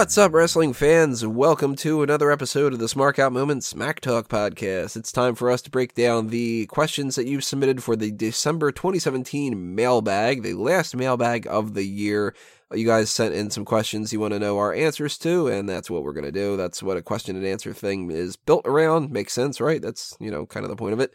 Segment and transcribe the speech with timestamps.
[0.00, 1.26] What's up, wrestling fans?
[1.26, 4.96] Welcome to another episode of the Smark Out Moment Smack Talk podcast.
[4.96, 8.72] It's time for us to break down the questions that you submitted for the December
[8.72, 12.34] 2017 mailbag, the last mailbag of the year.
[12.72, 15.90] You guys sent in some questions you want to know our answers to, and that's
[15.90, 16.56] what we're going to do.
[16.56, 19.10] That's what a question and answer thing is built around.
[19.10, 19.82] Makes sense, right?
[19.82, 21.14] That's, you know, kind of the point of it.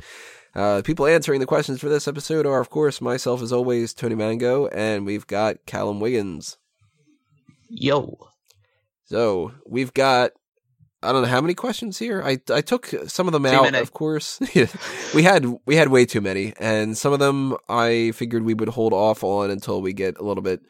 [0.53, 4.13] Uh, people answering the questions for this episode are, of course, myself as always, Tony
[4.13, 6.59] Mango, and we've got Callum Wiggins.
[7.67, 8.29] Yo.
[9.05, 10.31] So we've got
[11.05, 12.21] I don't know how many questions here.
[12.23, 13.77] I I took some of them out, many.
[13.77, 14.39] of course.
[15.15, 18.69] we had we had way too many, and some of them I figured we would
[18.69, 20.61] hold off on until we get a little bit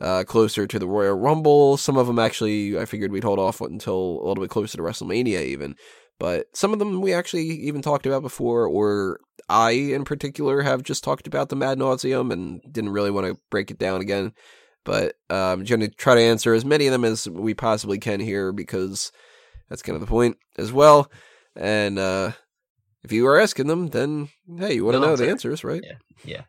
[0.00, 1.76] uh, closer to the Royal Rumble.
[1.76, 4.82] Some of them actually I figured we'd hold off until a little bit closer to
[4.82, 5.76] WrestleMania, even.
[6.18, 10.82] But some of them we actually even talked about before, or I in particular have
[10.82, 14.32] just talked about the Mad nauseum and didn't really want to break it down again.
[14.84, 17.98] But um, I'm going to try to answer as many of them as we possibly
[17.98, 19.12] can here because
[19.68, 21.10] that's kind of the point as well.
[21.56, 22.32] And uh,
[23.02, 25.82] if you are asking them, then hey, you want to know the answers, right?
[25.82, 25.96] Yeah.
[26.24, 26.42] Yeah.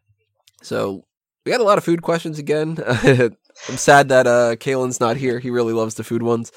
[0.62, 1.06] So
[1.46, 2.78] we got a lot of food questions again.
[2.88, 5.40] I'm sad that uh, Kalen's not here.
[5.40, 6.52] He really loves the food ones.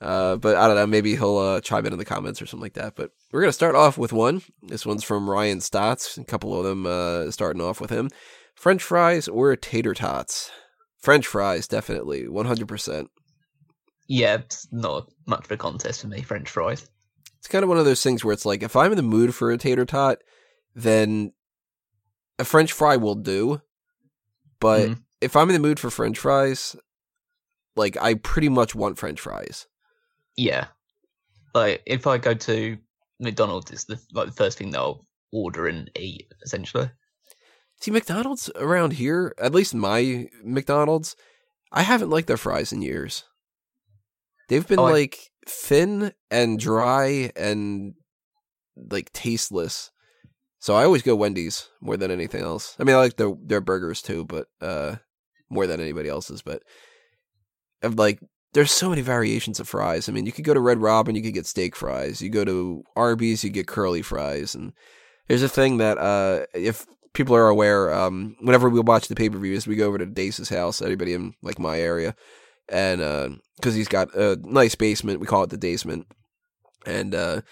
[0.00, 0.86] Uh, but I don't know.
[0.86, 2.96] Maybe he'll uh, chime in in the comments or something like that.
[2.96, 4.42] But we're gonna start off with one.
[4.62, 6.18] This one's from Ryan Stotts.
[6.18, 8.10] A couple of them uh, starting off with him.
[8.54, 10.50] French fries or tater tots?
[11.02, 12.66] French fries, definitely, 100.
[12.68, 13.10] percent
[14.08, 16.88] Yeah, it's not much of a contest for me, French fries.
[17.38, 19.34] It's kind of one of those things where it's like, if I'm in the mood
[19.34, 20.18] for a tater tot,
[20.76, 21.32] then
[22.38, 23.60] a French fry will do.
[24.60, 25.02] But Mhm.
[25.20, 26.76] if I'm in the mood for French fries,
[27.74, 29.66] like I pretty much want French fries.
[30.36, 30.68] Yeah.
[31.54, 32.78] Like if I go to
[33.18, 36.90] McDonald's it's the like the first thing that I'll order and eat, essentially.
[37.82, 41.16] See, McDonald's around here, at least my McDonald's,
[41.72, 43.24] I haven't liked their fries in years.
[44.48, 47.94] They've been Oh, I- like thin and dry and
[48.76, 49.90] like tasteless.
[50.60, 52.76] So I always go Wendy's more than anything else.
[52.78, 54.96] I mean, I like their their burgers too, but uh
[55.50, 56.40] more than anybody else's.
[56.40, 56.62] But
[57.82, 58.20] of like,
[58.52, 60.08] there's so many variations of fries.
[60.08, 62.22] I mean, you could go to Red Robin, you could get steak fries.
[62.22, 64.54] You go to Arby's, you get curly fries.
[64.54, 64.72] And
[65.26, 69.28] there's a thing that uh if people are aware, um, whenever we watch the pay
[69.28, 70.82] per views, we go over to Dace's house.
[70.82, 72.14] Anybody in like my area,
[72.68, 76.06] and because he's got a nice basement, we call it the basement,
[76.86, 77.42] and uh,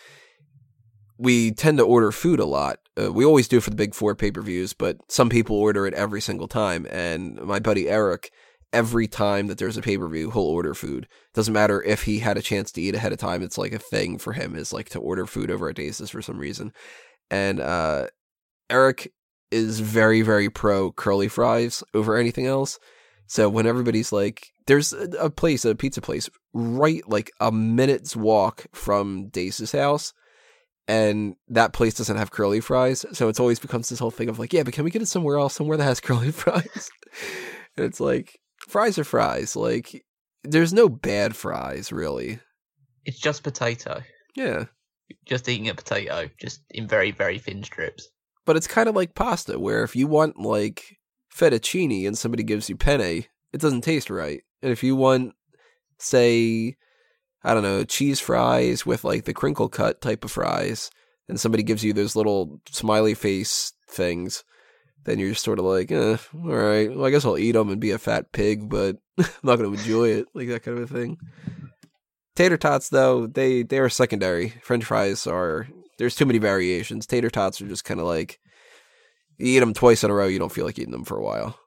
[1.20, 2.78] we tend to order food a lot.
[3.00, 5.86] Uh, we always do for the big four pay per views, but some people order
[5.86, 6.86] it every single time.
[6.90, 8.30] And my buddy Eric,
[8.72, 11.06] every time that there's a pay per view, he'll order food.
[11.34, 13.42] Doesn't matter if he had a chance to eat ahead of time.
[13.42, 16.22] It's like a thing for him is like to order food over at Dace's for
[16.22, 16.72] some reason.
[17.30, 18.06] And uh,
[18.70, 19.12] Eric
[19.50, 22.78] is very, very pro curly fries over anything else.
[23.26, 28.66] So when everybody's like, there's a, place, a pizza place, right like a minute's walk
[28.72, 30.12] from Dace's house,
[30.88, 33.06] and that place doesn't have curly fries.
[33.12, 35.06] So it's always becomes this whole thing of like, yeah, but can we get it
[35.06, 36.90] somewhere else, somewhere that has curly fries?
[37.76, 38.38] and it's like,
[38.68, 39.56] fries are fries.
[39.56, 40.04] Like,
[40.42, 42.40] there's no bad fries, really.
[43.04, 44.02] It's just potato.
[44.34, 44.64] Yeah.
[45.26, 48.08] Just eating a potato, just in very, very thin strips.
[48.50, 50.98] But it's kind of like pasta, where if you want like
[51.32, 53.00] fettuccine and somebody gives you penne,
[53.52, 54.42] it doesn't taste right.
[54.60, 55.34] And if you want,
[55.98, 56.74] say,
[57.44, 60.90] I don't know, cheese fries with like the crinkle cut type of fries,
[61.28, 64.42] and somebody gives you those little smiley face things,
[65.04, 67.70] then you're just sort of like, eh, all right, well, I guess I'll eat them
[67.70, 70.76] and be a fat pig, but I'm not going to enjoy it, like that kind
[70.76, 71.18] of a thing.
[72.34, 74.54] Tater tots, though, they they are secondary.
[74.64, 75.68] French fries are
[76.00, 77.06] there's too many variations.
[77.06, 78.39] Tater tots are just kind of like
[79.40, 81.22] you eat them twice in a row, you don't feel like eating them for a
[81.22, 81.58] while.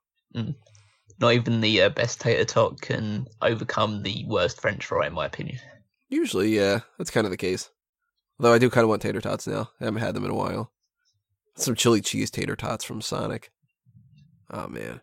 [1.19, 5.25] Not even the uh, best tater tot can overcome the worst French fry, in my
[5.25, 5.59] opinion.
[6.09, 7.69] Usually, yeah, that's kind of the case.
[8.39, 9.69] Though I do kind of want tater tots now.
[9.79, 10.71] I haven't had them in a while.
[11.55, 13.51] Some chili cheese tater tots from Sonic.
[14.51, 15.01] Oh man,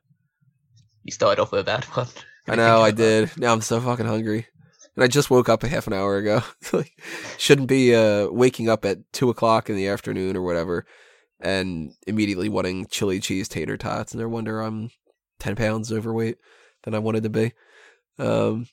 [1.05, 2.09] You started off with a bad one.
[2.49, 3.31] I know I did.
[3.37, 4.47] Now I'm so fucking hungry,
[4.95, 6.43] and I just woke up a half an hour ago.
[6.73, 6.93] like,
[7.39, 10.87] shouldn't be uh, waking up at two o'clock in the afternoon or whatever,
[11.41, 14.13] and immediately wanting chili cheese tater tots.
[14.13, 14.91] And no wonder I'm
[15.39, 16.37] ten pounds overweight
[16.85, 17.53] than I wanted to be.
[18.19, 18.67] Um,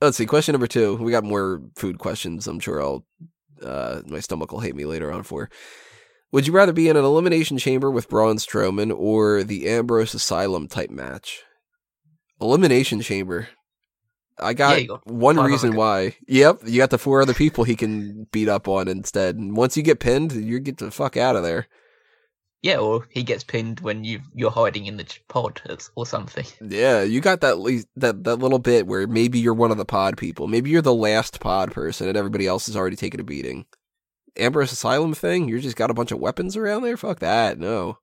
[0.00, 0.26] let's see.
[0.26, 0.96] Question number two.
[0.96, 2.46] We got more food questions.
[2.46, 3.06] I'm sure I'll
[3.62, 5.50] uh, my stomach will hate me later on for.
[6.30, 10.68] Would you rather be in an elimination chamber with Braun Strowman or the Ambrose Asylum
[10.68, 11.42] type match?
[12.40, 13.48] Elimination chamber.
[14.40, 16.16] I got, Yeah, got one reason why.
[16.26, 19.36] Yep, you got the four other people he can beat up on instead.
[19.36, 21.66] And once you get pinned, you get the fuck out of there.
[22.60, 25.62] Yeah, or he gets pinned when you you're hiding in the pod
[25.94, 26.44] or something.
[26.60, 29.84] Yeah, you got that le- that that little bit where maybe you're one of the
[29.84, 30.48] pod people.
[30.48, 33.66] Maybe you're the last pod person, and everybody else has already taken a beating.
[34.36, 35.48] Ambrose Asylum thing?
[35.48, 36.96] You just got a bunch of weapons around there?
[36.96, 37.58] Fuck that!
[37.58, 37.98] No.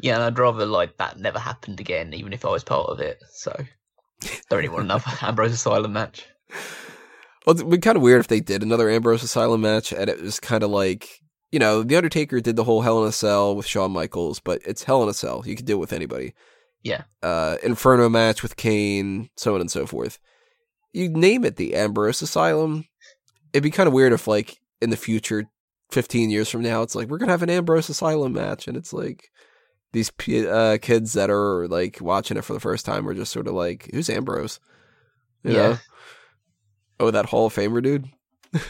[0.00, 3.00] Yeah, and I'd rather like that never happened again, even if I was part of
[3.00, 3.22] it.
[3.32, 3.54] So
[4.20, 6.26] don't really want another Ambrose Asylum match.
[7.46, 10.20] Well, it'd be kind of weird if they did another Ambrose Asylum match, and it
[10.20, 11.20] was kind of like
[11.54, 14.60] you know, The Undertaker did the whole Hell in a Cell with Shawn Michaels, but
[14.66, 15.44] it's Hell in a Cell.
[15.46, 16.34] You could do it with anybody.
[16.82, 17.02] Yeah.
[17.22, 20.18] Uh, Inferno match with Kane, so on and so forth.
[20.92, 22.86] You name it the Ambrose Asylum.
[23.52, 25.44] It'd be kind of weird if, like, in the future,
[25.92, 28.66] 15 years from now, it's like, we're going to have an Ambrose Asylum match.
[28.66, 29.30] And it's like,
[29.94, 30.12] these
[30.46, 33.54] uh, kids that are, like, watching it for the first time are just sort of
[33.54, 34.60] like, who's Ambrose?
[35.42, 35.56] You yeah.
[35.56, 35.78] know?
[37.00, 38.04] Oh, that Hall of Famer dude?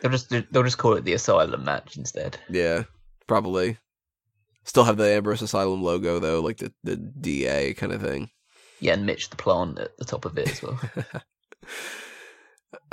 [0.00, 2.38] They'll just they'll just call it the Asylum match instead.
[2.50, 2.84] Yeah,
[3.26, 3.78] probably.
[4.64, 8.30] Still have the Ambrose Asylum logo though, like the the DA kind of thing.
[8.78, 10.78] Yeah, and Mitch the plant at the top of it as well.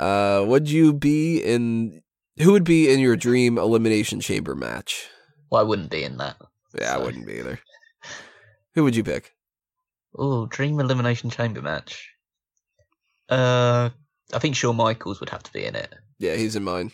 [0.00, 2.02] uh, would you be in?
[2.40, 5.08] Who would be in your dream elimination chamber match?
[5.50, 6.36] well, I wouldn't be in that.
[6.78, 7.58] Yeah, I wouldn't be either.
[8.74, 9.32] Who would you pick?
[10.16, 12.10] Oh, Dream Elimination Chamber match.
[13.28, 13.90] Uh,
[14.32, 15.94] I think Shawn Michaels would have to be in it.
[16.18, 16.92] Yeah, he's in mine.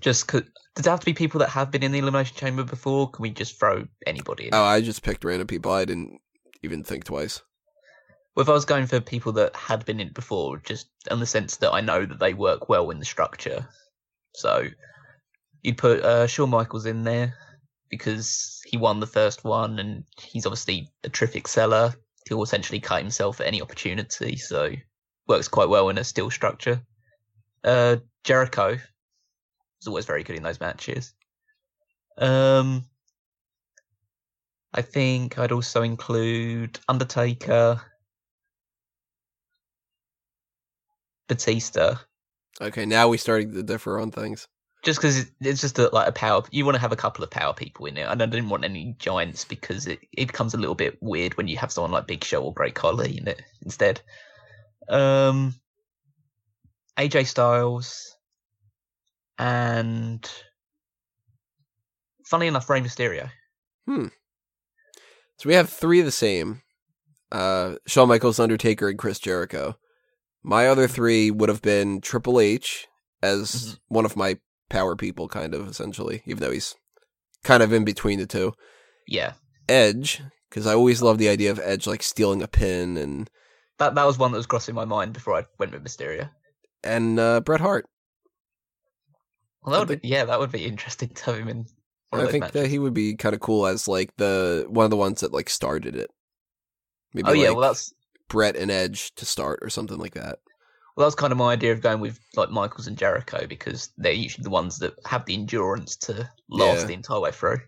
[0.00, 0.42] Just cause,
[0.76, 3.10] does it have to be people that have been in the Elimination Chamber before?
[3.10, 4.54] Can we just throw anybody in?
[4.54, 5.72] Oh, I just picked random people.
[5.72, 6.20] I didn't
[6.62, 7.42] even think twice.
[8.34, 11.18] Well, if I was going for people that had been in it before, just in
[11.18, 13.66] the sense that I know that they work well in the structure.
[14.34, 14.68] So
[15.62, 17.34] you'd put uh, Shawn Michaels in there
[17.90, 21.94] because he won the first one and he's obviously a terrific seller.
[22.28, 24.72] He'll essentially cut himself at any opportunity, so
[25.26, 26.80] works quite well in a steel structure.
[27.64, 28.78] Uh, Jericho
[29.80, 31.14] is always very good in those matches.
[32.16, 32.84] Um,
[34.72, 37.80] I think I'd also include Undertaker,
[41.28, 41.98] Batista,
[42.60, 44.46] Okay, now we're starting to differ on things.
[44.82, 46.42] Just because it's just a, like a power.
[46.50, 48.64] You want to have a couple of power people in it, and I didn't want
[48.64, 52.06] any giants because it, it becomes a little bit weird when you have someone like
[52.06, 54.00] Big Show or Great Khali in it instead.
[54.88, 55.54] Um,
[56.98, 58.16] AJ Styles,
[59.38, 60.28] and
[62.26, 63.30] funny enough, Rey Mysterio.
[63.86, 64.08] Hmm
[65.40, 66.60] so we have three of the same.
[67.32, 69.78] Uh, Shawn Michaels, Undertaker, and Chris Jericho.
[70.42, 72.86] My other three would have been Triple H
[73.22, 73.78] as Mhm.
[73.88, 74.38] one of my
[74.70, 76.74] power people, kind of essentially, even though he's
[77.44, 78.54] kind of in between the two.
[79.06, 79.34] Yeah,
[79.68, 83.28] Edge, because I always love the idea of Edge like stealing a pin, and
[83.78, 86.30] that that was one that was crossing my mind before I went with Mysterio.
[86.82, 87.86] and uh, Bret Hart.
[89.62, 91.66] Well, that would be, yeah, that would be interesting to have him in.
[92.12, 92.62] I think matches.
[92.62, 95.32] that he would be kind of cool as like the one of the ones that
[95.32, 96.10] like started it.
[97.14, 97.92] Maybe oh yeah, like well that's
[98.28, 100.38] Brett and Edge to start or something like that.
[100.96, 104.12] Well, that's kind of my idea of going with like Michaels and Jericho because they're
[104.12, 106.86] usually the ones that have the endurance to last Yeah.
[106.86, 107.58] the entire way through.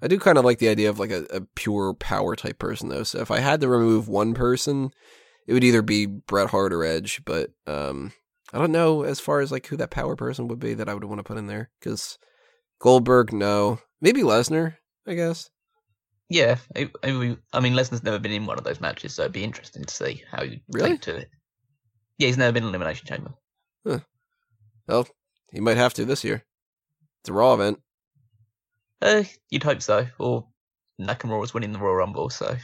[0.00, 2.88] I do kind of like the idea of like a, a pure power type person
[2.88, 3.02] though.
[3.02, 4.90] So if I had to remove one person,
[5.46, 7.22] it would either be Bret Hart or Edge.
[7.24, 8.12] But um,
[8.52, 10.94] I don't know as far as like who that power person would be that I
[10.94, 12.16] would want to put in there because
[12.80, 15.50] Goldberg, no, maybe Lesnar, I guess.
[16.30, 17.38] Yeah, it I mean
[17.74, 20.44] Lesnar's never been in one of those matches, so it'd be interesting to see how
[20.44, 20.90] he Really?
[20.90, 21.30] take to it.
[22.18, 23.32] Yeah, he's never been in Elimination Chamber.
[23.86, 24.00] Huh.
[24.86, 25.08] Well,
[25.52, 26.44] he might have to this year.
[27.22, 27.80] It's a Raw event.
[29.00, 30.08] Uh, you'd hope so.
[30.18, 30.46] Or
[31.00, 32.56] Nakamura's winning the Royal Rumble, so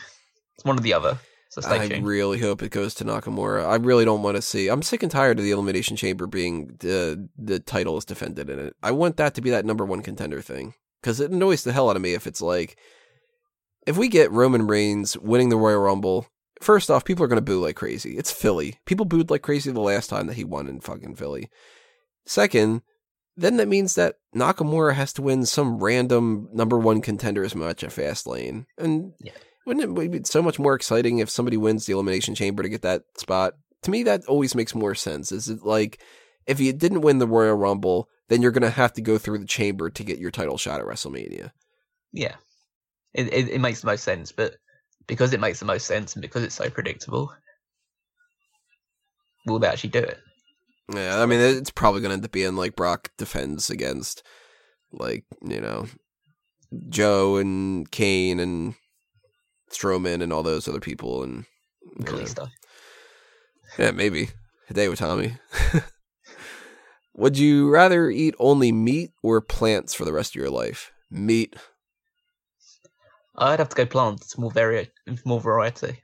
[0.57, 1.19] it's one or the other.
[1.51, 2.05] So stay I tuned.
[2.05, 3.65] really hope it goes to Nakamura.
[3.65, 4.67] I really don't want to see.
[4.67, 8.59] I'm sick and tired of the Elimination Chamber being the the title is defended in
[8.59, 8.75] it.
[8.83, 11.89] I want that to be that number one contender thing because it annoys the hell
[11.89, 12.77] out of me if it's like
[13.87, 16.27] if we get Roman Reigns winning the Royal Rumble.
[16.65, 18.17] First off, people are going to boo like crazy.
[18.17, 18.79] It's Philly.
[18.87, 21.51] People booed like crazy the last time that he won in fucking Philly.
[22.25, 22.81] Second,
[23.37, 27.91] then that means that Nakamura has to win some random number one contenders match at
[27.91, 28.65] Fastlane.
[28.79, 29.33] And Yeah.
[29.67, 32.81] wouldn't it be so much more exciting if somebody wins the Elimination Chamber to get
[32.81, 33.55] that spot?
[33.83, 35.33] To me, that always makes more sense.
[35.33, 36.01] Is it like
[36.47, 39.37] if you didn't win the Royal Rumble, then you're going to have to go through
[39.39, 41.51] the chamber to get your title shot at WrestleMania?
[42.11, 42.37] Yeah,
[43.13, 44.55] it, it it makes the most sense, but
[45.07, 47.33] because it makes the most sense and because it's so predictable,
[49.47, 50.19] will they actually do it?
[50.93, 54.23] Yeah, I mean, it's probably going to end up being like Brock defends against,
[54.93, 55.87] like, you know,
[56.89, 58.75] Joe and Kane and
[59.71, 61.23] Strowman and all those other people.
[61.23, 61.47] And
[62.01, 62.51] Kalisto.
[63.79, 64.29] yeah, maybe
[64.71, 65.39] Hideo Itami.
[67.17, 70.93] Would you rather eat only meat or plants for the rest of your life?
[71.11, 71.55] Meat.
[73.37, 74.91] I'd have to go plants, It's more vari-
[75.25, 76.01] more variety.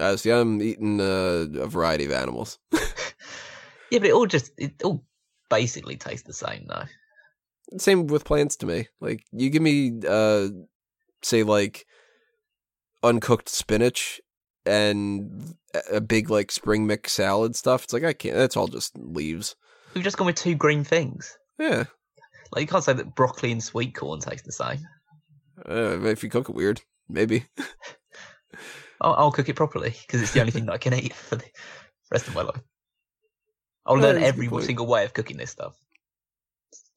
[0.00, 2.58] Uh, see, I'm eating uh, a variety of animals.
[3.90, 5.04] Yeah, but it all just it all
[5.50, 6.84] basically tastes the same though.
[7.76, 8.88] Same with plants to me.
[9.02, 10.48] Like you give me, uh,
[11.22, 11.84] say, like
[13.02, 14.18] uncooked spinach
[14.64, 15.54] and
[15.90, 17.84] a- big like spring mix salad stuff.
[17.84, 18.34] It's like I can't.
[18.34, 19.56] That's all just leaves.
[19.94, 21.36] We've just gone with two green things.
[21.58, 21.84] Yeah,
[22.50, 24.78] Like you can't say that broccoli and sweet corn taste the same.
[25.68, 26.80] uh, if you cook it weird,
[27.10, 27.44] maybe.
[29.02, 31.36] I'll, I'll cook it properly because it's the only thing that I can eat for
[31.36, 31.44] the
[32.10, 32.60] rest of my life.
[33.84, 35.76] I'll Yeah, learn every single way of cooking this stuff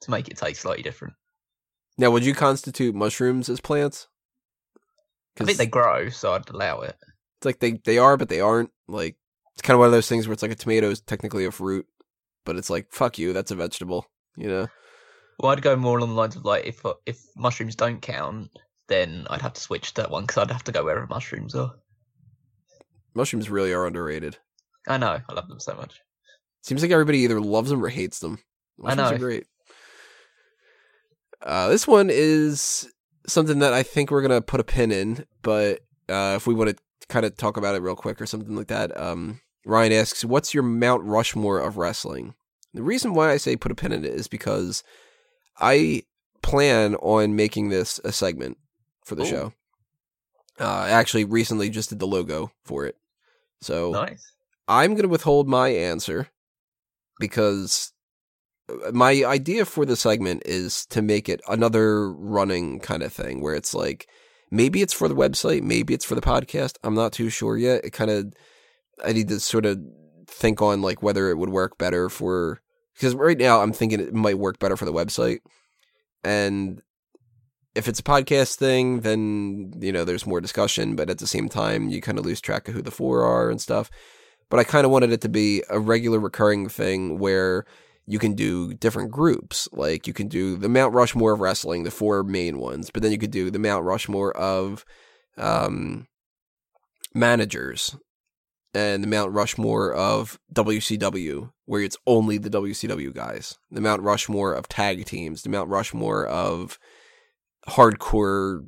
[0.02, 1.16] to make it taste slightly different.
[1.98, 4.08] Now, would you constitute mushrooms as plants?
[5.40, 6.96] I think they grow, so I'd allow it.
[7.38, 8.72] it's like they they are, but they aren't.
[8.88, 9.18] Like
[9.54, 11.52] it's kind of one of those things where it's like a tomato is technically a
[11.52, 11.86] fruit,
[12.46, 14.06] but it's like fuck you, that's a vegetable.
[14.38, 14.68] You know?
[15.40, 18.50] Well, I'd go more along the lines of like if if mushrooms don't count,
[18.88, 21.74] then I'd have to switch that one because I'd have to go wherever mushrooms are.
[23.16, 24.38] Mushrooms really are underrated.
[24.88, 26.02] I know, I love them so much.
[26.62, 28.40] Seems like everybody either loves them or hates them.
[28.84, 29.06] I know.
[29.06, 29.48] are great.
[31.42, 32.92] Uh, this one is
[33.28, 35.80] something that I think we're gonna put a pin in, but
[36.10, 38.68] uh, if we want to kind of talk about it real quick or something like
[38.68, 42.36] that, um, Ryan asks, "What's your Mount Rushmore of wrestling?"
[42.74, 44.84] The reason why I say put a pin in it is because
[45.60, 46.04] I
[46.42, 48.58] plan on making this a segment
[49.04, 49.30] for the Ooh.
[49.30, 49.54] show.
[50.60, 52.96] Uh, I actually recently just did the logo for it,
[53.62, 54.32] so Nice.
[54.68, 56.30] I'm going to withhold my answer
[57.20, 57.94] because
[58.70, 63.42] uh, my idea for the segment is to make it another running kind of thing
[63.42, 64.08] where it's like
[64.52, 66.78] maybe it's for the website, maybe it's for the podcast.
[66.84, 67.86] I'm not too sure yet.
[67.86, 68.34] It kind of
[69.04, 69.80] I need to sort of
[70.28, 72.62] think on like whether it would work better for
[72.96, 75.40] because right now I'm thinking it might work better for the website.
[76.24, 76.82] And
[77.76, 81.50] if it's a podcast thing, then you know there's more discussion, but at the same
[81.50, 83.92] time you kind of lose track of who the four are and stuff
[84.50, 87.66] but I kind of wanted it to be a regular recurring thing where
[88.06, 89.68] you can do different groups.
[89.72, 93.12] Like you can do the Mount Rushmore of wrestling, the four main ones, but then
[93.12, 94.86] you could do the Mount Rushmore of
[95.38, 96.08] um,
[97.14, 97.96] managers
[98.74, 103.58] and the Mount Rushmore of WCW, where it's only the WCW guys.
[103.72, 106.78] The Mount Rushmore of tag teams, the Mount Rushmore of
[107.68, 108.66] hardcore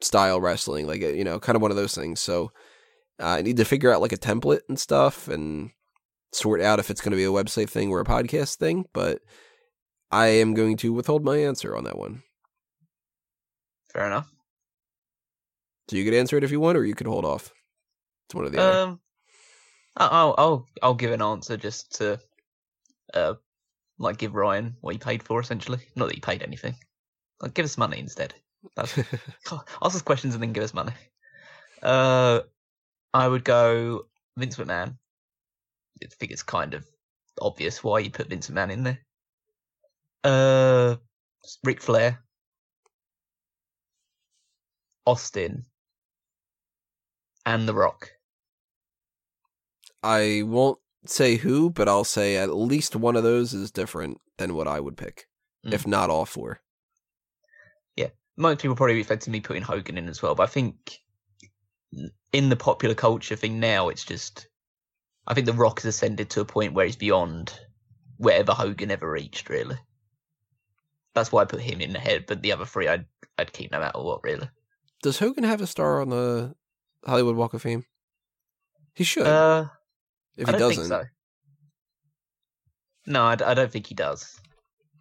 [0.00, 2.20] style wrestling, like you know, kind of one of those things.
[2.20, 2.52] So
[3.20, 5.70] uh, I need to figure out like a template and stuff and
[6.32, 8.84] sort out if it's going to be a website thing or a podcast thing.
[8.92, 9.20] But
[10.10, 12.22] I am going to withhold my answer on that one.
[13.92, 14.30] Fair enough.
[15.88, 17.52] So you could answer it if you want, or you could hold off.
[18.26, 18.60] It's one of the.
[18.62, 19.00] Um,
[19.96, 22.18] I- I'll I'll I'll give an answer just to,
[23.12, 23.34] uh,
[23.98, 25.78] like give Ryan what he paid for essentially.
[25.94, 26.74] Not that he paid anything.
[27.44, 28.32] Like give us money instead.
[28.74, 28.96] That's
[29.52, 30.92] ask us questions and then give us money.
[31.82, 32.40] Uh,
[33.12, 34.06] I would go
[34.38, 34.96] Vince McMahon.
[36.02, 36.86] I think it's kind of
[37.38, 38.98] obvious why you put Vince McMahon in there.
[40.24, 40.96] Uh,
[41.64, 42.18] Ric Flair,
[45.06, 45.66] Austin,
[47.44, 48.10] and The Rock.
[50.02, 54.54] I won't say who, but I'll say at least one of those is different than
[54.54, 55.26] what I would pick,
[55.66, 55.74] Mm.
[55.74, 56.60] if not all four.
[58.36, 60.98] Most people probably expected me putting Hogan in as well, but I think
[62.32, 64.48] in the popular culture thing now, it's just
[65.26, 67.58] I think The Rock has ascended to a point where he's beyond
[68.18, 69.48] wherever Hogan ever reached.
[69.48, 69.76] Really,
[71.14, 72.24] that's why I put him in ahead.
[72.26, 73.06] But the other three, I'd
[73.38, 74.22] I'd keep no matter what.
[74.24, 74.48] Really,
[75.02, 76.54] Does Hogan have a star on the
[77.06, 77.84] Hollywood Walk of Fame?
[78.94, 79.26] He should.
[79.26, 79.66] uh,
[80.36, 81.04] if I he doesn't, so.
[83.06, 84.40] No, I don't think he does.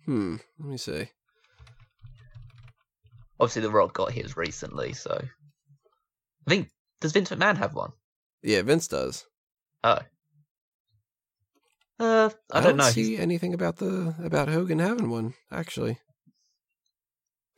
[0.05, 0.35] hmm.
[0.59, 1.09] Let me see.
[3.39, 6.69] Obviously, The Rock got his recently, so I think
[7.01, 7.91] does Vince McMahon have one?
[8.41, 9.25] Yeah, Vince does.
[9.83, 9.99] Oh,
[11.99, 12.83] uh, I, I, don't, know.
[12.89, 15.33] see He's- anything about the about Hogan having one.
[15.51, 15.99] Actually,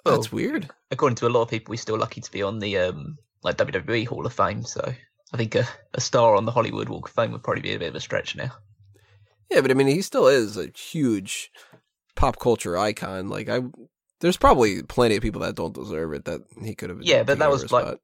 [0.05, 0.69] Well, that's weird.
[0.91, 3.57] according to a lot of people, he's still lucky to be on the um like
[3.57, 4.63] WWE Hall of Fame.
[4.63, 4.93] So
[5.33, 7.79] I think a, a star on the Hollywood Walk of Fame would probably be a
[7.79, 8.51] bit of a stretch now.
[9.51, 11.51] Yeah, but I mean, he still is a huge
[12.15, 13.29] pop culture icon.
[13.29, 13.61] Like I,
[14.21, 16.99] there's probably plenty of people that don't deserve it that he could have.
[17.01, 17.99] Yeah, but that was like- spot.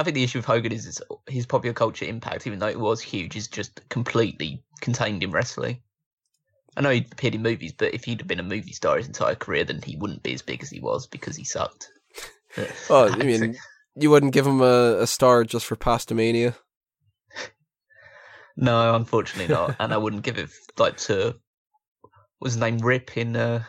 [0.00, 2.78] I think the issue with Hogan is his, his popular culture impact, even though it
[2.78, 5.80] was huge, is just completely contained in wrestling.
[6.76, 9.08] I know he appeared in movies, but if he'd have been a movie star his
[9.08, 11.90] entire career, then he wouldn't be as big as he was because he sucked.
[12.88, 13.56] Oh, I mean,
[13.94, 16.54] you wouldn't give him a, a star just for Pastamania.
[18.56, 20.48] no, unfortunately not, and I wouldn't give it
[20.78, 21.36] like to
[22.40, 23.62] was his name Rip in uh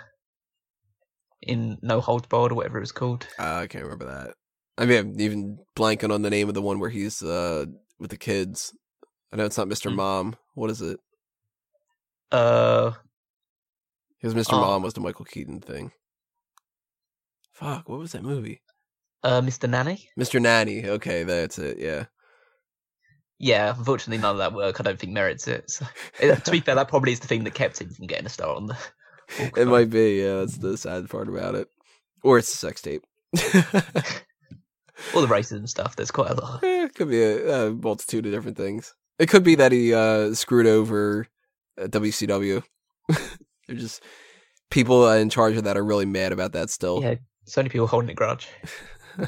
[1.41, 3.27] in No Holds Barred or whatever it was called.
[3.39, 4.33] Uh, I can't remember that.
[4.77, 7.65] I mean, I'm even blanking on the name of the one where he's uh
[7.99, 8.73] with the kids.
[9.31, 9.89] I know it's not Mr.
[9.89, 9.95] Hmm.
[9.97, 10.35] Mom.
[10.55, 10.99] What is it?
[12.31, 12.91] Uh,
[14.21, 14.53] Because Mr.
[14.53, 14.61] Oh.
[14.61, 15.91] Mom was the Michael Keaton thing.
[17.53, 18.61] Fuck, what was that movie?
[19.23, 19.69] uh, Mr.
[19.69, 20.09] Nanny.
[20.17, 20.41] Mr.
[20.41, 20.85] Nanny.
[20.87, 21.77] Okay, that's it.
[21.77, 22.05] Yeah.
[23.37, 25.69] Yeah, unfortunately, none of that work I don't think merits it.
[25.69, 25.85] So,
[26.19, 28.29] eh, to be fair, that probably is the thing that kept him from getting a
[28.29, 28.77] star on the.
[29.37, 30.21] It might be.
[30.21, 31.67] Yeah, that's the sad part about it.
[32.23, 33.03] Or it's a sex tape.
[35.15, 35.95] All the racism stuff.
[35.95, 36.63] There's quite a lot.
[36.63, 38.93] Eh, it could be a, a multitude of different things.
[39.17, 41.27] It could be that he uh, screwed over
[41.79, 42.63] uh, WCW.
[43.07, 44.03] They're just
[44.69, 47.01] people in charge of that are really mad about that still.
[47.01, 48.47] Yeah, so many people holding a grudge.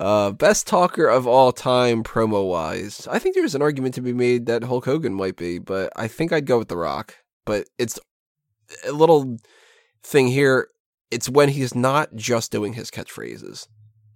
[0.00, 3.08] Uh, best talker of all time, promo wise.
[3.10, 6.06] I think there's an argument to be made that Hulk Hogan might be, but I
[6.06, 7.16] think I'd go with The Rock.
[7.44, 7.98] But it's
[8.86, 9.38] a little
[10.02, 10.68] thing here.
[11.10, 13.66] It's when he's not just doing his catchphrases.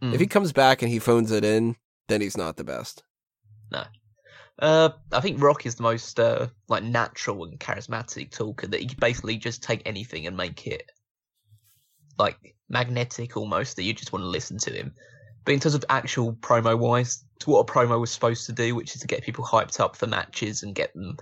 [0.02, 0.14] Mm.
[0.14, 1.76] If he comes back and he phones it in,
[2.08, 3.02] then he's not the best.
[4.58, 8.86] Uh, I think Rock is the most uh, like natural and charismatic talker that he
[8.86, 10.90] can basically just take anything and make it
[12.18, 14.94] like magnetic almost that you just want to listen to him.
[15.44, 18.74] But in terms of actual promo wise, to what a promo was supposed to do,
[18.74, 21.16] which is to get people hyped up for matches and get them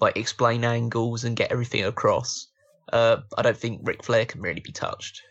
[0.00, 2.48] like explain angles and get everything across.
[2.92, 5.22] Uh, I don't think Ric Flair can really be touched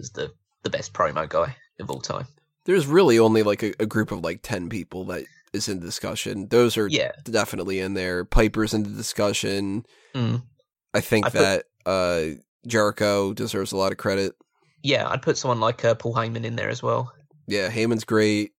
[0.00, 2.26] as the the best promo guy of all time.
[2.64, 6.48] There's really only like a, a group of like 10 people that is in discussion.
[6.48, 7.12] Those are Yeah.
[7.22, 8.24] definitely in there.
[8.24, 9.86] Piper's in the discussion.
[10.14, 10.42] Mm.
[10.92, 14.34] I think I put- that uh, Jericho deserves a lot of credit.
[14.82, 17.12] Yeah, I'd put someone like uh, Paul Heyman in there as well.
[17.46, 18.52] Yeah, Heyman's great.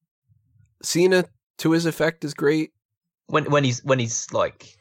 [0.81, 1.25] Cena,
[1.59, 2.71] to his effect, is great
[3.27, 4.73] When when he's when he's like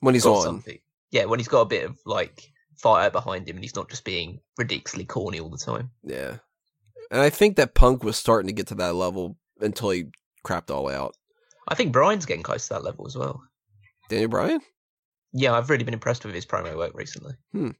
[0.00, 0.42] when he's on.
[0.42, 0.78] something.
[1.10, 2.50] Yeah, when he's got a bit of like
[2.82, 5.90] fire behind him and he's not just being ridiculously corny all the time.
[6.02, 6.38] Yeah.
[7.10, 10.06] And I think that Punk was starting to get to that level until he
[10.44, 11.14] crapped all out.
[11.68, 13.42] I think Bryan's getting close to that level as well.
[14.08, 14.60] Daniel Bryan?
[15.32, 17.34] Yeah, I've really been impressed with his promo work recently.
[17.52, 17.70] Hmm.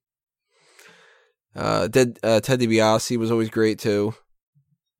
[1.54, 4.14] Uh, Ted, uh, Ted DiBiase was always great too.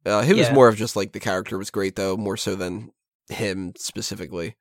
[0.05, 2.91] Uh, he was more of just like the character was great though, more so than
[3.29, 4.57] him specifically.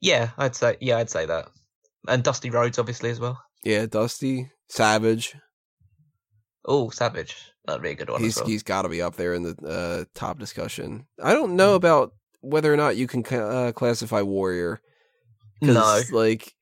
[0.00, 1.48] Yeah, I'd say yeah, I'd say that.
[2.06, 3.42] And Dusty Rhodes obviously as well.
[3.64, 5.34] Yeah, Dusty, Savage.
[6.64, 7.36] Oh, Savage.
[7.66, 8.46] That'd be a good one He's well.
[8.46, 11.06] he's got to be up there in the uh, top discussion.
[11.22, 14.80] I don't know about whether or not you can uh, classify Warrior.
[15.60, 16.00] No.
[16.12, 16.54] like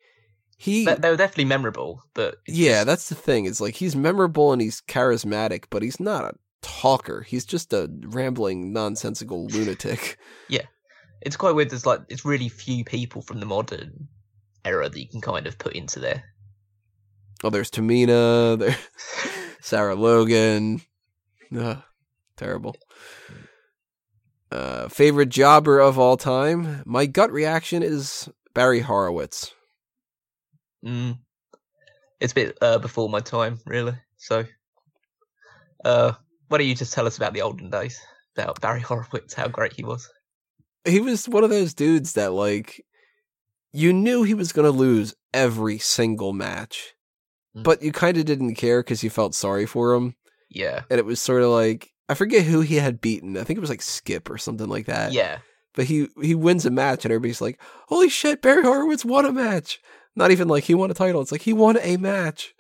[0.57, 0.85] he.
[0.87, 3.45] They, they were definitely memorable, but yeah, just- that's the thing.
[3.45, 7.23] It's like he's memorable and he's charismatic, but he's not a talker.
[7.23, 10.19] He's just a rambling, nonsensical lunatic.
[10.49, 10.63] Yeah,
[11.23, 11.71] it's quite weird.
[11.71, 14.09] There's like it's really few people from the modern
[14.65, 16.23] era that you can kind of put into there.
[17.43, 18.59] Oh, there's Tamina.
[18.59, 18.77] There,
[19.61, 20.83] Sarah Logan.
[21.57, 21.83] Ugh,
[22.37, 22.77] terrible.
[24.53, 26.83] Uh, favorite jobber of all time.
[26.85, 29.53] My gut reaction is Barry Horowitz.
[30.85, 31.19] Mm.
[32.21, 33.95] It's a bit uh, before my time, really.
[34.19, 34.45] So,
[35.85, 36.13] uh,
[36.49, 38.01] why don't you just tell us about the olden days
[38.37, 40.09] about Barry Horowitz, how great he was?
[40.85, 42.85] He was one of those dudes that like
[43.73, 46.94] you knew he was going to lose every single match.
[47.55, 50.15] But you kind of didn't care because you felt sorry for him,
[50.51, 53.37] Yeah, and it was sort of like I forget who he had beaten.
[53.37, 55.13] I think it was like Skip or something like that.
[55.13, 55.39] yeah,
[55.75, 59.33] but he he wins a match and everybody's like, "Holy shit, Barry Horowitz won a
[59.33, 59.81] match!"
[60.17, 61.21] Not even like he won a title.
[61.23, 62.55] It's like he won a match,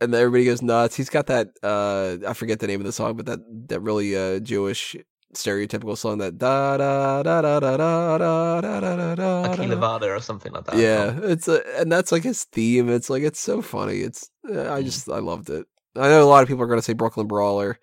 [0.00, 0.96] and then everybody goes nuts.
[0.96, 4.16] He's got that uh I forget the name of the song, but that that really
[4.16, 4.96] uh Jewish
[5.34, 9.64] stereotypical song that da da da da da da da da da da like da.
[9.64, 10.76] Levada or something like that.
[10.76, 12.88] Yeah, it's a, and that's like his theme.
[12.88, 13.98] It's like it's so funny.
[14.00, 14.84] It's uh, I Mm.
[14.84, 15.66] just I loved it.
[15.96, 17.78] I know a lot of people are going to say Brooklyn Brawler,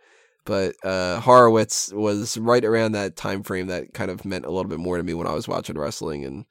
[0.46, 4.70] but uh, Horowitz was right around that time frame that kind of meant a little
[4.70, 6.26] bit more to me when I was watching wrestling.
[6.26, 6.46] And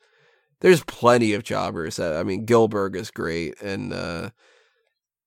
[0.61, 1.97] there's plenty of jobbers.
[1.97, 4.31] That, I mean, Gillberg is great, and uh,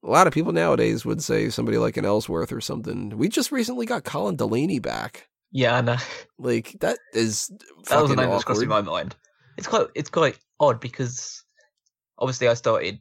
[0.04, 3.16] a lot of people nowadays would say somebody like an Ellsworth or something.
[3.18, 5.28] We just recently got Colin Delaney back.
[5.54, 5.98] Yeah, I know.
[6.40, 7.48] Like that is
[7.90, 9.16] That was the name that was crossing my mind.
[9.56, 11.44] It's quite it's quite odd because
[12.18, 13.00] obviously I started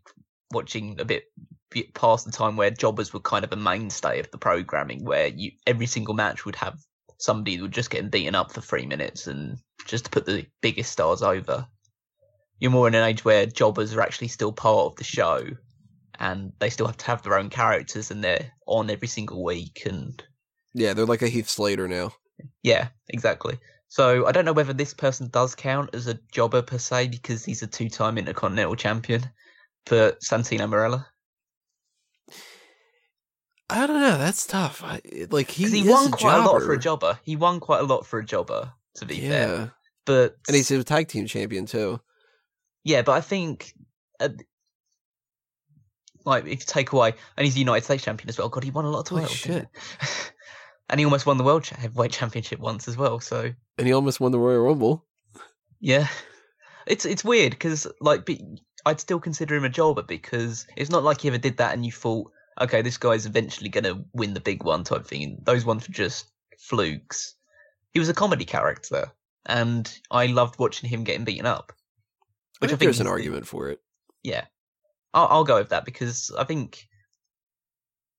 [0.52, 1.24] watching a bit,
[1.70, 5.28] bit past the time where jobbers were kind of a mainstay of the programming, where
[5.28, 6.78] you every single match would have
[7.18, 10.46] somebody that would just get beaten up for three minutes and just to put the
[10.60, 11.66] biggest stars over.
[12.58, 15.42] You're more in an age where jobbers are actually still part of the show,
[16.20, 19.84] and they still have to have their own characters, and they're on every single week,
[19.86, 20.22] and
[20.74, 22.12] Yeah, they're like a Heath Slater now.
[22.62, 23.58] Yeah, exactly.
[23.88, 27.44] So I don't know whether this person does count as a jobber per se because
[27.44, 29.22] he's a two-time Intercontinental Champion
[29.86, 31.06] for Santino Marella.
[33.68, 34.18] I don't know.
[34.18, 34.82] That's tough.
[34.84, 37.12] I, like he, he, is won a quite a lot for a jobber.
[37.12, 37.20] jobber.
[37.22, 39.72] He won quite a lot for a jobber, to be Yeah, fair.
[40.04, 42.00] But and he's a tag team champion too.
[42.84, 43.72] yeah, but I think
[44.20, 44.30] uh,
[46.24, 48.48] like if you take away and he's the United States champion as well.
[48.48, 49.30] God, he won a lot of titles.
[49.30, 49.68] shit.
[50.92, 53.18] and he almost won the world heavyweight championship once as well.
[53.18, 55.06] So And he almost won the Royal Rumble.
[55.80, 56.06] yeah,
[56.86, 58.28] it's it's weird because like
[58.86, 61.84] I'd still consider him a jobber because it's not like he ever did that and
[61.86, 65.22] you thought, okay, this guy's eventually going to win the big one type thing.
[65.22, 67.34] And those ones were just flukes.
[67.92, 69.12] He was a comedy character,
[69.46, 71.72] and I loved watching him getting beaten up.
[72.58, 73.80] Which I think think there's an argument for it.
[74.22, 74.44] Yeah,
[75.14, 76.86] I'll, I'll go with that because I think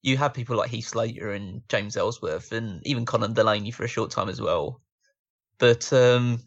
[0.03, 3.87] you have people like Heath Slater and James Ellsworth, and even Colin Delaney for a
[3.87, 4.81] short time as well.
[5.57, 6.41] But um,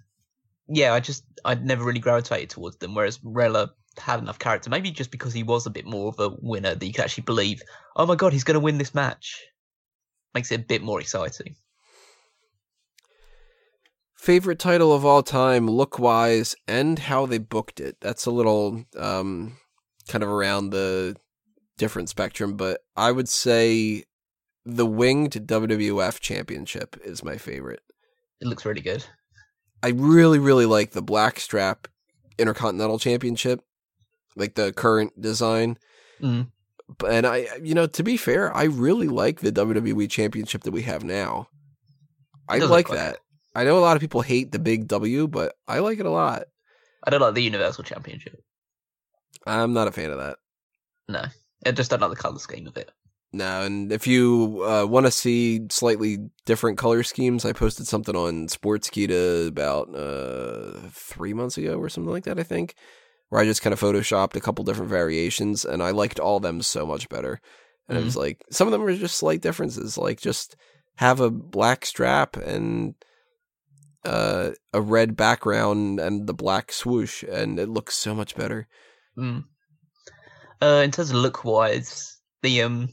[0.68, 2.94] yeah, I just I'd never really gravitated towards them.
[2.94, 6.36] Whereas Rella had enough character, maybe just because he was a bit more of a
[6.40, 7.62] winner that you could actually believe.
[7.96, 9.42] Oh my god, he's going to win this match.
[10.34, 11.56] Makes it a bit more exciting.
[14.16, 17.96] Favorite title of all time, look wise, and how they booked it.
[18.00, 19.56] That's a little um,
[20.08, 21.16] kind of around the
[21.78, 24.04] different spectrum, but I would say
[24.64, 27.80] the winged WWF Championship is my favorite.
[28.40, 29.04] It looks really good.
[29.82, 31.88] I really, really like the black strap
[32.38, 33.60] Intercontinental Championship,
[34.34, 35.78] like the current design.
[36.20, 36.48] Mm.
[36.98, 40.72] But- And I, you know, to be fair, I really like the WWE Championship that
[40.72, 41.48] we have now.
[42.48, 43.18] I like that.
[43.54, 46.10] I know a lot of people hate the big W, but I like it a
[46.10, 46.44] lot.
[47.04, 48.38] I don't like the Universal Championship.
[49.46, 50.36] I'm not a fan of that.
[51.08, 51.24] No,
[51.64, 52.90] I just the color scheme of it.
[53.32, 58.16] No, and if you uh, want to see slightly different color schemes, I posted something
[58.16, 62.74] on Sportskeeda about uh, three months ago or something like that, I think,
[63.28, 66.42] where I just kind of photoshopped a couple different variations, and I liked all of
[66.44, 67.40] them so much better.
[67.88, 70.56] And it was like some of them were just slight differences, like just
[70.96, 72.94] have a black strap and
[74.04, 78.66] uh, a red background and the black swoosh, and it looks so much better.
[79.18, 79.44] Mm.
[80.62, 82.88] Uh, in terms of look wise, the um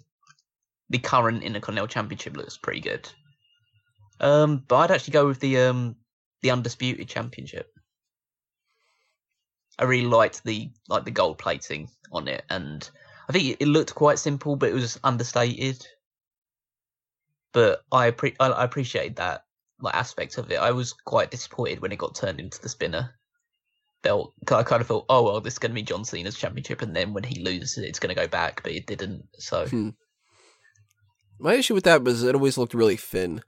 [0.89, 3.10] the current Intercontinental Championship looks pretty good.
[4.19, 5.95] Um, but I'd actually go with the um
[6.41, 7.69] the Undisputed Championship.
[9.80, 12.88] I really liked the like the gold plating on it, and
[13.28, 15.86] I think it, looked quite simple, but it was understated.
[17.54, 19.45] But I appre- I, I appreciate that
[19.80, 20.60] like aspect of it.
[20.60, 23.15] I was quite disappointed when it got turned into the spinner
[24.04, 24.34] belt.
[24.46, 26.82] 'cause I kind of thought, oh well, this is going to be John Cena's championship,
[26.82, 29.24] and then when he loses, it, it's going to go back, but it didn't.
[29.39, 29.89] So Hmm.
[31.39, 33.42] My issue with that was it always looked really thin.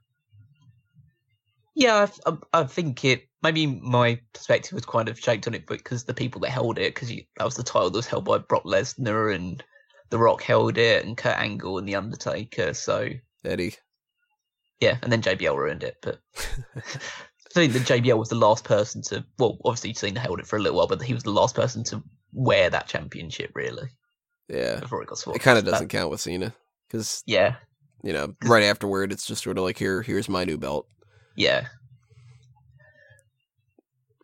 [1.74, 3.28] yeah, I, I, I think it.
[3.42, 6.94] Maybe my perspective was kind of shaped on it because the people that held it,
[6.94, 9.62] because that was the title that was held by Brock Lesnar and
[10.10, 12.74] The Rock held it, and Kurt Angle and The Undertaker.
[12.74, 13.10] So
[13.44, 13.74] Eddie.
[14.80, 15.96] yeah, and then JBL ruined it.
[16.02, 16.20] But
[17.56, 19.24] I think that JBL was the last person to.
[19.38, 21.82] Well, obviously Cena held it for a little while, but he was the last person
[21.84, 23.88] to wear that championship really
[24.48, 24.80] Yeah.
[24.80, 25.36] before it got swapped.
[25.38, 26.54] It kind of doesn't count with Cena
[26.88, 27.56] because yeah,
[28.02, 30.86] you know right afterward it's just sort of like here here's my new belt.
[31.36, 31.66] yeah,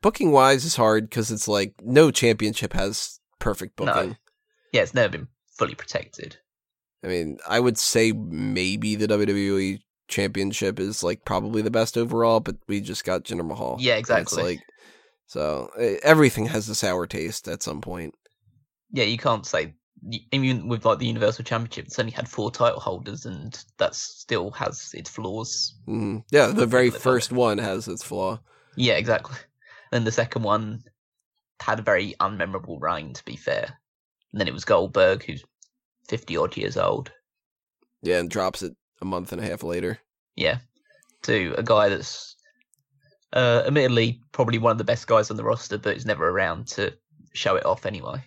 [0.03, 3.87] Booking wise is hard because it's like no championship has perfect No.
[3.87, 4.17] booking.
[4.73, 4.83] yeah.
[4.83, 6.37] It's never been fully protected.
[7.05, 9.81] I mean, I would say maybe the WWE
[10.13, 13.77] championship is like probably the best overall, but we just got Jinder Mahal.
[13.81, 14.43] Yeah, exactly.
[14.43, 14.61] Like
[15.27, 18.15] so eh, everything has a sour taste at some point.
[18.93, 19.75] yeah, you can't say
[20.33, 24.51] even with like the Universal Championship, it's only had four title holders, and that still
[24.51, 25.75] has its flaws.
[25.87, 28.41] hmm Yeah, the very first one has its flaw.
[28.77, 29.37] Yeah, exactly.
[29.93, 30.83] And the second one
[31.61, 33.79] had a very unmemorable reign, to be fair.
[34.33, 35.45] And then it was Goldberg, who's
[36.09, 37.13] fifty odd years old.
[38.03, 39.99] Yeah, and drops it a month and a half later.
[40.37, 40.59] Yeah,
[41.25, 42.37] to a guy that's
[43.35, 46.69] uh, admittedly probably one of the best guys on the roster, but is never around
[46.69, 46.95] to
[47.35, 48.25] show it off anyway.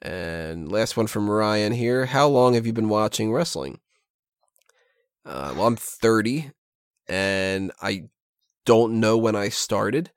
[0.00, 2.06] And last one from Ryan here.
[2.06, 3.80] How long have you been watching wrestling?
[5.24, 6.52] Uh, well, I'm 30,
[7.08, 8.04] and I
[8.64, 10.10] don't know when I started,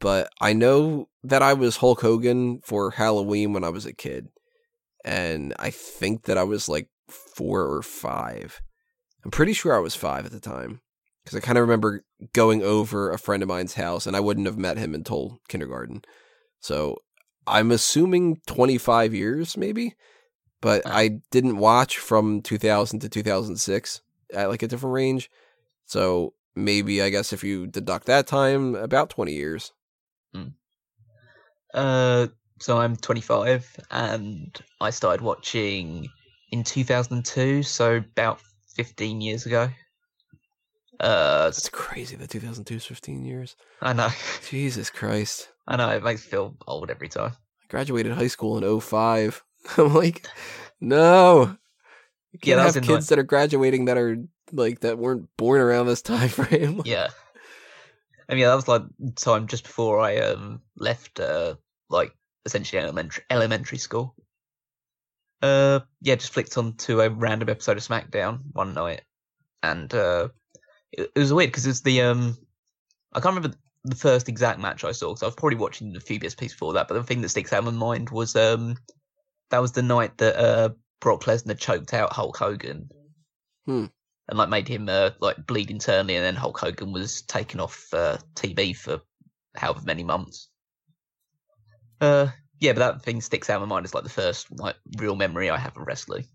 [0.00, 4.28] but I know that I was Hulk Hogan for Halloween when I was a kid.
[5.04, 6.88] And I think that I was like
[7.36, 8.62] four or five.
[9.24, 10.80] I'm pretty sure I was five at the time.
[11.22, 14.46] Because I kind of remember going over a friend of mine's house, and I wouldn't
[14.46, 16.02] have met him until kindergarten.
[16.60, 16.98] So
[17.48, 19.94] I'm assuming 25 years, maybe.
[20.60, 24.00] But I didn't watch from 2000 to 2006
[24.32, 25.28] at like a different range.
[25.84, 29.72] So maybe, I guess, if you deduct that time, about 20 years.
[31.74, 32.28] Uh,
[32.60, 36.08] so I'm 25, and I started watching
[36.58, 38.40] in 2002, so about
[38.74, 39.68] 15 years ago.
[40.98, 42.16] Uh, That's crazy.
[42.16, 43.56] The 2002 is 15 years.
[43.82, 44.08] I know,
[44.48, 45.50] Jesus Christ.
[45.68, 45.90] I know.
[45.90, 47.32] It makes me feel old every time.
[47.32, 49.42] I graduated high school in 05.
[49.78, 50.26] I'm like,
[50.80, 51.56] no.
[52.32, 54.16] You Yeah, can't that was have kids that are graduating that are
[54.52, 56.82] like that weren't born around this time frame.
[56.84, 57.08] Yeah.
[58.28, 58.82] And yeah, that was like
[59.16, 61.54] time just before I um left uh
[61.90, 62.12] like
[62.44, 64.14] essentially elementary elementary school.
[65.42, 69.02] Uh yeah, just flicked onto a random episode of SmackDown one night,
[69.62, 70.28] and uh
[70.92, 72.36] it, it was weird because it's the um
[73.12, 76.00] I can't remember the first exact match I saw because I was probably watching a
[76.00, 78.34] few bits pieces before that, but the thing that sticks out in my mind was
[78.34, 78.76] um
[79.50, 80.70] that was the night that uh
[81.00, 82.90] Brock Lesnar choked out Hulk Hogan.
[83.66, 83.86] Hmm.
[84.28, 87.86] And like made him uh, like bleed internally, and then Hulk Hogan was taken off
[87.92, 89.00] uh, TV for
[89.54, 90.48] however many months.
[92.00, 94.76] Uh, yeah, but that thing sticks out in my mind as like the first like
[94.98, 96.26] real memory I have of wrestling.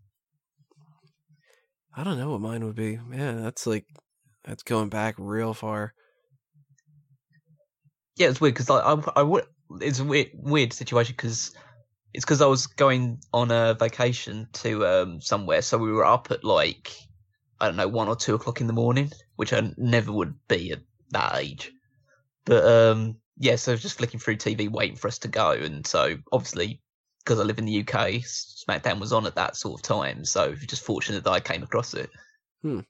[1.96, 2.98] I don't know what mine would be.
[2.98, 3.86] Man, that's like
[4.46, 5.94] that's going back real far.
[8.16, 9.46] Yeah, it's weird because like I, I would.
[9.80, 11.56] It's a weird, weird situation because
[12.14, 16.30] it's because I was going on a vacation to um somewhere, so we were up
[16.30, 16.92] at like
[17.60, 20.72] I don't know one or two o'clock in the morning, which I never would be
[20.72, 20.82] at
[21.12, 21.72] that age.
[22.46, 25.52] But um yeah, so I was just flicking through TV waiting for us to go,
[25.52, 26.80] and so obviously
[27.24, 30.54] because I live in the UK, SmackDown was on at that sort of time, so
[30.56, 32.10] just fortunate that I came across it.
[32.62, 32.82] Hmm.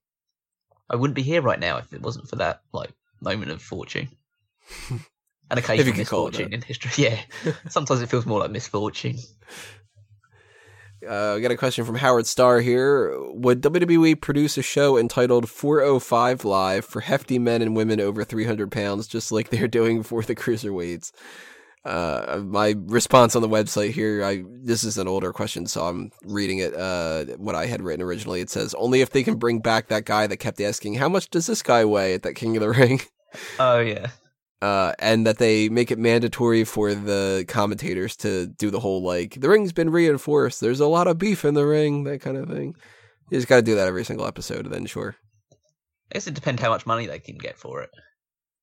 [0.89, 4.09] I wouldn't be here right now if it wasn't for that like moment of fortune.
[4.89, 6.91] An occasional misfortune in history.
[7.03, 7.19] Yeah.
[7.69, 9.17] Sometimes it feels more like misfortune.
[11.07, 13.17] Uh, I got a question from Howard Starr here.
[13.33, 18.71] Would WWE produce a show entitled 405 Live for hefty men and women over 300
[18.71, 21.11] pounds, just like they're doing for the cruiserweights?
[21.83, 26.11] Uh, my response on the website here, I this is an older question, so I'm
[26.23, 26.75] reading it.
[26.75, 30.05] Uh, what I had written originally, it says only if they can bring back that
[30.05, 32.69] guy that kept asking, "How much does this guy weigh?" at that King of the
[32.69, 33.01] Ring.
[33.59, 34.09] Oh yeah.
[34.61, 39.39] Uh, and that they make it mandatory for the commentators to do the whole like
[39.39, 40.61] the ring's been reinforced.
[40.61, 42.75] There's a lot of beef in the ring, that kind of thing.
[43.29, 45.15] You just got to do that every single episode, then sure.
[46.11, 47.89] I guess it depends how much money they can get for it,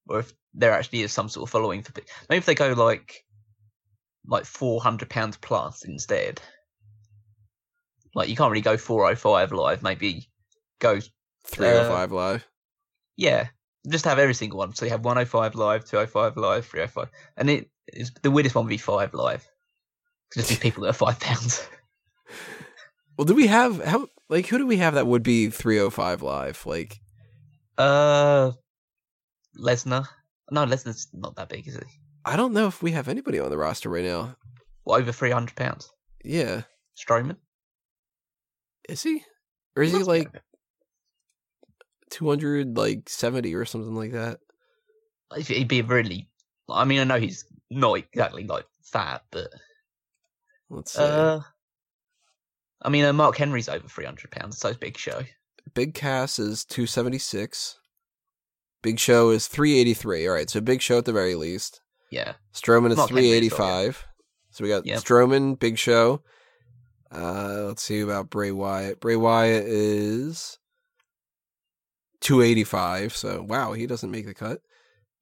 [0.08, 1.92] or if there actually is some sort of following for.
[2.28, 3.24] Maybe if they go like,
[4.26, 6.40] like four hundred pounds plus instead.
[8.14, 9.82] Like you can't really go four oh five live.
[9.82, 10.28] Maybe
[10.80, 11.00] go
[11.44, 12.46] Three hundred five live.
[13.16, 13.48] yeah,
[13.88, 14.74] just have every single one.
[14.74, 18.70] So you have 105 live, 205 live, 305, and it is the weirdest one would
[18.70, 19.46] be five live.
[20.34, 21.66] Just these people that are five pounds.
[23.16, 26.66] well, do we have how like who do we have that would be 305 live?
[26.66, 27.00] Like,
[27.78, 28.52] uh,
[29.58, 30.06] Lesnar.
[30.50, 31.82] No, Lesnar's not that big, is he?
[32.24, 34.36] I don't know if we have anybody on the roster right now.
[34.84, 35.90] Well, over 300 pounds.
[36.24, 36.62] Yeah.
[36.96, 37.36] Strowman.
[38.88, 39.22] Is he?
[39.76, 40.32] Or is he like?
[40.32, 40.44] Better.
[42.10, 44.40] 200 like 70 or something like that.
[45.36, 46.28] He'd be really.
[46.68, 49.48] I mean, I know he's not exactly like fat, but
[50.70, 51.02] let's see.
[51.02, 51.40] Uh,
[52.82, 54.58] I mean, uh, Mark Henry's over 300 pounds.
[54.58, 55.22] So Big Show.
[55.74, 57.78] Big Cass is 276.
[58.82, 60.28] Big Show is 383.
[60.28, 61.80] All right, so Big Show at the very least.
[62.10, 62.34] Yeah.
[62.54, 63.86] Strowman is Mark 385.
[63.86, 63.92] Yeah.
[64.50, 65.00] So we got yep.
[65.00, 66.22] Strowman, Big Show.
[67.10, 69.00] Uh, let's see about Bray Wyatt.
[69.00, 70.57] Bray Wyatt is
[72.20, 73.14] 285.
[73.16, 74.60] So wow, he doesn't make the cut.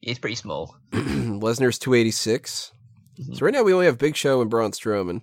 [0.01, 0.77] he's pretty small.
[0.93, 2.73] Lesnar's 286.
[3.21, 3.37] Mhm.
[3.37, 5.23] So right now we only have Big Show and Braun Strowman.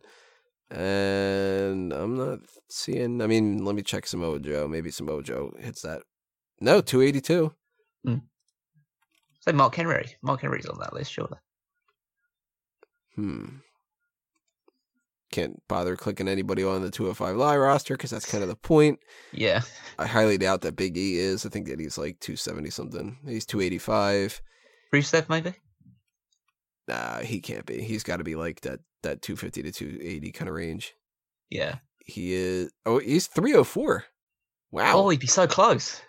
[0.71, 3.21] And I'm not seeing.
[3.21, 4.67] I mean, let me check Samoa Joe.
[4.67, 6.01] Maybe Samoa Joe hits that.
[6.59, 7.53] No, 282.
[9.41, 10.05] So Mark Henry.
[10.21, 11.37] Mark Henry's on that list, surely.
[13.15, 13.57] Hmm.
[15.33, 18.99] Can't bother clicking anybody on the 205 Live roster because that's kind of the point.
[19.31, 19.61] Yeah,
[19.97, 21.43] I highly doubt that Big E is.
[21.43, 23.17] I think that he's like 270 something.
[23.27, 24.39] He's 285.
[24.93, 25.55] Rusev maybe.
[26.87, 27.81] Nah, he can't be.
[27.81, 30.93] He's got to be like that that 250 to 280 kind of range.
[31.49, 31.77] Yeah.
[32.05, 32.71] He is.
[32.85, 34.03] Oh, he's 304.
[34.71, 34.91] Wow.
[34.97, 35.99] Oh, he'd be so close.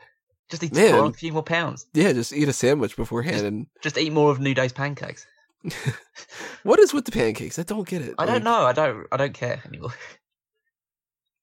[0.51, 1.03] Just to Man.
[1.03, 1.87] a few more pounds.
[1.95, 3.47] yeah, just eat a sandwich beforehand.
[3.47, 5.27] And Just eat more of New Day's pancakes.
[6.63, 7.59] What is with the pancakes?
[7.59, 8.15] I don't get it.
[8.19, 8.65] I don't Like, know.
[8.65, 9.07] I don't.
[9.13, 9.93] I don't care anymore.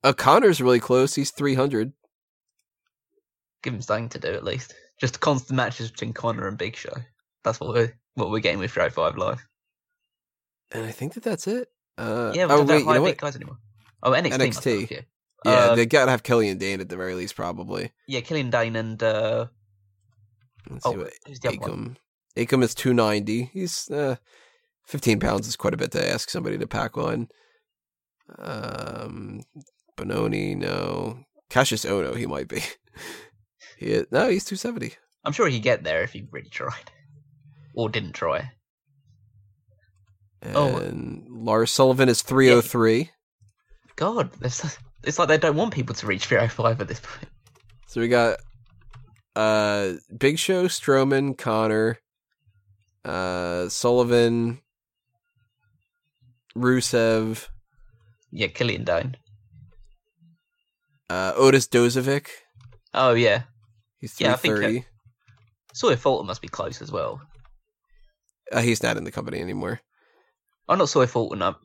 [0.03, 1.13] Uh, Konnor's really close.
[1.13, 1.93] He's 300.
[3.61, 4.73] Give him something to do at least.
[4.99, 6.93] Just constant matches between Connor and Big Show.
[7.43, 9.45] That's what we're what we're getting with Show Five Live.
[10.71, 11.67] And I think that that's it.
[11.99, 13.17] Uh, Yeah, we oh, don't wait, you hire know what?
[13.19, 13.57] guys anymore.
[14.01, 14.31] Oh, NXT.
[14.39, 14.79] NXT.
[14.81, 14.99] have, yeah.
[15.45, 17.91] Yeah, Uh, they gotta have Killian Dain at the very least, probably.
[18.07, 19.45] yeah, Killian Dain and uh,
[20.67, 21.97] Let's oh, see what who's the other one?
[22.37, 22.63] Acom.
[22.63, 23.49] Is two ninety.
[23.53, 24.15] He's uh,
[24.85, 27.27] fifteen pounds is quite a bit to ask somebody to pack on.
[28.39, 29.41] Um,
[29.97, 31.19] Bononi, no.
[31.49, 32.61] Cassius Ohno, he might be.
[33.77, 34.95] he is, no, he's 270.
[35.23, 36.91] I'm sure he'd get there if he really tried.
[37.73, 38.51] Or didn't try.
[40.53, 40.77] Oh.
[40.77, 43.11] And Lars Sullivan is 303.
[43.95, 47.29] God, it's, it's like they don't want people to reach 305 at this point.
[47.87, 48.39] So we got
[49.35, 51.97] uh Big Show, Strowman, Konnor,
[53.05, 54.61] uh Sullivan,
[56.55, 57.47] Rusev,
[58.31, 59.17] Yeah, Killian Dain.
[61.09, 62.27] uh Otis Dozovic.
[62.93, 63.43] Oh, yeah.
[63.99, 64.81] He's Yeah, I think, uh,
[65.73, 67.21] Sawyer Fulton must be close as well.
[68.51, 69.79] Uh, he's not in the company anymore.
[70.67, 71.41] I'm not Sawyer Fulton.
[71.41, 71.55] I'm,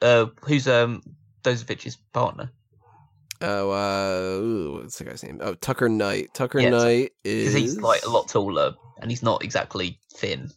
[0.00, 1.02] uh, who's um
[1.42, 2.50] Dozovic's partner?
[3.46, 5.40] Oh, uh, ooh, what's the guy's name?
[5.42, 6.32] Oh, Tucker Knight.
[6.34, 10.50] Tucker Yeah, Knight Because is he's like a lot taller and he's not exactly thin.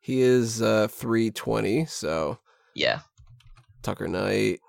[0.00, 2.38] He is uh 320, so
[2.74, 3.00] Yeah.
[3.82, 4.60] Tucker Knight.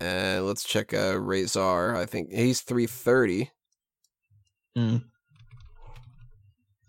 [0.00, 1.96] And let's check uh Rezar.
[1.96, 3.50] I think he's 330.
[4.76, 5.04] Mm.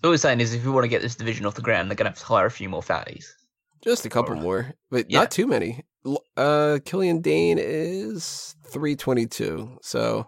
[0.01, 1.95] What we're saying is, if we want to get this division off the ground, they're
[1.95, 3.25] going to have to hire a few more fatties.
[3.83, 5.19] Just a couple more, but Yeah.
[5.19, 5.83] not too many.
[6.37, 9.77] Uh, Killian Dain is 322.
[9.81, 10.27] So,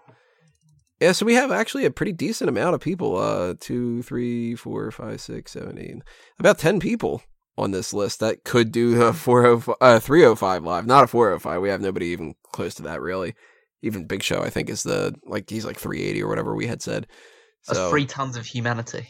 [1.00, 3.18] yeah, so we have actually a pretty decent amount of people.
[3.18, 5.96] Uh, two, three, four, five, six, seven, eight,
[6.40, 7.22] about 10 people
[7.58, 11.62] on this list that could do a 40, uh, 305 live, not a 405.
[11.62, 13.36] We have nobody even close to that, really.
[13.82, 16.82] Even Big Show, I think, is the, like, he's like 380 or whatever we had
[16.82, 17.08] said.
[17.68, 19.08] That's So, three tons of humanity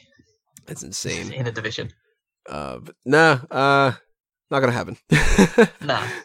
[0.68, 1.32] it's insane.
[1.32, 1.92] in a division.
[2.48, 3.94] Uh, but nah, uh,
[4.52, 4.98] not gonna happen.
[5.82, 6.06] Nah.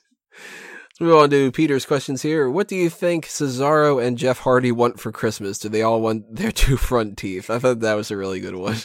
[1.00, 2.50] Let's move on to Peter's questions here.
[2.50, 5.59] What do you think Cesaro and Jeff Hardy want for Christmas?
[5.59, 7.48] Do they all want their two front teeth?
[7.48, 8.76] I thought that was a really good one.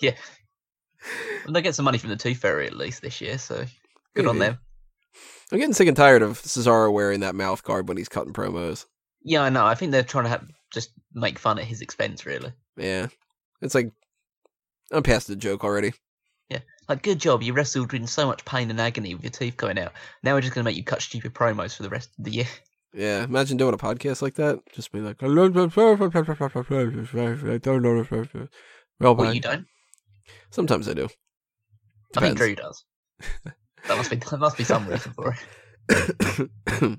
[1.44, 3.66] Well, they get some money from the Tooth Fairy at least this year, so
[4.14, 4.58] good on them.
[5.52, 8.86] I'm getting sick and tired of Cesaro wearing that mouth guard when he's cutting promos.
[9.22, 9.66] Yeah, I know.
[9.66, 12.52] I think they're trying to have, just make fun at his expense, really.
[12.76, 13.08] Yeah.
[13.60, 13.90] It's like,
[14.90, 15.92] I'm past the joke already.
[16.88, 19.78] Like, good job, you wrestled in so much pain and agony with your teeth going
[19.78, 19.92] out.
[20.22, 22.32] Now we're just going to make you cut stupid promos for the rest of the
[22.32, 22.46] year.
[22.92, 24.60] Yeah, imagine doing a podcast like that.
[24.72, 25.30] Just be like, well,
[29.26, 29.66] What you don't?
[30.50, 31.08] sometimes I do.
[32.16, 32.38] I think Depends.
[32.38, 32.84] Drew does.
[33.44, 35.36] that must be that must be some reason for
[35.88, 36.50] it.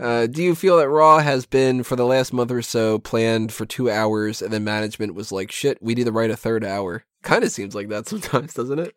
[0.00, 3.52] uh, do you feel that Raw has been for the last month or so planned
[3.52, 6.64] for two hours, and then management was like, "Shit, we need to write a third
[6.64, 8.94] hour." Kind of seems like that sometimes, doesn't it?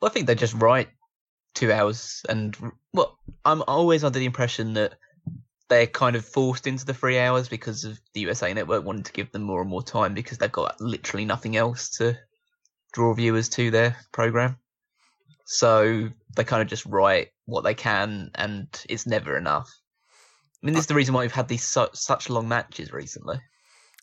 [0.00, 0.88] Well, I think they just write
[1.54, 2.56] two hours, and
[2.92, 4.94] well, I'm always under the impression that
[5.68, 9.12] they're kind of forced into the three hours because of the USA Network wanting to
[9.12, 12.18] give them more and more time because they've got literally nothing else to
[12.92, 14.56] draw viewers to their program.
[15.46, 19.70] So they kind of just write what they can, and it's never enough.
[20.62, 23.40] I mean, this is the reason why we've had these su- such long matches recently.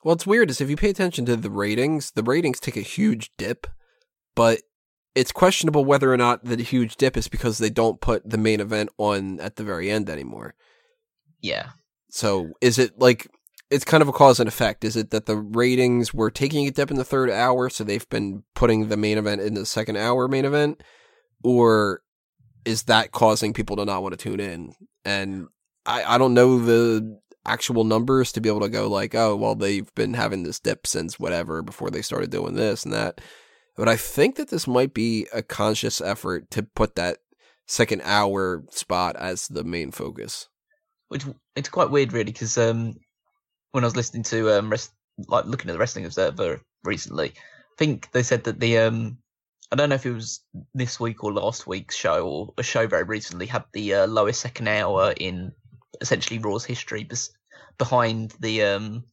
[0.03, 2.81] Well, it's weird is if you pay attention to the ratings, the ratings take a
[2.81, 3.67] huge dip,
[4.36, 4.62] but
[5.15, 8.60] it's questionable whether or not the huge dip is because they don't put the main
[8.60, 10.53] event on at the very end anymore.
[11.41, 11.69] Yeah,
[12.10, 13.27] So is it like
[13.69, 14.83] it's kind of a cause and effect?
[14.83, 18.07] Is it that the ratings were taking a dip in the third hour, so they've
[18.10, 20.81] been putting the main event in the second hour main event,
[21.43, 22.01] or
[22.65, 24.73] is that causing people to not want to tune in?
[25.03, 25.47] And
[25.86, 29.55] I, I don't know the actual numbers to be able to go like, oh, well,
[29.55, 33.21] they've been having this dip since whatever before they started doing this and that.
[33.75, 37.19] But I think that this might be a conscious effort to put that
[37.67, 40.47] second hour spot as the main focus.
[41.10, 42.95] which it's quite weird, really, because um,
[43.71, 44.91] when I was listening to um, rest,
[45.28, 49.19] like looking at the Wrestling Observer recently, I think they said that the um,
[49.72, 50.41] I don't know if it was
[50.74, 54.41] this week or last week's show or a show very recently had the uh, lowest
[54.41, 55.51] second hour in
[56.01, 57.03] essentially Raw's history,
[57.78, 59.03] behind the um,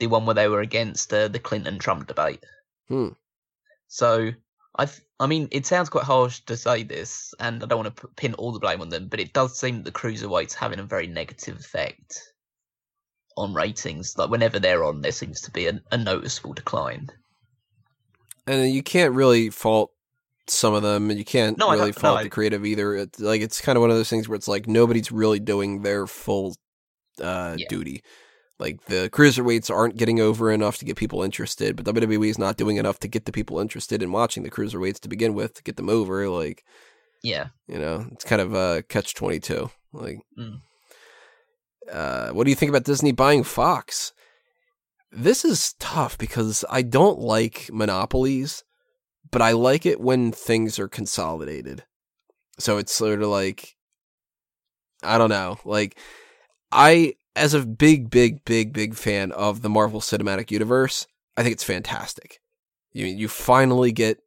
[0.00, 2.42] the one where they were against uh, the Clinton Trump debate.
[2.88, 3.08] Hmm.
[3.88, 4.30] So
[4.78, 4.88] I,
[5.20, 8.34] I mean, it sounds quite harsh to say this, and I don't want to pin
[8.34, 11.06] all the blame on them, but it does seem that the cruiserweights having a very
[11.06, 12.20] negative effect
[13.36, 14.16] on ratings.
[14.18, 17.08] Like whenever they're on, there seems to be a, a noticeable decline.
[18.46, 19.92] and you can't really fault
[20.48, 22.96] some of them, and you can't No, really don't- no, fault the creative either.
[22.96, 25.82] It's like it's kind of one of those things where it's like nobody's really doing
[25.82, 26.56] their full
[27.20, 27.66] uh, Yeah.
[27.68, 28.02] duty.
[28.58, 32.56] Like the cruiserweights aren't getting over enough to get people interested, but WWE is not
[32.56, 35.62] doing enough to get the people interested in watching the cruiserweights to begin with to
[35.62, 36.28] get them over.
[36.28, 36.64] Like
[37.22, 39.70] Yeah, you know, it's kind of a catch twenty two.
[39.92, 40.60] Like, Mm.
[41.90, 44.12] uh, what do you think about Disney buying Fox?
[45.10, 48.64] This is tough because I don't like monopolies,
[49.30, 51.84] but I like it when things are consolidated.
[52.58, 53.76] So it's sort of like,
[55.02, 55.98] I don't know, like
[56.74, 61.06] I, as a big, big, big, big fan of the Marvel Cinematic Universe,
[61.36, 62.40] I think it's fantastic.
[62.92, 64.18] You you finally get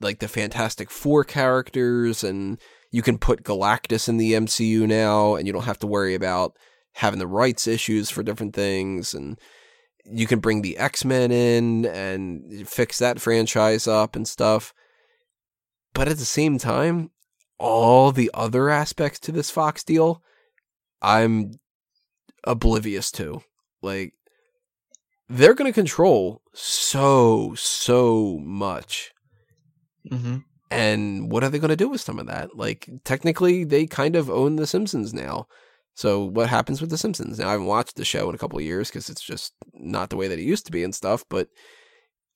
[0.00, 2.58] like the Fantastic Four characters, and
[2.90, 6.56] you can put Galactus in the MCU now, and you don't have to worry about
[6.94, 9.38] having the rights issues for different things, and
[10.04, 14.72] you can bring the X Men in and fix that franchise up and stuff.
[15.92, 17.10] But at the same time,
[17.58, 20.22] all the other aspects to this Fox deal,
[21.02, 21.52] I'm
[22.44, 23.42] oblivious to.
[23.82, 24.14] Like,
[25.28, 29.12] they're going to control so, so much.
[30.10, 30.38] Mm-hmm.
[30.70, 32.56] And what are they going to do with some of that?
[32.56, 35.46] Like, technically, they kind of own The Simpsons now.
[35.94, 37.38] So, what happens with The Simpsons?
[37.38, 40.10] Now, I haven't watched the show in a couple of years because it's just not
[40.10, 41.24] the way that it used to be and stuff.
[41.28, 41.48] But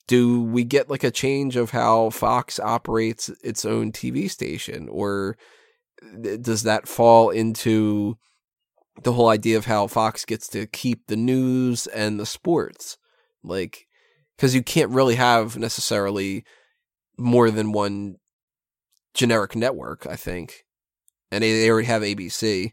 [0.08, 4.88] do we get like a change of how Fox operates its own TV station?
[4.90, 5.36] Or
[6.20, 8.16] does that fall into
[9.04, 12.98] the whole idea of how Fox gets to keep the news and the sports?
[13.42, 13.86] Like,
[14.36, 16.44] because you can't really have necessarily
[17.16, 18.16] more than one
[19.14, 20.64] generic network, I think.
[21.30, 22.72] And they, they already have ABC.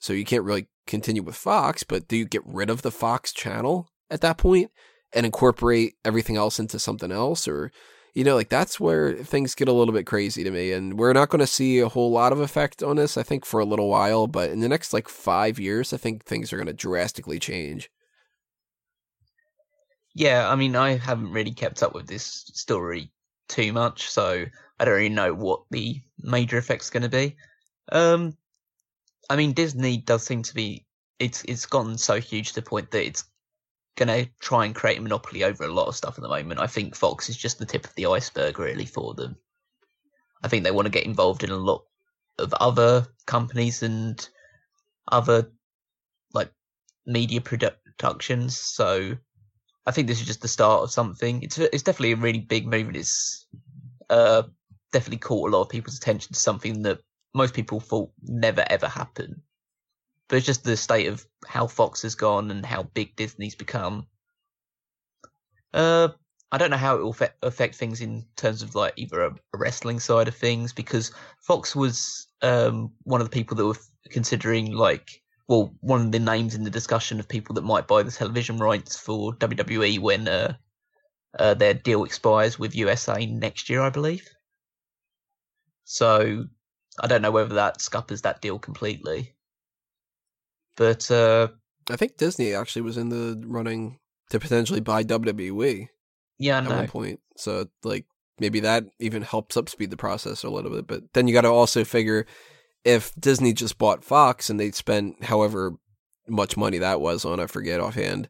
[0.00, 3.32] So you can't really continue with Fox, but do you get rid of the Fox
[3.32, 4.70] channel at that point
[5.12, 7.48] and incorporate everything else into something else?
[7.48, 7.72] Or,
[8.18, 10.72] you know, like that's where things get a little bit crazy to me.
[10.72, 13.44] And we're not going to see a whole lot of effect on this, I think,
[13.44, 14.26] for a little while.
[14.26, 17.92] But in the next like five years, I think things are going to drastically change.
[20.16, 23.12] Yeah, I mean, I haven't really kept up with this story
[23.48, 24.46] too much, so
[24.80, 27.36] I don't really know what the major effect's going to be.
[27.92, 28.36] Um,
[29.30, 30.84] I mean, Disney does seem to be
[31.20, 33.22] it's it's gotten so huge to the point that it's
[33.98, 36.60] going to try and create a monopoly over a lot of stuff at the moment.
[36.60, 39.36] I think Fox is just the tip of the iceberg, really, for them.
[40.42, 41.84] I think they want to get involved in a lot
[42.38, 44.26] of other companies and
[45.10, 45.50] other
[46.32, 46.52] like
[47.06, 48.56] media productions.
[48.56, 49.16] So
[49.84, 51.42] I think this is just the start of something.
[51.42, 52.94] It's it's definitely a really big move.
[52.94, 53.46] It's
[54.08, 54.44] uh,
[54.92, 57.00] definitely caught a lot of people's attention to something that
[57.34, 59.40] most people thought never ever happened.
[60.28, 64.06] But it's just the state of how Fox has gone and how big Disney's become.
[65.72, 66.08] Uh,
[66.50, 69.30] I don't know how it will fe- affect things in terms of like either a,
[69.30, 73.76] a wrestling side of things because Fox was um one of the people that were
[74.10, 78.02] considering like well, one of the names in the discussion of people that might buy
[78.02, 80.54] the television rights for WWE when uh,
[81.38, 84.28] uh, their deal expires with USA next year, I believe.
[85.84, 86.44] So
[87.00, 89.34] I don't know whether that scuppers that deal completely.
[90.78, 91.48] But uh,
[91.90, 93.98] I think Disney actually was in the running
[94.30, 95.88] to potentially buy WWE.
[96.38, 97.20] Yeah, at one point.
[97.36, 98.06] So like
[98.38, 100.86] maybe that even helps upspeed the process a little bit.
[100.86, 102.26] But then you got to also figure
[102.84, 105.72] if Disney just bought Fox and they spent however
[106.28, 108.28] much money that was on, I forget offhand,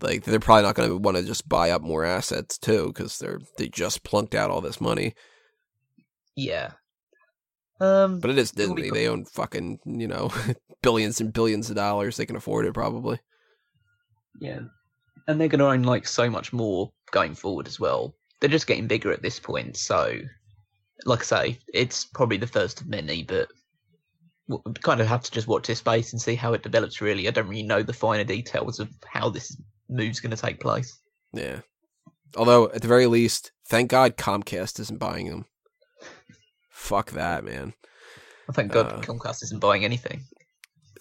[0.00, 3.18] like they're probably not going to want to just buy up more assets too because
[3.18, 5.14] they're they just plunked out all this money.
[6.36, 6.72] Yeah.
[7.80, 8.90] Um, but it is Disney.
[8.90, 10.30] They own fucking you know
[10.82, 12.16] billions and billions of dollars.
[12.16, 13.20] They can afford it probably.
[14.40, 14.60] Yeah,
[15.26, 18.14] and they're going to own like so much more going forward as well.
[18.40, 19.76] They're just getting bigger at this point.
[19.76, 20.18] So,
[21.04, 23.48] like I say, it's probably the first of many, but
[24.48, 27.00] we kind of have to just watch this space and see how it develops.
[27.00, 29.56] Really, I don't really know the finer details of how this
[29.88, 30.98] move's going to take place.
[31.32, 31.60] Yeah.
[32.36, 35.46] Although at the very least, thank God Comcast isn't buying them.
[36.70, 37.74] Fuck that, man.
[38.46, 40.24] Well, thank God uh, Comcast isn't buying anything.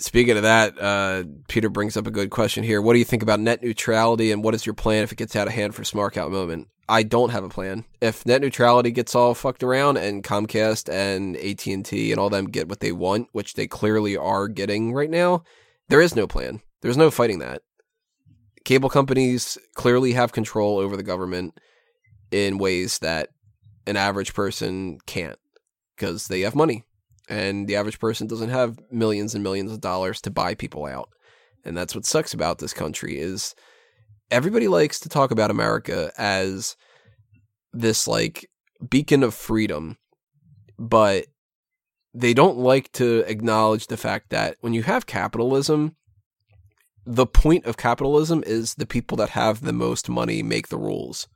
[0.02, 2.82] Speaking of that, uh, Peter brings up a good question here.
[2.82, 5.36] What do you think about net neutrality, and what is your plan if it gets
[5.36, 6.70] out of hand for Smark Out Moment?
[6.88, 7.84] I don't have a plan.
[8.00, 12.30] If net neutrality gets all fucked around and Comcast and AT and T and all
[12.30, 15.44] them get what they want, which they clearly are getting right now,
[15.90, 16.62] there is no plan.
[16.82, 17.62] There's no fighting that.
[18.64, 21.60] Cable companies clearly have control over the government
[22.32, 23.30] in ways that
[23.86, 25.38] an average person can't
[25.96, 26.86] because they have money
[27.30, 31.10] and the average person doesn't have millions and millions of dollars to buy people out.
[31.64, 33.54] And that's what sucks about this country is
[34.32, 36.76] everybody likes to talk about America as
[37.72, 38.50] this like
[38.90, 39.98] beacon of freedom,
[40.78, 41.26] but
[42.14, 45.96] they don't like to acknowledge the fact that when you have capitalism,
[47.06, 51.28] the point of capitalism is the people that have the most money make the rules.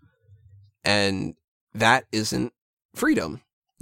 [0.84, 1.36] And
[1.74, 2.54] that isn't
[2.96, 3.42] freedom.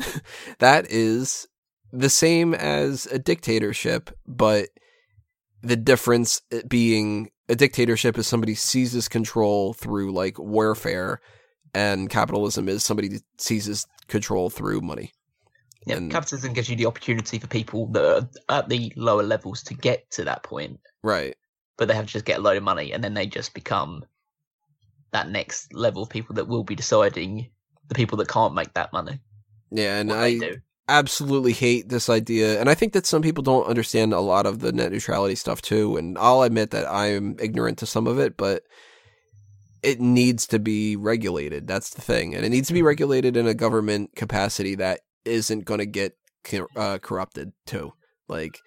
[0.60, 1.48] that is
[1.92, 4.70] the same as a dictatorship, but
[5.62, 11.22] the difference uh, being a dictatorship is somebody seizes control through like warfare,
[11.74, 15.12] and capitalism is somebody seizes control through money.
[15.86, 19.64] Yeah, And- capitalism gives you the opportunity for people that are at the lower levels
[19.64, 21.36] to get to that point, Right.
[21.78, 24.06] but they have to just get a load of money, and then they just become
[25.12, 27.50] that next level of people that will be deciding
[27.88, 29.20] the people that can't make that money.
[29.72, 30.58] Yeah, and I do.
[30.92, 32.60] Absolutely hate this idea.
[32.60, 35.62] And I think that some people don't understand a lot of the net neutrality stuff
[35.62, 35.98] too.
[35.98, 38.64] And I'll admit that I'm ignorant to some of it, but
[39.82, 41.68] it needs to be regulated.
[41.68, 42.36] That's the thing.
[42.36, 46.16] And it needs to be regulated in a government capacity that isn't going to get
[46.76, 47.94] uh, corrupted too.
[48.28, 48.60] Like,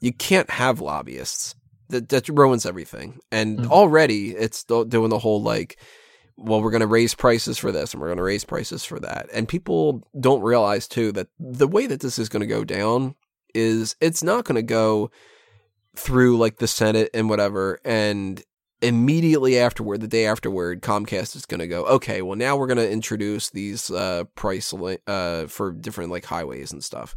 [0.00, 1.54] you can't have lobbyists.
[1.90, 3.18] That, that ruins everything.
[3.30, 3.70] And Mhm.
[3.70, 5.78] already it's doing the whole like,
[6.36, 8.98] well, we're going to raise prices for this and we're going to raise prices for
[9.00, 9.28] that.
[9.32, 13.14] And people don't realize too that the way that this is going to go down
[13.54, 15.10] is it's not going to go
[15.96, 17.78] through like the Senate and whatever.
[17.84, 18.42] And
[18.82, 22.78] immediately afterward, the day afterward, Comcast is going to go, okay, well, now we're going
[22.78, 24.74] to introduce these uh, price
[25.06, 27.14] uh, for different like highways and stuff.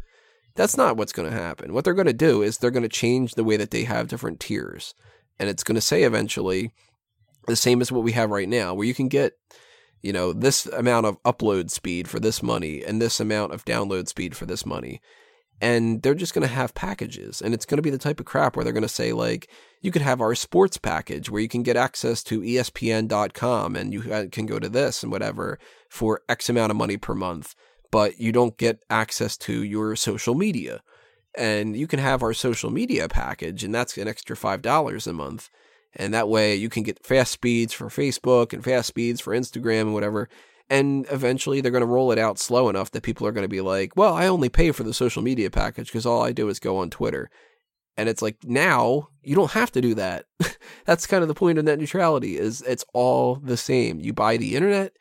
[0.55, 1.73] That's not what's going to happen.
[1.73, 4.07] What they're going to do is they're going to change the way that they have
[4.07, 4.95] different tiers.
[5.39, 6.71] And it's going to say eventually,
[7.47, 9.33] the same as what we have right now, where you can get,
[10.01, 14.07] you know, this amount of upload speed for this money and this amount of download
[14.07, 15.01] speed for this money.
[15.59, 17.41] And they're just going to have packages.
[17.41, 19.49] And it's going to be the type of crap where they're going to say, like,
[19.81, 24.13] you could have our sports package where you can get access to ESPN.com and you
[24.13, 25.57] uh, can go to this and whatever
[25.89, 27.55] for X amount of money per month,
[27.91, 30.83] but you don't get access to your social media.
[31.35, 35.49] And you can have our social media package, and that's an extra $5 a month.
[35.95, 39.81] And that way you can get fast speeds for Facebook and fast speeds for Instagram
[39.81, 40.29] and whatever.
[40.69, 43.49] And eventually they're going to roll it out slow enough that people are going to
[43.49, 46.49] be like, well, I only pay for the social media package because all I do
[46.49, 47.29] is go on Twitter.
[47.95, 50.25] And it's like now you don't have to do that.
[50.85, 53.99] That's kind of the point of net neutrality is it's all the same.
[53.99, 54.93] You buy the internet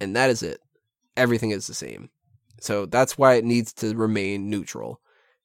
[0.00, 0.60] and that is it.
[1.16, 2.10] Everything is the same.
[2.60, 5.00] So that's why it needs to remain neutral.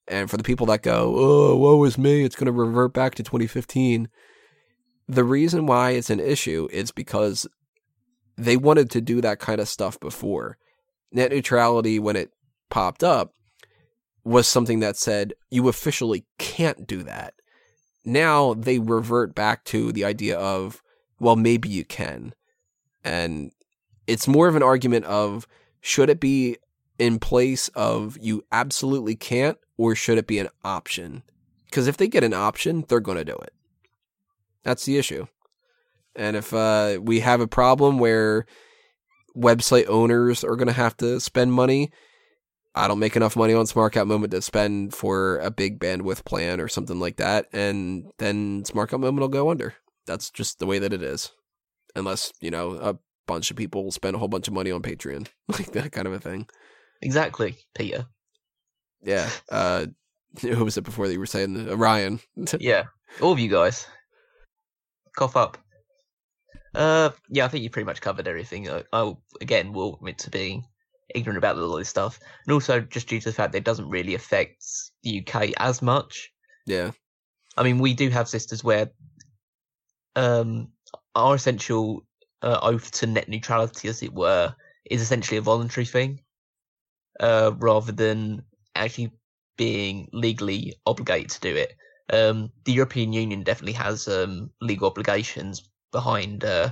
[0.07, 3.15] And for the people that go, oh, woe is me, it's going to revert back
[3.15, 4.07] to 2015.
[5.07, 7.47] The reason why it's an issue is because
[8.37, 10.57] they wanted to do that kind of stuff before.
[11.11, 12.31] Net neutrality, when it
[12.69, 13.33] popped up,
[14.23, 17.33] was something that said you officially can't do that.
[18.03, 20.83] Now they revert back to the idea of,
[21.19, 22.33] well, maybe you can.
[23.03, 23.51] And
[24.05, 25.47] it's more of an argument of
[25.79, 26.57] should it be
[26.99, 31.23] in place of you absolutely can't, or should it be an option?
[31.65, 33.53] Because if they get an option, they're going to do it.
[34.67, 35.27] That's the issue.
[36.13, 38.45] And if uh, we have a problem where
[39.33, 41.89] website owners are going to have to spend money,
[42.75, 46.25] I don't make enough money on Smark Out Moment to spend for a big bandwidth
[46.25, 49.73] plan or something like that, and then Smark Out Moment will go under.
[50.05, 51.31] That's just the way that it is.
[51.95, 54.81] Unless, you know, a bunch of people will spend a whole bunch of money on
[54.81, 56.45] Patreon, like that kind of a thing.
[57.01, 58.07] Exactly, Peter.
[59.01, 59.29] Yeah.
[59.49, 59.85] Uh,
[60.41, 61.69] who was it before that you were saying?
[61.69, 62.19] Uh, Ryan.
[62.59, 62.87] Yeah,
[63.21, 63.87] all of you guys.
[65.17, 65.57] Cough up.
[66.75, 68.69] Uh, yeah, I think you pretty much covered everything.
[68.69, 70.63] I, I again will admit to being
[71.15, 73.59] ignorant about a lot of this stuff, and also just due to the fact that
[73.59, 74.63] it doesn't really affect
[75.03, 76.31] the UK as much.
[76.67, 76.91] yeah.
[77.57, 78.91] I mean, we do have sisters where
[80.15, 80.67] um,
[81.15, 82.05] our essential
[82.43, 84.53] uh, oath to net neutrality, as it were,
[84.91, 86.21] is essentially a voluntary thing,
[87.19, 88.43] uh, rather than
[88.75, 89.11] actually
[89.57, 91.73] being legally obligated to do it.
[92.11, 96.71] Um, the European Union definitely has um, legal obligations behind uh,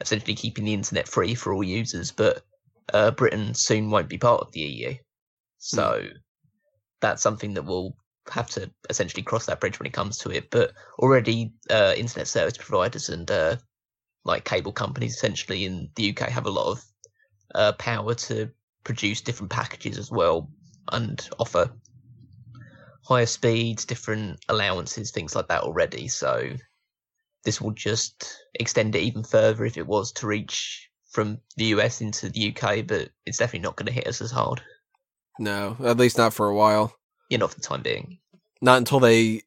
[0.00, 2.42] essentially keeping the internet free for all users, but
[2.92, 4.94] uh, Britain soon won't be part of the EU.
[5.58, 6.06] So
[7.00, 7.96] that's something that we'll
[8.30, 10.50] have to essentially cross that bridge when it comes to it.
[10.50, 13.56] But already, uh, internet service providers and uh,
[14.24, 16.84] like cable companies essentially in the UK have a lot of
[17.54, 18.50] uh, power to
[18.84, 20.50] produce different packages as well
[20.92, 21.70] and offer
[23.10, 26.06] higher speeds, different allowances, things like that already.
[26.06, 26.50] So
[27.44, 32.00] this will just extend it even further if it was to reach from the US
[32.00, 34.62] into the UK, but it's definitely not going to hit us as hard.
[35.40, 36.94] No, at least not for a while.
[37.30, 38.18] Yeah, not for the time being.
[38.62, 39.42] Not until they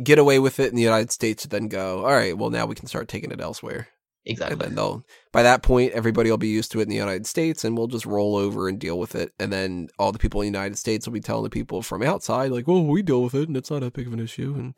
[0.00, 2.76] get away with it in the United States, then go, all right, well, now we
[2.76, 3.88] can start taking it elsewhere.
[4.24, 4.56] And Exactly.
[4.66, 7.64] then they'll, by that point, everybody will be used to it in the United States
[7.64, 9.32] and we'll just roll over and deal with it.
[9.40, 12.02] And then all the people in the United States will be telling the people from
[12.04, 14.54] outside, like, well, we deal with it and it's not that big of an issue.
[14.56, 14.74] And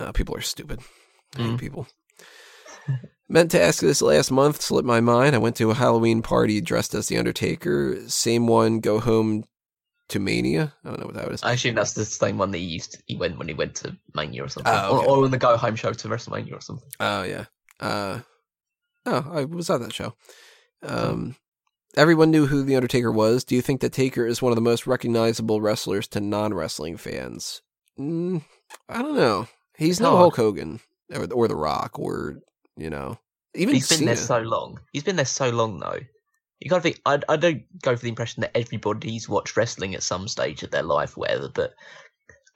[0.00, 0.80] uh, people are stupid.
[1.34, 1.58] Mm.
[1.58, 1.88] people.
[3.28, 5.34] Meant to ask this last month, slipped my mind.
[5.34, 7.96] I went to a Halloween party dressed as The Undertaker.
[8.08, 9.44] Same one, go home
[10.08, 10.74] to Mania.
[10.84, 11.42] I don't know what that was.
[11.42, 12.92] I assume that's the same one that he used.
[12.92, 15.06] To, he went when he went to Mania or something, Oh, okay.
[15.06, 16.88] or, or the go home show to WrestleMania or something.
[17.00, 17.46] Oh yeah.
[17.82, 18.20] Uh,
[19.06, 20.14] oh, I was on that show.
[20.82, 21.36] Um,
[21.96, 23.44] everyone knew who the Undertaker was.
[23.44, 26.96] Do you think that Taker is one of the most recognizable wrestlers to non wrestling
[26.96, 27.62] fans?
[27.98, 28.44] Mm,
[28.88, 29.48] I don't know.
[29.76, 30.16] He's no.
[30.16, 30.80] Hulk Hogan
[31.12, 32.38] or, or The Rock or
[32.76, 33.18] you know
[33.54, 34.80] even He's been there so long.
[34.92, 35.98] He's been there so long though.
[36.60, 37.00] You gotta think.
[37.04, 40.70] I, I don't go for the impression that everybody's watched wrestling at some stage of
[40.70, 41.48] their life, whatever.
[41.48, 41.74] But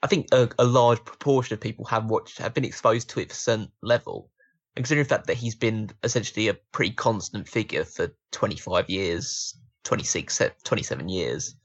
[0.01, 3.29] I think a, a large proportion of people have watched, have been exposed to it
[3.29, 4.29] for a certain level.
[4.77, 9.55] Considering the fact that he's been essentially a pretty constant figure for 25 years,
[9.85, 11.55] 26, eh, 27 years,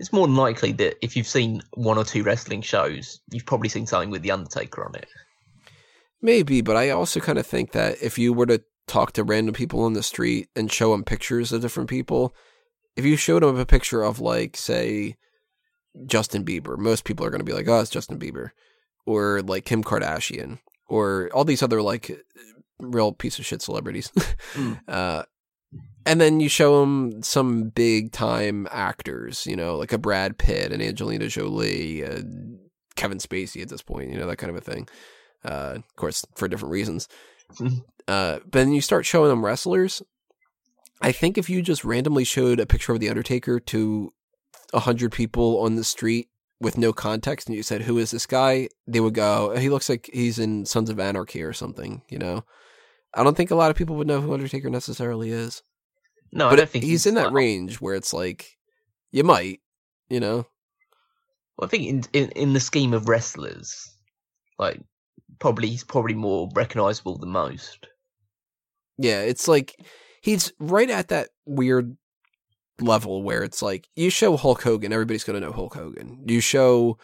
[0.00, 3.68] it's more than likely that if you've seen one or two wrestling shows, you've probably
[3.68, 5.06] seen something with the Undertaker on it.
[6.20, 9.54] Maybe, but I also kind of think that if you were to talk to random
[9.54, 12.34] people on the street and show them pictures of different people,
[12.96, 15.16] if you showed them a picture of like say
[16.04, 18.50] Justin Bieber, most people are going to be like, "Oh, it's Justin Bieber,"
[19.06, 20.58] or like Kim Kardashian,
[20.90, 22.10] or all these other like
[22.80, 24.12] real piece of shit celebrities.
[24.54, 24.80] Mm.
[24.88, 25.22] uh,
[26.04, 30.72] and then you show them some big time actors, you know, like a Brad Pitt
[30.72, 32.22] and Angelina Jolie, uh,
[32.96, 34.88] Kevin Spacey at this point, you know, that kind of a thing.
[35.44, 37.08] Uh, of course, for different reasons.
[38.08, 40.02] Uh, but then you start showing them wrestlers.
[41.00, 44.12] I think if you just randomly showed a picture of the Undertaker to
[44.72, 46.28] a hundred people on the street
[46.60, 49.88] with no context, and you said, "Who is this guy?" they would go, "He looks
[49.88, 52.44] like he's in Sons of Anarchy or something." You know,
[53.14, 55.62] I don't think a lot of people would know who Undertaker necessarily is,
[56.32, 58.58] No, I but don't think he's in that range where it's like
[59.10, 59.60] you might,
[60.08, 60.46] you know.
[61.56, 63.88] Well, I think in, in in the scheme of wrestlers,
[64.58, 64.80] like
[65.38, 67.86] probably he's probably more recognizable than most.
[68.98, 69.74] Yeah, it's like
[70.22, 71.96] he's right at that weird
[72.80, 76.24] level where it's like you show Hulk Hogan, everybody's going to know Hulk Hogan.
[76.26, 76.98] You show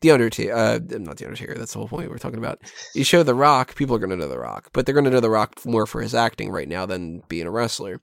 [0.00, 1.54] the Undertaker, uh, not the Undertaker.
[1.54, 2.60] That's the whole point we're talking about.
[2.94, 5.10] You show The Rock, people are going to know The Rock, but they're going to
[5.10, 8.00] know The Rock more for his acting right now than being a wrestler.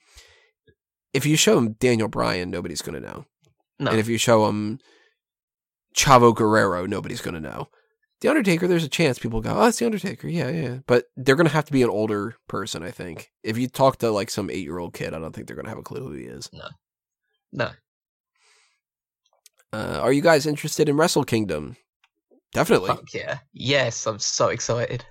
[1.13, 3.25] If you show him Daniel Bryan, nobody's going to know,
[3.79, 4.79] No, and if you show him
[5.95, 7.69] Chavo Guerrero, nobody's going to know.
[8.21, 11.35] The Undertaker, there's a chance people go, "Oh, it's the Undertaker." Yeah, yeah, but they're
[11.35, 13.29] going to have to be an older person, I think.
[13.43, 15.65] If you talk to like some eight year old kid, I don't think they're going
[15.65, 16.49] to have a clue who he is.
[16.53, 16.67] no.
[17.59, 17.71] Uh,
[20.01, 21.75] are you guys interested in Wrestle Kingdom?
[22.53, 22.87] Definitely.
[22.89, 23.39] Fuck yeah.
[23.53, 25.03] Yes, I'm so excited.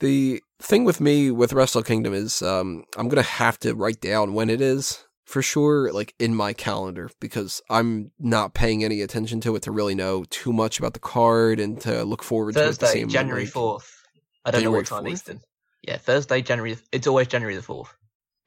[0.00, 4.34] The thing with me with Wrestle Kingdom is um, I'm gonna have to write down
[4.34, 9.40] when it is for sure, like in my calendar, because I'm not paying any attention
[9.42, 12.62] to it to really know too much about the card and to look forward to
[12.62, 12.66] it.
[12.66, 13.96] the Thursday, January like- fourth.
[14.44, 15.12] I don't January know what time 4th?
[15.12, 15.40] Eastern.
[15.82, 16.78] Yeah, Thursday, January.
[16.92, 17.92] It's always January the fourth.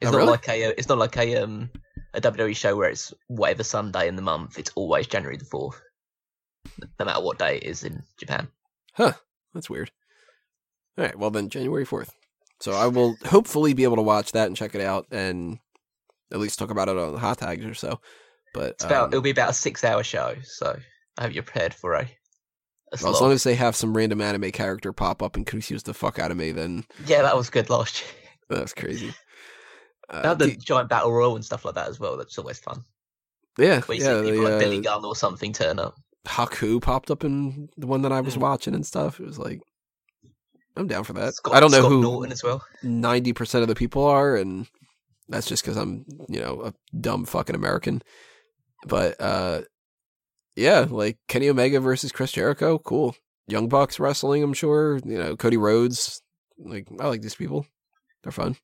[0.01, 0.32] It's Oh, not really?
[0.32, 0.78] like a.
[0.78, 1.70] It's not like a um
[2.14, 4.57] a WWE show where it's whatever Sunday in the month.
[4.59, 5.82] It's always January the fourth,
[6.99, 8.47] no matter what day it is in Japan.
[8.93, 9.14] Huh.
[9.53, 9.91] That's weird.
[10.97, 12.14] All right, well then January fourth.
[12.59, 15.59] So I will hopefully be able to watch that and check it out and
[16.32, 17.99] at least talk about it on the hot tags or so.
[18.53, 19.05] But It's about.
[19.05, 20.78] um, it'll be about a six-hour show, so
[21.18, 22.01] I hope you're prepared for a.
[22.03, 25.84] a well, as long as they have some random anime character pop up and confuse
[25.84, 28.11] the fuck out of me, then yeah, that was good last year.
[28.49, 29.14] that's crazy.
[30.12, 32.18] They Uh, had the the- giant battle royal and stuff like that as well.
[32.18, 32.84] That's always fun.
[33.58, 35.95] yeah, Where you yeah, the, like Billy uh, Gunn or something turn up.
[36.28, 38.41] Haku popped up in the one that I was Mm.
[38.41, 39.20] watching and stuff.
[39.20, 39.60] It was like,
[40.76, 41.36] I'm down for that.
[41.36, 42.64] Scott, I don't know Scott who Norton as well.
[42.82, 44.68] ninety percent of the people are, and
[45.30, 48.01] that's just because I'm, you know, a dumb fucking American.
[48.88, 49.62] But uh,
[50.56, 53.16] yeah, like Kenny Omega versus Chris Jericho, cool.
[53.47, 54.99] Young Bucks wrestling, I'm sure.
[55.06, 56.22] You know, Cody Rhodes.
[56.58, 57.66] Like, I like these people.
[58.24, 58.56] They're fun.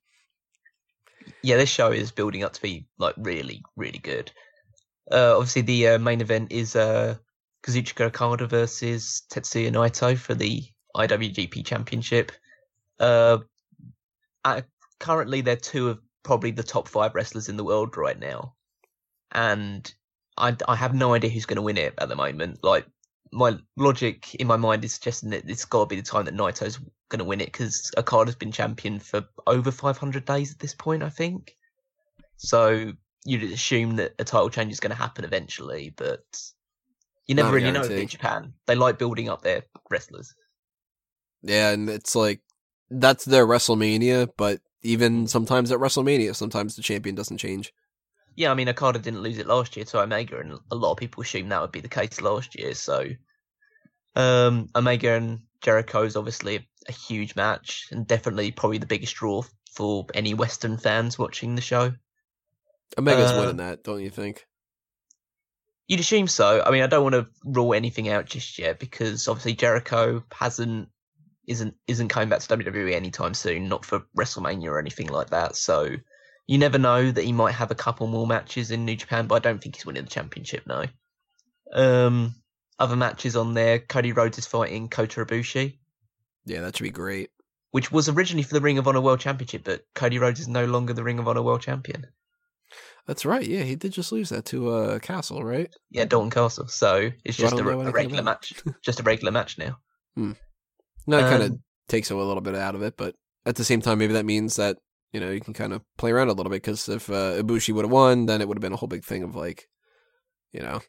[1.42, 4.30] Yeah, this show is building up to be like really, really good.
[5.10, 7.16] Uh, obviously, the uh, main event is uh,
[7.62, 10.64] Kazuchika Okada versus Tetsuya Naito for the
[10.96, 12.32] IWGP Championship.
[12.98, 13.38] Uh,
[14.44, 14.64] I,
[14.98, 18.54] currently, they're two of probably the top five wrestlers in the world right now,
[19.32, 19.92] and
[20.36, 22.62] I, I have no idea who's going to win it at the moment.
[22.62, 22.86] Like
[23.32, 26.34] my logic in my mind is suggesting that it's got to be the time that
[26.34, 26.78] Naito's
[27.10, 31.02] going to win it because Okada's been champion for over 500 days at this point,
[31.02, 31.56] I think.
[32.38, 32.92] So
[33.24, 36.24] you'd assume that a title change is going to happen eventually, but
[37.26, 38.54] you never Not really know in Japan.
[38.66, 40.34] They like building up their wrestlers.
[41.42, 42.40] Yeah, and it's like
[42.90, 47.72] that's their WrestleMania, but even sometimes at WrestleMania, sometimes the champion doesn't change.
[48.36, 50.98] Yeah, I mean, Okada didn't lose it last year to Omega, and a lot of
[50.98, 52.74] people assume that would be the case last year.
[52.74, 53.06] So,
[54.16, 59.42] um, Omega and Jericho is obviously a, huge match, and definitely probably the biggest draw
[59.72, 61.92] for any Western fans watching the show.
[62.98, 64.46] Omega's Uh, winning that, don't you think?
[65.86, 66.62] You'd assume so.
[66.64, 70.88] I mean, I don't want to rule anything out just yet because obviously Jericho hasn't
[71.46, 75.56] isn't isn't coming back to WWE anytime soon, not for WrestleMania or anything like that.
[75.56, 75.96] So
[76.46, 79.36] You never know that he might have a couple more matches in New Japan, but
[79.36, 80.64] I don't think he's winning the championship.
[80.66, 80.84] No.
[81.72, 82.34] Um,
[82.80, 83.78] other matches on there.
[83.78, 85.78] Cody Rhodes is fighting Kota Ibushi,
[86.46, 87.30] Yeah, that should be great.
[87.70, 90.64] which was originally for the Ring of Honor World Championship, but Cody Rhodes is no
[90.64, 92.06] longer the Ring of Honor World Champion.
[93.06, 93.46] That's right.
[93.46, 95.72] Yeah, he did just lose that to uh Castle, right?
[95.90, 96.68] Yeah, Dalton Castle.
[96.68, 98.54] So it's just a, a regular match.
[98.82, 99.78] just a regular match now.
[100.16, 100.32] Hmm.
[101.06, 103.16] No, it kind of Um, takes a little bit out of it, but
[103.46, 104.76] at the same time, maybe that means that
[105.12, 107.74] you know you can kind of play around a little bit because if uh, Ibushi
[107.74, 109.68] would have won, then it would have been a whole big thing of like,
[110.52, 110.80] you know,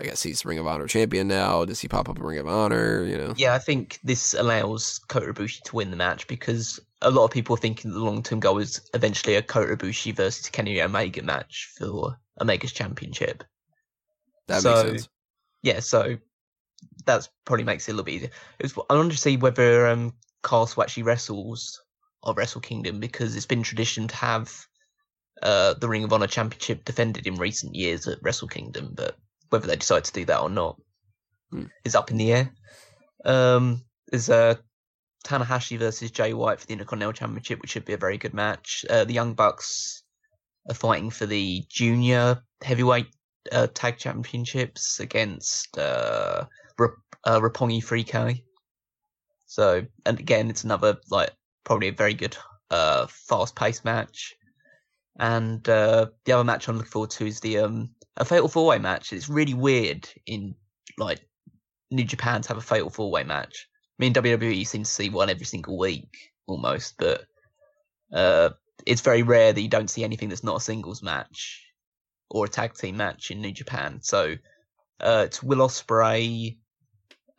[0.00, 1.64] I guess he's Ring of Honor champion now.
[1.64, 3.04] Does he pop up in Ring of Honor?
[3.04, 7.10] You know, Yeah, I think this allows Kota Ibushi to win the match because a
[7.10, 10.48] lot of people are thinking the long term goal is eventually a Kota Ibushi versus
[10.50, 13.44] Kenny Omega match for Omega's championship.
[14.48, 15.08] that so- makes sense.
[15.62, 16.18] Yeah, so
[17.06, 18.30] that's probably makes it a little bit easier.
[18.60, 21.82] Was, I wanted to see whether um, Castle actually wrestles
[22.22, 24.66] or Wrestle Kingdom because it's been tradition to have
[25.42, 29.16] uh, the Ring of Honor Championship defended in recent years at Wrestle Kingdom, but
[29.54, 30.76] whether they decide to do that or not
[31.54, 31.66] Hmm.
[31.84, 32.50] is up in the air.
[33.24, 34.56] Um, there's uh,
[35.24, 38.84] Tanahashi versus Jay White for the Intercontinental Championship, which should be a very good match.
[38.90, 40.02] Uh, the Young Bucks
[40.68, 43.06] are fighting for the Junior Heavyweight
[43.52, 46.46] uh, Tag Championships against uh,
[46.76, 46.90] Rap-
[47.24, 48.42] uh, Roppongi 3K.
[49.46, 51.30] So, and again, it's another like
[51.62, 52.36] probably a very good
[52.70, 54.34] uh, fast-paced match.
[55.20, 58.78] And uh, the other match I'm looking forward to is the um, a fatal four-way
[58.78, 59.12] match.
[59.12, 60.54] It's really weird in
[60.98, 61.20] like
[61.90, 63.68] New Japan to have a fatal four-way match.
[63.98, 67.24] I mean, WWE seems to see one every single week almost, but
[68.12, 68.50] uh,
[68.86, 71.64] it's very rare that you don't see anything that's not a singles match
[72.30, 74.00] or a tag team match in New Japan.
[74.02, 74.34] So
[75.00, 76.56] uh, it's Will Ospreay,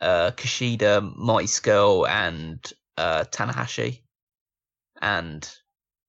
[0.02, 2.64] uh, Kushida, Marty Scurll, and
[2.98, 4.02] uh, Tanahashi,
[5.02, 5.48] and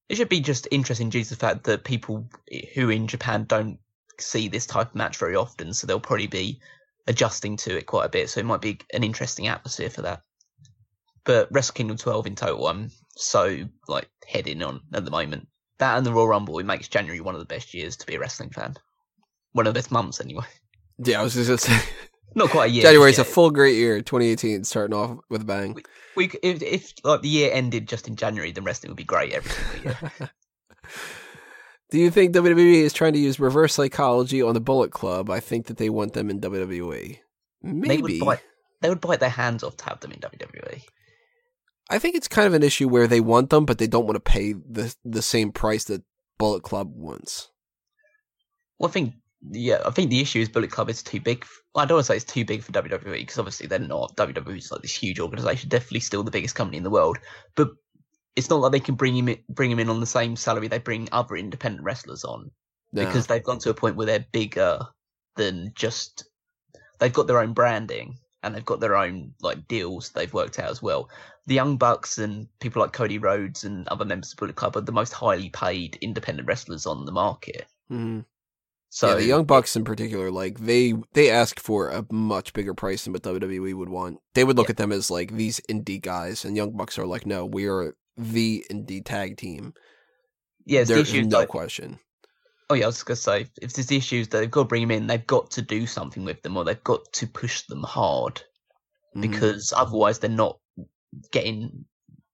[0.09, 2.29] it should be just interesting due to the fact that people
[2.75, 3.79] who in Japan don't
[4.19, 6.61] see this type of match very often, so they'll probably be
[7.07, 8.31] adjusting to it quite a bit.
[8.31, 10.23] So it might be an interesting atmosphere for that.
[11.25, 15.49] But Wrestle Kingdom 12 in total, I'm so like heading on at the moment.
[15.79, 18.15] That and the Royal Rumble, it makes January one of the best years to be
[18.15, 18.77] a wrestling fan.
[19.53, 20.45] One of the best months, anyway.
[20.99, 21.93] Yeah, I was just gonna say
[22.37, 22.83] Not quite a year.
[22.83, 23.23] January's yeah.
[23.23, 25.75] a full great year, 2018, starting off with a bang.
[26.17, 29.05] We, c- if, if like the year ended just in January, then wrestling would be
[29.05, 30.31] great every single year.
[31.91, 35.31] Do you think WWE is trying to use reverse psychology on the Bullet Club?
[35.31, 37.19] I think that they want them in WWE.
[37.63, 38.19] They Maybe.
[38.21, 38.43] would bite.
[38.81, 40.21] They would bite their hands off to have them in.
[40.21, 40.83] WWE.
[41.89, 44.17] I think it's kind of an issue where they want them, but they don't want
[44.17, 46.03] to pay the the same price that
[46.39, 47.51] Bullet Club wants.
[48.79, 49.15] Well, I think
[49.51, 51.47] yeah, I think the issue is Bullet Club is too big.
[51.77, 54.17] I don't want to say it's too big for WWE because obviously they're not.
[54.17, 57.19] WWE is like this huge organization, definitely still the biggest company in the world,
[57.55, 57.69] but
[58.37, 60.69] it's not like they can bring him in, bring him in on the same salary
[60.69, 62.51] they bring other independent wrestlers on
[62.93, 63.05] No.
[63.05, 64.81] because they've gone to a point where they're bigger
[65.37, 66.25] than just
[66.99, 70.71] they've got their own branding and they've got their own like deals they've worked out
[70.71, 71.09] as well.
[71.47, 74.81] The Young Bucks and people like Cody Rhodes and other members of Bullet Club are
[74.81, 77.67] the most highly paid independent wrestlers on the market.
[77.91, 78.25] Mhm.
[78.91, 82.73] So yeah, the Young Bucks in particular, like they they ask for a much bigger
[82.75, 84.21] price than what WWE would want.
[84.35, 84.73] They would look Yeah.
[84.73, 87.95] at them as like these indie guys, and Young Bucks are like, no, we are
[88.17, 89.75] the D tag team.
[90.65, 91.23] yeah, There's issue.
[91.25, 91.99] no like- question.
[92.71, 94.83] oh yeah, I was just gonna say if there's issues that they've got to bring
[94.83, 97.83] them in, they've got to do something with them or they've got to push them
[97.83, 98.43] hard
[99.15, 99.21] Mhm.
[99.23, 100.59] because otherwise they're not
[101.31, 101.85] getting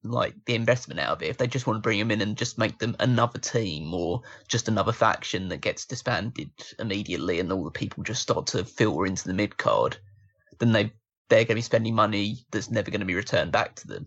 [0.04, 1.28] like the investment out of it.
[1.28, 4.22] If they just want to bring them in and just make them another team or
[4.48, 9.06] just another faction that gets disbanded immediately and all the people just start to filter
[9.06, 9.96] into the mid card,
[10.58, 10.92] then they
[11.28, 14.06] they're going to be spending money that's never going to be returned back to them.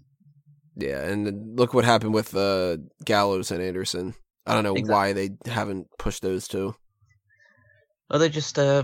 [0.78, 4.14] Yeah, and look what happened with uh, Gallows and Anderson.
[4.46, 4.94] I don't know Exactly.
[4.94, 6.76] why they haven't pushed those two.
[8.10, 8.84] Or they just uh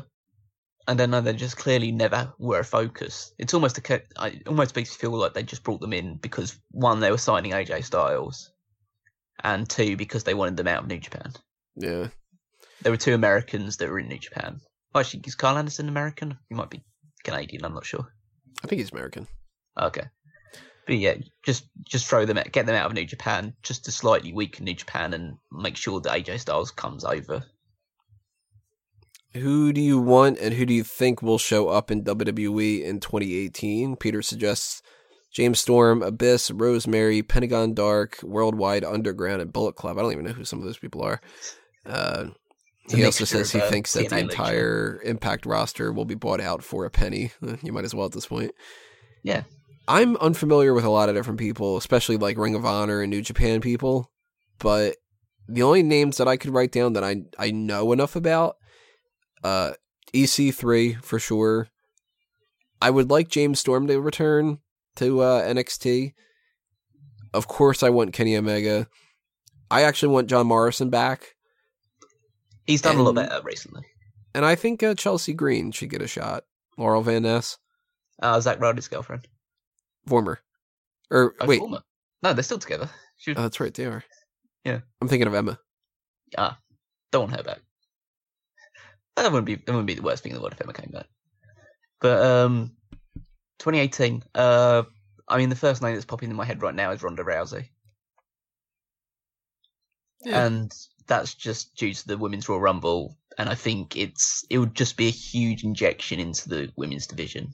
[0.87, 3.31] I don't know, they just clearly never were a focus.
[3.37, 6.57] It's almost a it almost makes me feel like they just brought them in because
[6.71, 8.51] one, they were signing AJ Styles,
[9.43, 11.33] and two, because they wanted them out of New Japan.
[11.75, 12.07] Yeah,
[12.81, 14.59] There were two Americans that were in New Japan.
[14.95, 16.37] Actually, is Karl Anderson American?
[16.49, 16.83] He might be
[17.23, 17.63] Canadian.
[17.63, 18.07] I'm not sure.
[18.63, 19.27] I think he's American.
[19.79, 20.03] Okay,
[20.85, 23.91] but yeah, just just throw them, out, get them out of New Japan, just to
[23.91, 27.43] slightly weaken New Japan and make sure that AJ Styles comes over.
[29.33, 32.99] Who do you want and who do you think will show up in WWE in
[32.99, 33.95] 2018?
[33.95, 34.81] Peter suggests
[35.31, 39.97] James Storm, Abyss, Rosemary, Pentagon Dark, Worldwide Underground, and Bullet Club.
[39.97, 41.21] I don't even know who some of those people are.
[41.85, 42.25] Uh,
[42.89, 46.63] he also says he uh, thinks that the entire Impact roster will be bought out
[46.63, 47.31] for a penny.
[47.63, 48.51] You might as well at this point.
[49.23, 49.43] Yeah.
[49.91, 53.21] I'm unfamiliar with a lot of different people, especially like Ring of Honor and New
[53.21, 54.09] Japan people,
[54.59, 54.95] but
[55.47, 58.55] the only names that I could write down that I I know enough about,
[59.43, 59.73] uh,
[60.13, 61.67] EC3 for sure.
[62.81, 64.59] I would like James Storm to return
[64.95, 66.13] to uh, NXT.
[67.33, 68.87] Of course, I want Kenny Omega.
[69.69, 71.35] I actually want John Morrison back,
[72.65, 73.83] He's done a little And- better recently.
[74.33, 76.43] and I think uh, Chelsea Green should get a shot.
[76.77, 77.57] Laurel Van Ness,
[78.21, 79.27] Uh, Zach Ryder's girlfriend.
[80.07, 80.39] Former,
[81.09, 81.81] or Oh, wait, former.
[82.23, 82.89] No, they're still together.
[83.17, 84.03] She was, oh, that's right, they are.
[84.63, 84.79] Yeah.
[85.01, 85.59] I'm thinking of Emma.
[86.37, 86.57] Ah,
[87.11, 87.59] don't want her back.
[89.15, 90.91] That wouldn't be that wouldn't be the worst thing in the world if Emma came
[90.91, 91.07] back.
[91.99, 92.71] But um,
[93.59, 94.23] 2018.
[94.33, 94.83] Uh,
[95.27, 97.69] I mean, the first name that's popping in my head right now is Ronda Rousey,
[100.23, 100.45] Yeah.
[100.45, 100.71] and
[101.07, 103.17] that's just due to the Women's Royal Rumble.
[103.37, 107.53] And I think it's it would just be a huge injection into the women's division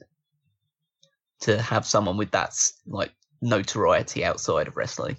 [1.42, 2.54] to have someone with that
[2.86, 5.18] like notoriety outside of wrestling.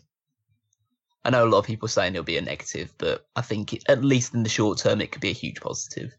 [1.25, 3.85] I know a lot of people saying it'll be a negative, but I think it,
[3.89, 6.13] at least in the short term, it could be a huge positive.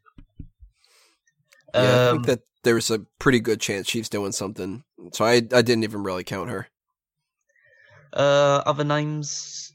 [1.76, 4.84] Yeah, I Um, think that there's a pretty good chance she's doing something.
[5.14, 6.68] So I I didn't even really count her.
[8.14, 9.72] Uh, other names.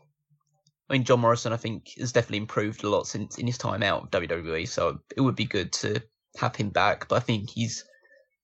[0.90, 3.82] I mean, John Morrison, I think, has definitely improved a lot since in his time
[3.82, 4.66] out of WWE.
[4.66, 6.02] So it would be good to
[6.38, 7.08] have him back.
[7.08, 7.84] But I think he's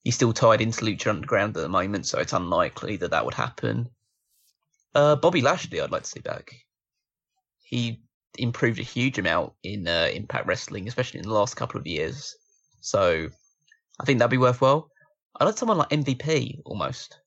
[0.04, 3.34] he's still tied into Lucha Underground at the moment, so it's unlikely that that would
[3.34, 3.88] happen.
[4.94, 6.52] Uh, Bobby Lashley, I'd like to see back.
[7.62, 8.02] He
[8.38, 12.34] improved a huge amount in uh, Impact Wrestling, especially in the last couple of years.
[12.80, 13.28] So
[14.00, 14.88] I think that'd be worthwhile.
[15.38, 17.20] I'd like someone like MVP almost.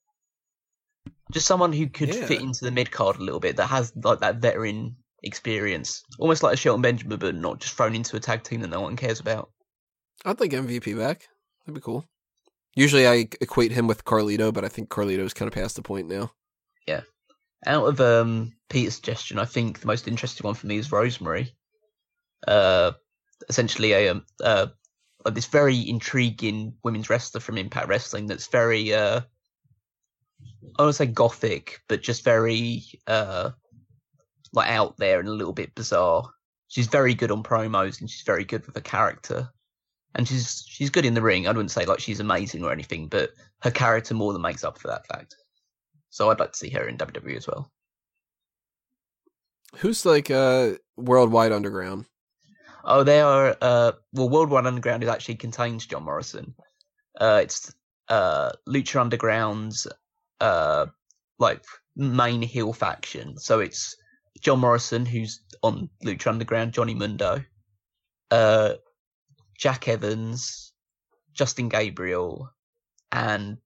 [1.32, 2.26] Just someone who could Yeah.
[2.26, 6.44] fit into the mid card a little bit, that has like that veteran experience, almost
[6.44, 8.96] like a Shelton Benjamin, but not just thrown into a tag team that no one
[8.98, 9.52] cares about.
[10.26, 11.28] I'd like MVP back.
[11.66, 12.06] That'd be cool.
[12.76, 16.08] Usually I equate him with Carlito, but I think Carlito's kind of past the point
[16.08, 16.32] now.
[16.88, 17.02] Yeah.
[17.66, 21.56] Out of um, Peter's suggestion, I think the most interesting one for me is Rosemary.
[22.48, 22.92] Uh,
[23.50, 24.68] essentially a um, uh,
[25.26, 29.22] like this very intriguing women's wrestler from Impact Wrestling that's very uh,
[30.78, 33.52] I want to say gothic, but just very uh,
[34.54, 36.30] like out there and a little bit bizarre.
[36.68, 39.50] She's very good on promos and she's very good with her character,
[40.16, 41.48] and she's she's good in the ring.
[41.48, 44.78] I wouldn't say like she's amazing or anything, but her character more than makes up
[44.78, 45.36] for that fact.
[46.10, 47.72] So I'd like to see her in WWE as well.
[49.78, 52.06] Who's like uh worldwide underground?
[52.84, 53.56] Oh, they are.
[53.62, 56.54] Uh, well, Worldwide Underground is actually contains John Morrison.
[57.20, 57.74] Uh, it's
[58.10, 59.88] uh, Lucha Underground's
[60.42, 60.88] uh,
[61.40, 61.64] like
[61.96, 63.38] main heel faction.
[63.38, 63.96] So it's
[64.42, 67.42] John Morrison, who's on Lucha Underground, Johnny Mundo,
[68.32, 68.74] uh,
[69.58, 70.74] Jack Evans,
[71.34, 72.50] Justin Gabriel,
[73.12, 73.58] and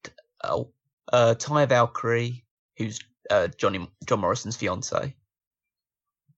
[0.43, 0.63] uh,
[1.11, 2.45] uh, Taya Valkyrie,
[2.77, 5.15] who's uh, Johnny John Morrison's fiance,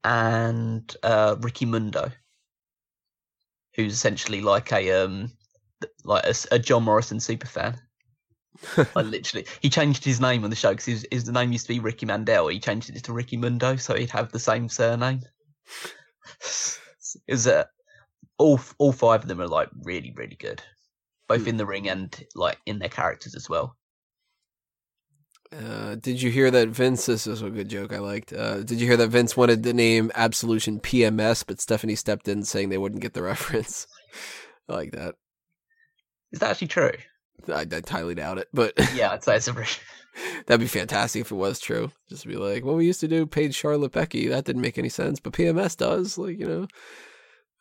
[0.04, 2.12] and uh, Ricky Mundo
[3.80, 5.32] who's essentially like a um
[6.04, 7.80] like a, a John Morrison super fan.
[8.95, 11.74] I literally he changed his name on the show because his, his name used to
[11.74, 12.47] be Ricky Mandel.
[12.47, 15.22] He changed it to Ricky Mundo, so he'd have the same surname.
[17.28, 17.64] Is uh,
[18.39, 20.63] all all five of them are like really really good,
[21.27, 23.75] both in the ring and like in their characters as well.
[25.51, 27.07] Uh, did you hear that Vince?
[27.07, 28.31] This is a good joke I liked.
[28.33, 32.43] Uh, did you hear that Vince wanted the name Absolution PMS, but Stephanie stepped in
[32.43, 33.87] saying they wouldn't get the reference.
[34.67, 35.15] I like that.
[36.31, 36.91] Is that actually true?
[37.47, 39.53] I, I highly doubt it, but Yeah, it's a.
[39.53, 39.65] re-
[40.45, 41.91] that'd be fantastic if it was true.
[42.09, 44.27] Just be like, well, we used to do Paige Charlotte Becky.
[44.27, 46.17] That didn't make any sense, but PMS does.
[46.17, 46.67] Like, you know,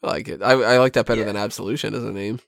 [0.03, 0.43] I like it.
[0.43, 1.27] I, I like that better Yeah.
[1.27, 2.41] than Absolution as a name.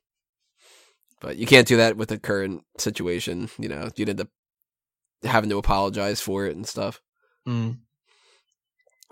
[1.20, 3.50] But you can't do that with the current situation.
[3.58, 4.28] You know, you'd end up
[5.22, 7.00] having to apologize for it and stuff.
[7.46, 7.78] Mm.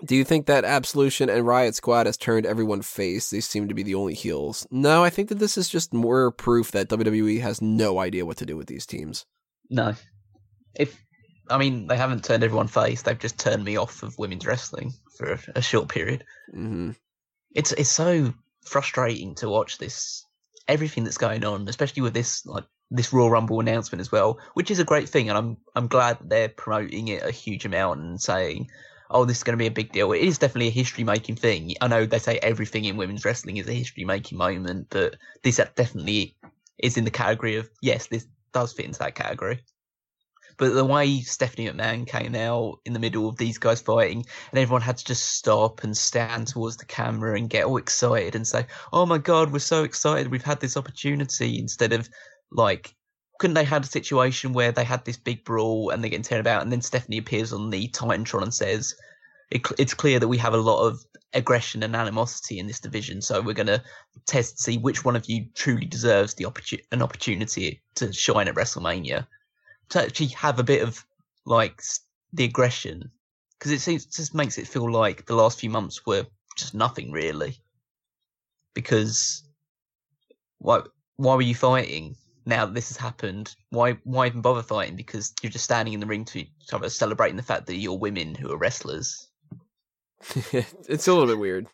[0.05, 3.29] Do you think that Absolution and Riot Squad has turned everyone face?
[3.29, 4.65] They seem to be the only heels.
[4.71, 8.37] No, I think that this is just more proof that WWE has no idea what
[8.37, 9.25] to do with these teams.
[9.69, 9.93] No.
[10.73, 10.97] If
[11.49, 14.93] I mean they haven't turned everyone face, they've just turned me off of women's wrestling
[15.17, 16.23] for a, a short period.
[16.53, 16.91] hmm
[17.53, 18.33] It's it's so
[18.63, 20.25] frustrating to watch this
[20.67, 24.71] everything that's going on, especially with this like this Royal Rumble announcement as well, which
[24.71, 28.01] is a great thing, and I'm I'm glad that they're promoting it a huge amount
[28.01, 28.69] and saying,
[29.09, 31.35] "Oh, this is going to be a big deal." It is definitely a history making
[31.35, 31.73] thing.
[31.81, 35.57] I know they say everything in women's wrestling is a history making moment, but this
[35.75, 36.35] definitely
[36.77, 39.63] is in the category of yes, this does fit into that category.
[40.59, 44.59] But the way Stephanie McMahon came out in the middle of these guys fighting, and
[44.59, 48.45] everyone had to just stop and stand towards the camera and get all excited and
[48.45, 50.29] say, "Oh my god, we're so excited!
[50.29, 52.09] We've had this opportunity!" Instead of
[52.51, 52.93] like,
[53.39, 56.41] couldn't they had a situation where they had this big brawl and they're getting turned
[56.41, 58.95] about, and then Stephanie appears on the Titantron and says,
[59.49, 63.21] it, "It's clear that we have a lot of aggression and animosity in this division.
[63.21, 63.81] So we're going to
[64.25, 68.55] test see which one of you truly deserves the opportunity an opportunity to shine at
[68.55, 69.25] WrestleMania.
[69.89, 71.03] To actually have a bit of
[71.45, 71.81] like
[72.33, 73.11] the aggression
[73.57, 76.25] because it seems just makes it feel like the last few months were
[76.55, 77.57] just nothing really.
[78.73, 79.43] Because
[80.59, 80.81] why
[81.17, 82.15] why were you fighting?
[82.45, 84.95] Now that this has happened, why why even bother fighting?
[84.95, 87.97] Because you're just standing in the ring to each other, celebrating the fact that you're
[87.97, 89.27] women who are wrestlers.
[90.51, 91.67] it's a little bit weird.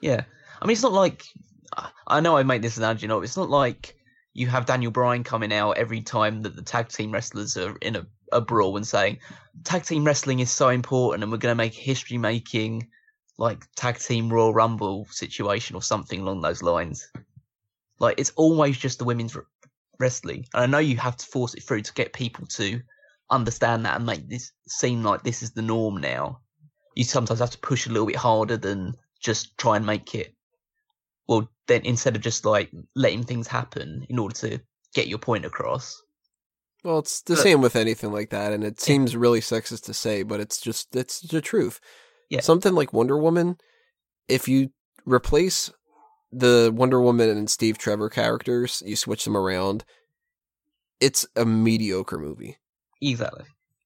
[0.00, 0.24] Yeah,
[0.60, 1.24] I mean, it's not like
[2.06, 3.06] I know I make this analogy.
[3.06, 3.96] No, it's not like
[4.36, 7.96] you have Daniel Bryan coming out every time that the tag team wrestlers are in
[7.96, 9.18] a, a brawl and saying
[9.64, 12.88] tag team wrestling is so important and we're going to make history making
[13.38, 17.08] like tag team Royal Rumble situation or something along those lines.
[17.98, 19.34] Like it's always just the women's
[19.98, 22.82] wrestling, and I know you have to force it through to get people to
[23.30, 26.40] understand that and make this seem like this is the norm now.
[26.94, 30.34] You sometimes have to push a little bit harder than just try and make it
[31.26, 34.60] well then instead of just like letting things happen in order to
[34.94, 36.00] get your point across.
[36.84, 39.18] Well, it's the but, same with anything like that, and it seems yeah.
[39.18, 41.80] really sexist to say, but it's just it's the truth.
[42.30, 42.40] Yeah.
[42.40, 43.56] Something like Wonder Woman,
[44.28, 44.70] if you
[45.04, 45.70] replace
[46.32, 49.84] the Wonder Woman and Steve Trevor characters, you switch them around,
[51.00, 52.58] it's a mediocre movie.
[53.00, 53.44] Exactly.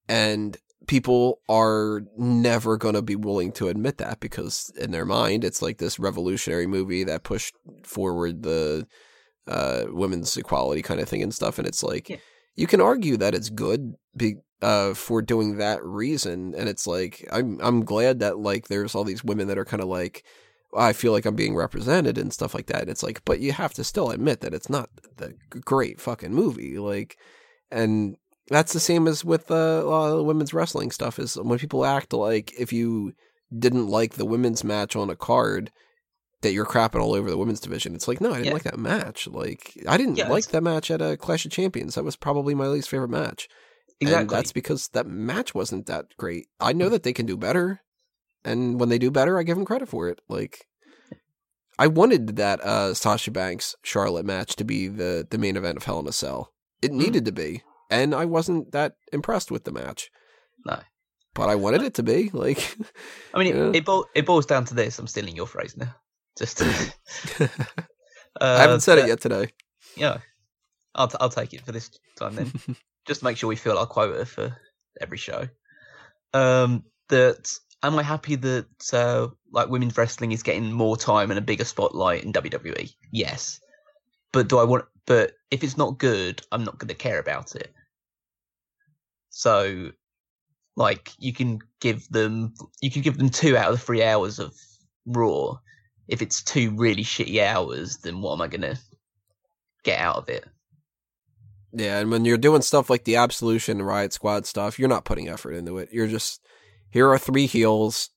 [0.08, 0.56] And
[0.86, 5.62] people are never going to be willing to admit that because in their mind it's
[5.62, 7.54] like this revolutionary movie that pushed
[7.84, 8.86] forward the
[9.46, 12.16] uh, women's equality kind of thing and stuff and it's like yeah.
[12.56, 17.26] you can argue that it's good be, uh, for doing that reason and it's like
[17.30, 20.24] I'm I'm glad that like there's all these women that are kind of like
[20.74, 22.82] I feel like I'm being represented and stuff like that.
[22.82, 26.32] And it's like, but you have to still admit that it's not the great fucking
[26.32, 26.78] movie.
[26.78, 27.16] Like,
[27.70, 28.16] and
[28.50, 31.58] that's the same as with uh, a lot of the women's wrestling stuff is when
[31.58, 33.12] people act like if you
[33.56, 35.70] didn't like the women's match on a card
[36.42, 37.94] that you're crapping all over the women's division.
[37.94, 38.52] It's like, no, I didn't yeah.
[38.52, 39.26] like that match.
[39.26, 41.94] Like, I didn't like that match at a Clash of Champions.
[41.94, 43.48] That was probably my least favorite match.
[44.00, 44.20] Exactly.
[44.20, 46.46] And that's because that match wasn't that great.
[46.58, 47.82] I know that they can do better.
[48.42, 50.20] And when they do better, I give them credit for it.
[50.28, 50.66] Like,
[51.78, 55.84] I wanted that uh, Sasha Banks Charlotte match to be the, the main event of
[55.84, 56.52] Hell in a Cell.
[56.80, 56.96] It mm.
[56.96, 60.10] needed to be and I wasn't that impressed with the match.
[60.64, 60.80] No,
[61.34, 62.76] but I wanted it to be like.
[63.34, 64.98] I mean, it it, bo- it boils down to this.
[64.98, 65.94] I'm stealing your phrase now.
[66.38, 66.58] Just.
[66.58, 66.92] To,
[67.40, 67.48] uh,
[68.40, 69.48] I haven't said but, it yet today.
[69.96, 70.18] Yeah,
[70.94, 72.52] I'll t- I'll take it for this time then.
[73.06, 74.56] Just to make sure we fill our quota for
[75.00, 75.48] every show.
[76.34, 77.50] Um, that
[77.82, 81.64] am I happy that uh, like women's wrestling is getting more time and a bigger
[81.64, 82.92] spotlight in WWE?
[83.12, 83.60] Yes,
[84.32, 84.84] but do I want?
[85.06, 87.72] But if it's not good, I'm not going to care about it.
[89.30, 89.92] So,
[90.76, 94.38] like, you can give them, you can give them two out of the three hours
[94.38, 94.54] of
[95.06, 95.58] Raw.
[96.08, 98.78] If it's two really shitty hours, then what am I gonna
[99.84, 100.44] get out of it?
[101.72, 105.28] Yeah, and when you're doing stuff like the Absolution Riott Squad stuff, you're not putting
[105.28, 105.90] effort into it.
[105.92, 106.44] You're just
[106.90, 108.10] here are three heels,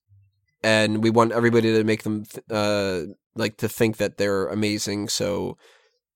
[0.64, 3.02] and we want everybody to make them uh
[3.36, 5.08] like to think that they're amazing.
[5.10, 5.58] So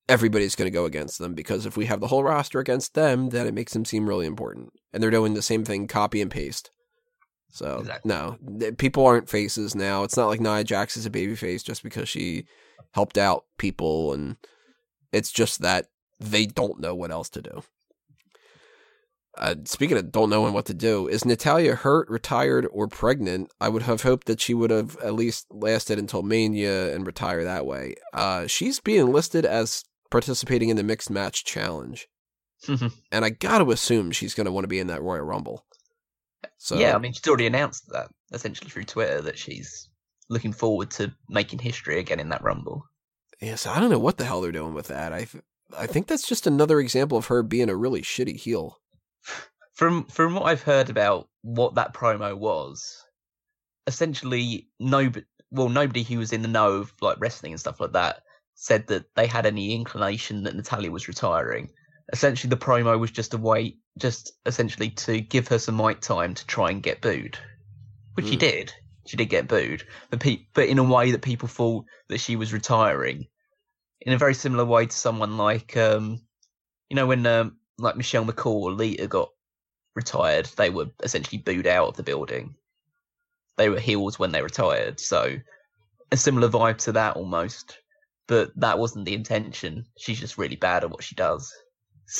[0.08, 3.28] everybody's going to go against them because if we have the whole roster against them,
[3.28, 4.72] then it makes them seem really important.
[4.92, 6.70] And they're doing the same thing, copy and paste.
[7.50, 8.08] So exactly.
[8.08, 8.38] no,
[8.76, 10.02] people aren't faces now.
[10.04, 12.44] It's not like Nia Jax is a baby face just because she
[12.92, 14.36] helped out people, and
[15.12, 15.86] it's just that
[16.20, 17.62] they don't know what else to do.
[19.36, 23.52] Uh, speaking of don't knowing what to do, is Natalya hurt, retired, or pregnant?
[23.60, 27.44] I would have hoped that she would have at least lasted until Mania and retire
[27.44, 27.94] that way.
[28.12, 32.08] Uh, she's being listed as participating in the mixed match challenge.
[32.66, 32.88] Mm-hmm.
[33.12, 35.64] and I got to assume she's going to want to be in that Royal Rumble.
[36.56, 39.88] So Yeah, I mean she's already announced that essentially through Twitter that she's
[40.28, 42.82] looking forward to making history again in that Rumble.
[43.40, 45.12] Yeah, so I don't know what the hell they're doing with that.
[45.12, 45.28] I
[45.76, 48.78] I think that's just another example of her being a really shitty heel.
[49.74, 53.04] From from what I've heard about what that promo was,
[53.86, 57.92] essentially nobody well nobody who was in the know of like wrestling and stuff like
[57.92, 58.22] that
[58.60, 61.70] said that they had any inclination that Natalya was retiring.
[62.12, 66.34] Essentially, the promo was just a way, just essentially to give her some mic time
[66.34, 67.38] to try and get booed,
[68.14, 68.30] which mm.
[68.30, 68.74] she did.
[69.06, 72.34] She did get booed, but pe- but in a way that people thought that she
[72.34, 73.28] was retiring,
[74.00, 76.20] in a very similar way to someone like, um,
[76.90, 79.30] you know, when um, like Michelle McCool or Lita got
[79.94, 82.56] retired, they were essentially booed out of the building.
[83.56, 85.36] They were heels when they retired, so
[86.10, 87.78] a similar vibe to that almost
[88.28, 89.86] but that wasn't the intention.
[89.98, 91.52] She's just really bad at what she does.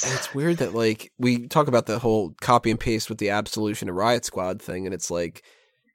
[0.04, 3.30] And it's weird that like we talk about the whole copy and paste with the
[3.30, 5.44] Absolution and Riott Squad thing, and it's like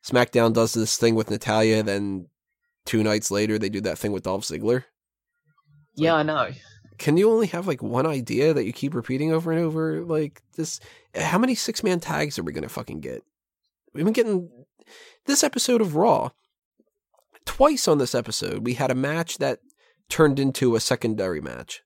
[0.03, 2.27] SmackDown does this thing with Natalya, then
[2.85, 4.85] two nights later they do that thing with Dolph Ziggler.
[5.95, 6.49] Yeah, I know.
[6.97, 10.03] Can you only have like one idea that you keep repeating over and over?
[10.03, 10.79] Like this,
[11.15, 13.23] how many six man tags are we gonna fucking get?
[13.93, 14.49] We've been getting
[15.25, 16.31] this episode of Raw.
[17.45, 19.59] Twice on this episode, we had a match that
[20.13, 21.81] turned into a secondary match,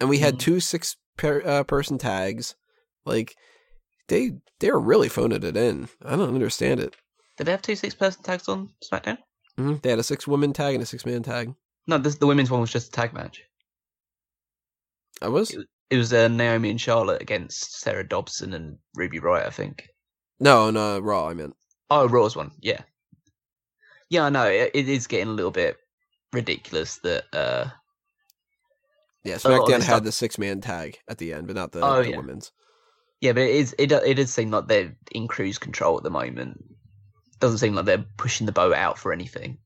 [0.00, 0.40] and we had Mhm.
[0.40, 2.54] two six per, uh, person tags.
[3.04, 3.34] Like
[4.08, 5.88] they they're really phoning it in.
[6.04, 6.94] I don't understand it.
[7.38, 9.18] Did they have two six person tags on SmackDown?
[9.58, 9.82] Mhm.
[9.82, 11.54] They had a six woman tag and a six man tag.
[11.86, 13.42] No, this, the women's one was just a tag match.
[15.22, 15.56] I was
[15.88, 19.88] It was uh, Naomi and Charlotte against Sarah Dobson and Ruby Riott, I think.
[20.40, 21.28] no no Raw.
[21.30, 21.54] I meant
[21.88, 22.82] Oh, Raw's one, yeah.
[24.10, 24.46] Yeah, I know.
[24.46, 25.76] It, it is getting a little bit
[26.32, 27.24] ridiculous that.
[27.32, 27.68] uh
[29.24, 29.38] yeah.
[29.44, 31.72] A lot of SmackDown had stuff- the six man tag at the end, but not
[31.72, 32.16] the, Oh, the yeah.
[32.16, 32.52] women's.
[33.20, 33.74] Yeah, but it is.
[33.78, 36.62] It it does seem like they're in cruise control at the moment.
[37.40, 39.58] Doesn't seem like they're pushing the boat out for anything.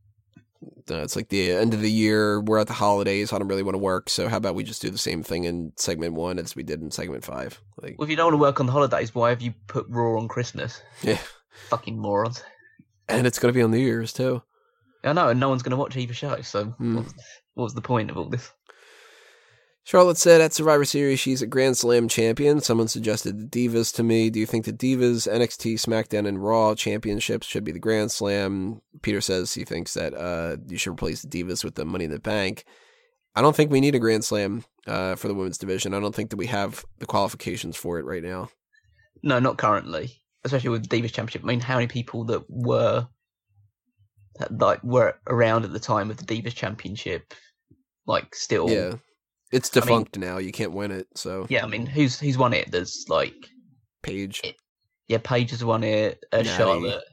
[0.90, 2.40] Uh, it's like the end of the year.
[2.40, 3.32] We're at the holidays.
[3.32, 5.44] I don't really want to work, so how about we just do the same thing
[5.44, 7.60] in segment one as we did in segment five?
[7.80, 9.86] Like, Well, if you don't want to work on the holidays, why have you put
[9.88, 10.80] Raw on Christmas?
[11.02, 11.18] yeah,
[11.68, 12.42] Fucking morons.
[13.08, 14.42] and it's gonna be on New Year's too.
[15.04, 16.40] I know, and no one's going to watch either show.
[16.42, 16.96] So, Hmm.
[16.96, 17.14] what's,
[17.54, 18.50] what's the point of all this?
[19.82, 22.60] Charlotte said at Survivor Series she's a Grand Slam champion.
[22.60, 24.28] Someone suggested the Divas to me.
[24.30, 28.82] Do you think the Divas, NXT, SmackDown, and Raw championships should be the Grand Slam?
[29.02, 32.10] Peter says he thinks that uh, you should replace the Divas with the Money in
[32.10, 32.64] the Bank.
[33.34, 35.94] I don't think we need a Grand Slam uh, for the women's division.
[35.94, 38.50] I don't think that we have the qualifications for it right now.
[39.22, 40.12] No, not currently.
[40.44, 41.42] Especially with the Divas Championship.
[41.42, 43.08] I mean, how many people that were
[44.50, 47.34] like were around at the time of the Divas Championship,
[48.06, 48.70] like still?
[48.70, 48.94] Yeah,
[49.52, 50.38] it's I mean- defunct now.
[50.38, 51.06] You can't win it.
[51.16, 52.70] So Yeah, I mean, who's who's won it?
[52.70, 53.34] There's like
[54.02, 54.42] Paige,
[55.08, 56.24] yeah, Paige has won it.
[56.32, 57.04] Uh, Charlotte,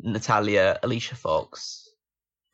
[0.00, 1.88] Natalya, Alicia Fox,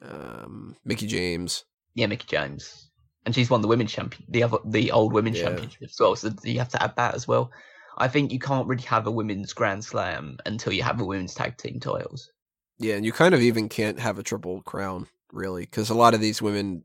[0.02, 1.64] um, Mickie James.
[1.94, 2.90] yeah, Mickie James,
[3.24, 5.44] and she's won the women's champion, the other, the old women's Yeah.
[5.44, 6.16] championship as well.
[6.16, 7.50] So you have to add that as well.
[7.96, 11.34] I think you can't really have a women's Grand Slam until you have a women's
[11.34, 12.30] tag team titles.
[12.78, 16.14] Yeah, and you kind of even can't have a triple crown, really, because a lot
[16.14, 16.84] of these women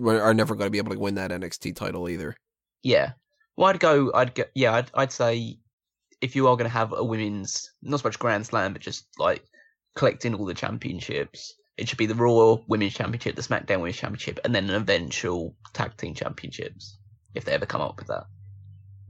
[0.00, 2.34] are never going to be able to win that NXT title either.
[2.82, 3.12] Yeah.
[3.56, 4.10] Well, I'd go.
[4.14, 4.44] I'd go.
[4.54, 5.58] Yeah, I'd, I'd say
[6.20, 9.06] if you are going to have a women's, not so much Grand Slam, but just
[9.18, 9.44] like
[9.94, 14.40] collecting all the championships, it should be the Raw Women's Championship, the SmackDown Women's Championship,
[14.44, 16.98] and then an eventual tag team championships
[17.34, 18.24] if they ever come up with that.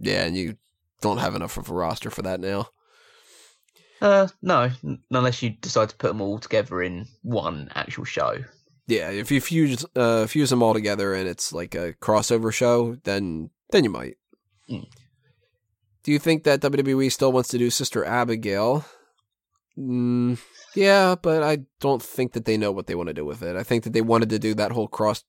[0.00, 0.56] Yeah, and you
[1.00, 2.68] don't have enough of a roster for that now.
[4.03, 8.36] Uh, no, n- unless you decide to put them all together in one actual show.
[8.88, 12.96] Yeah, if you fuse uh, fuse them all together and it's like a crossover show,
[13.05, 14.16] then then you might.
[14.68, 14.88] Mm.
[16.03, 18.84] Do you think that WWE still wants to do Sister Abigail?
[19.78, 20.36] Mm,
[20.74, 23.55] yeah, but I don't think that they know what they want to do with it.
[23.55, 25.22] I think that they wanted to do that whole cross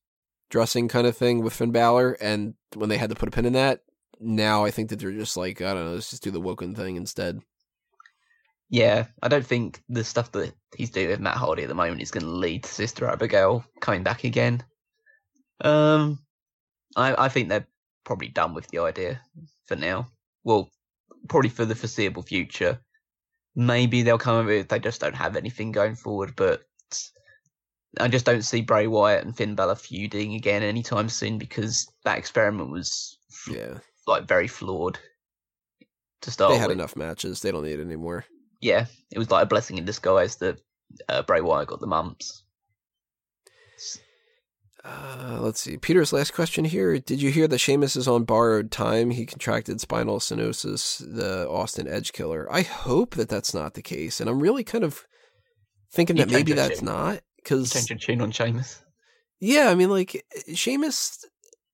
[0.49, 3.45] dressing kind of thing with Finn Balor, and when they had to put a pin
[3.45, 3.81] in that,
[4.19, 6.73] now I think that they're just like, I don't know, let's just do the Woken
[6.73, 7.39] thing instead.
[8.73, 12.01] Yeah, I don't think the stuff that he's doing with Matt Hardy at the moment
[12.01, 14.63] is going to lead to Sister Abigail coming back again.
[15.61, 16.17] Um,
[16.95, 17.67] I I think they're
[18.03, 19.21] probably done with the idea
[19.67, 20.07] for now.
[20.43, 20.71] Well,
[21.29, 22.79] probably for the foreseeable future.
[23.55, 26.63] Maybe they'll come up with they just don't have anything going forward, but
[27.99, 32.17] I just don't see Bray Wyatt and Finn Balor feuding again anytime soon because that
[32.17, 33.77] experiment was Yeah,
[34.07, 34.97] like very flawed
[36.21, 38.25] to start they had with enough matches; they don't need it anymore.
[38.63, 40.59] Yeah, it was like a blessing in disguise that
[41.09, 42.43] uh, Bray Wyatt got the mumps.
[44.85, 45.77] Uh, let's see.
[45.77, 46.99] Peter's last question here.
[46.99, 49.11] Did you hear that Sheamus is on borrowed time?
[49.11, 52.51] He contracted spinal stenosis, the Austin Edge killer.
[52.51, 54.19] I hope that that's not the case.
[54.19, 55.05] And I'm really kind of
[55.93, 56.87] thinking You that maybe that's tune.
[56.87, 57.21] not.
[57.37, 58.83] Because, Change your tune on Sheamus.
[59.39, 61.25] yeah, I mean, like, Sheamus,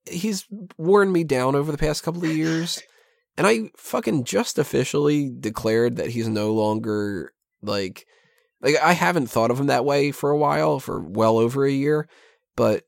[0.06, 0.46] he's
[0.78, 2.80] worn me down over the past couple of years.
[3.40, 8.06] And I fucking just officially declared that he's no longer, like,
[8.62, 11.72] like I haven't thought of him that way for a while, for well over a
[11.72, 12.10] year.
[12.58, 12.84] But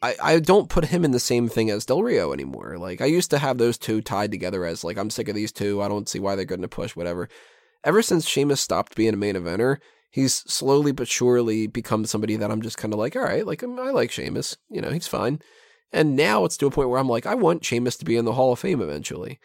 [0.00, 2.78] I, I don't put him in the same thing as Del Rio anymore.
[2.78, 5.52] Like I used to have those two tied together as like I'm sick of these
[5.52, 5.82] two.
[5.82, 7.28] I don't see why they're going to push whatever.
[7.84, 9.80] Ever since Sheamus stopped being a main eventer,
[10.10, 13.62] he's slowly but surely become somebody that I'm just kind of like, all right, like
[13.62, 14.56] um, I like Sheamus.
[14.70, 15.40] You know, he's fine.
[15.92, 18.24] And now it's to a point where I'm like, I want Sheamus to be in
[18.24, 19.38] the Hall of Fame eventually.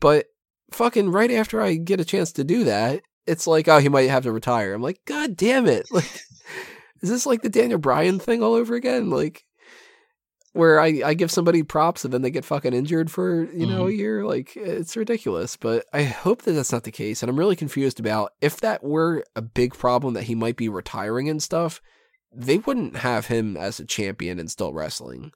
[0.00, 0.26] But
[0.70, 4.10] fucking right after I get a chance to do that, it's like, oh, he might
[4.10, 4.74] have to retire.
[4.74, 5.88] I'm like, God damn it!
[5.92, 6.10] Like,
[7.00, 9.10] is this like the Daniel Bryan thing all over again?
[9.10, 9.44] Like,
[10.52, 13.86] where I, I give somebody props and then they get fucking injured for you know
[13.86, 13.98] a mm-hmm.
[13.98, 17.56] year like it's ridiculous but i hope that that's not the case and i'm really
[17.56, 21.80] confused about if that were a big problem that he might be retiring and stuff
[22.34, 25.32] they wouldn't have him as a champion and still wrestling.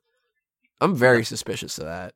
[0.81, 2.15] I'm very suspicious of that.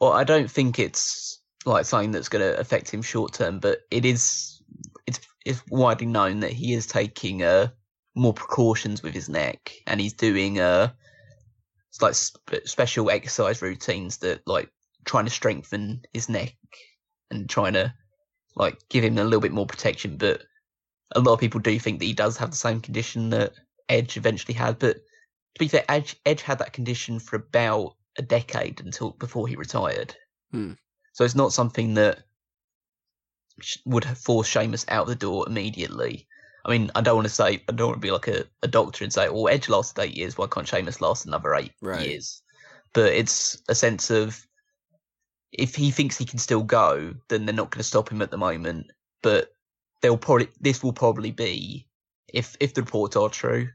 [0.00, 3.80] Well, I don't think it's like something that's going to affect him short term, but
[3.90, 4.62] it is.
[5.06, 7.68] It's it's widely known that he is taking uh
[8.14, 10.90] more precautions with his neck, and he's doing uh
[12.00, 14.70] like sp- special exercise routines that like
[15.04, 16.54] trying to strengthen his neck
[17.30, 17.92] and trying to
[18.54, 20.16] like give him a little bit more protection.
[20.16, 20.42] But
[21.12, 23.52] a lot of people do think that he does have the same condition that
[23.88, 24.78] Edge eventually had.
[24.78, 24.98] But
[25.56, 29.56] to be fair, Edge, Edge had that condition for about a decade until before he
[29.56, 30.14] retired.
[30.50, 30.72] Hmm.
[31.14, 32.24] So it's not something that
[33.86, 36.28] would have forced Sheamus out the door immediately.
[36.66, 38.68] I mean, I don't want to say I don't want to be like a, a
[38.68, 40.36] doctor and say, "Well, Edge lasted eight years.
[40.36, 42.06] Why can't Sheamus last another eight Right.
[42.06, 42.42] years?"
[42.92, 44.46] But it's a sense of
[45.52, 48.30] if he thinks he can still go, then they're not going to stop him at
[48.30, 48.88] the moment.
[49.22, 49.54] But
[50.02, 51.88] they'll probably this will probably be
[52.28, 53.70] if if the reports are true,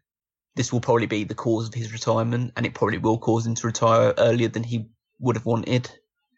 [0.56, 3.56] this will probably be the cause of his retirement, and it probably will cause him
[3.56, 4.88] to retire earlier than he
[5.20, 5.90] would have wanted.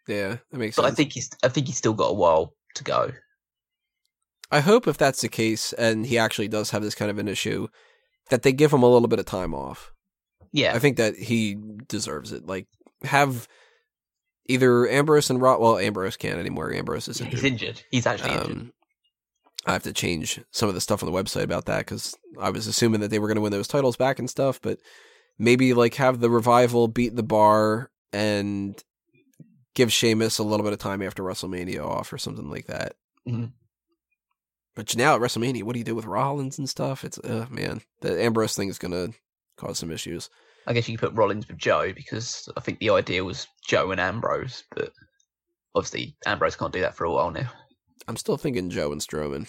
[0.06, 0.92] Yeah, that makes But sense.
[0.92, 3.10] I think he's I think he's still got a while to go.
[4.50, 7.28] I hope if that's the case and he actually does have this kind of an
[7.28, 7.68] issue,
[8.30, 9.92] that they give him a little bit of time off.
[10.52, 11.56] Yeah, I think that he
[11.88, 12.46] deserves it.
[12.46, 12.66] Like
[13.02, 13.48] have
[14.46, 15.58] either Ambrose and Raw.
[15.58, 16.72] Well, Ambrose can't anymore.
[16.72, 17.32] Ambrose is injured.
[17.34, 17.68] he's injured.
[17.70, 17.84] injured.
[17.90, 18.72] He's actually um, injured.
[19.66, 22.50] I have to change some of the stuff on the website about that because I
[22.50, 24.60] was assuming that they were going to win those titles back and stuff.
[24.60, 24.78] But
[25.38, 28.82] maybe like have the revival beat the bar and
[29.74, 32.94] give Sheamus a little bit of time after WrestleMania off or something like that.
[33.26, 33.52] Mhm.
[34.74, 37.04] But now at WrestleMania, what do you do with Rollins and stuff?
[37.04, 39.16] It's uh man, the Ambrose thing is going to
[39.56, 40.30] cause some issues.
[40.66, 43.90] I guess you could put Rollins with Joe because I think the idea was Joe
[43.90, 44.92] and Ambrose, but
[45.74, 47.50] obviously Ambrose can't do that for a while now.
[48.06, 49.48] I'm still thinking Joe and Strowman.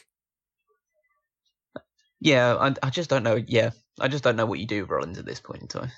[2.21, 3.35] Yeah, I, I just don't know.
[3.35, 5.91] Yeah, I just don't know what you do with Rollins at this point in time.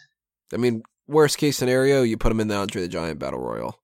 [0.53, 3.79] I mean, worst case scenario, you put him in the Andre the Giant Battle Royal.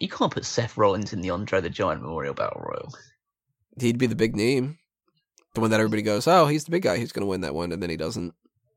[0.00, 2.92] You can't put Seth Rollins in the Andre the Giant Memorial Battle Royal.
[3.80, 4.78] He'd be the big name.
[5.54, 6.98] The one that everybody goes, oh, he's the big guy.
[6.98, 7.72] He's going to win that one.
[7.72, 8.34] And then he doesn't.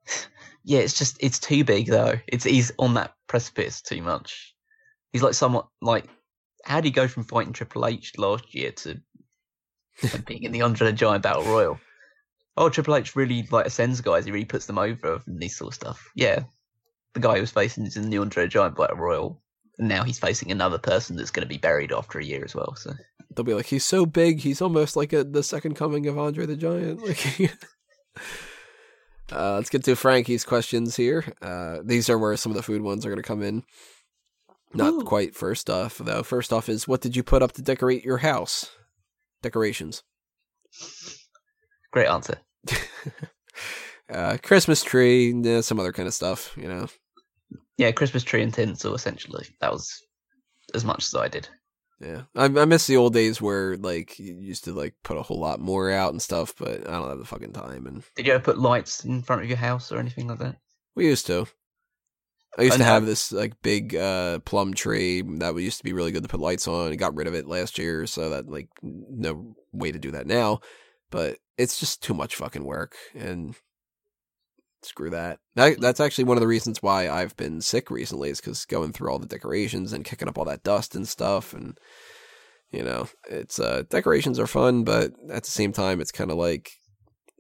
[0.66, 2.16] Yeah, it's just it's too big though.
[2.28, 4.54] It's he's on that precipice too much.
[5.14, 6.06] He's like somewhat like
[6.66, 9.02] how do you go from fighting Triple H last year to
[10.26, 11.80] being in the Andre the Giant Battle Royal?
[12.58, 14.26] Oh, Triple H really like ascends guys.
[14.26, 16.10] He really puts them over and these sort of stuff.
[16.16, 16.44] Yeah,
[17.14, 19.42] the guy he was facing is in the Andre the Giant Battle Royal,
[19.78, 22.56] and now he's facing another person that's going to be buried after a year as
[22.56, 22.76] well.
[22.76, 22.94] So
[23.36, 24.40] They'll be like, he's so big.
[24.40, 27.02] He's almost like a, the second coming of Andre the Giant.
[27.08, 27.52] Like,
[29.32, 31.24] uh, let's get to Frankie's questions here.
[31.42, 33.64] Uh, these are where some of the food ones are going to come in.
[34.74, 35.04] Not Ooh.
[35.04, 36.24] quite first off, though.
[36.24, 38.72] First off is what did you put up to decorate your house?
[39.41, 40.03] Decorations.
[41.91, 42.38] great answer.
[44.14, 46.88] uh, Christmas tree, yeah, some other kind of stuff, you know.
[47.78, 49.45] Yeah, Christmas tree and tinsel essentially.
[49.61, 50.02] That was
[50.74, 51.48] as much as I did.
[52.02, 55.22] Yeah, I, I miss the old days where like you used to like put a
[55.22, 57.88] whole lot more out and stuff, but I don't have the fucking time.
[57.88, 60.57] And Did you ever put lights in front of your house or anything like that?
[60.95, 61.48] we used to.
[62.58, 66.12] I used to have this like big uh, plum tree that used to be really
[66.12, 66.92] good to put lights on.
[66.92, 70.28] I got rid of it last year, so that like no way to do that
[70.28, 70.60] now.
[71.12, 73.56] But it's just too much fucking work, and
[74.82, 75.40] screw that.
[75.56, 78.94] that that's actually one of the reasons why I've been sick recently is because going
[78.94, 81.78] through all the decorations and kicking up all that dust and stuff, and
[82.72, 86.38] you know, it's uh decorations are fun, but at the same time, it's kind of
[86.38, 86.72] like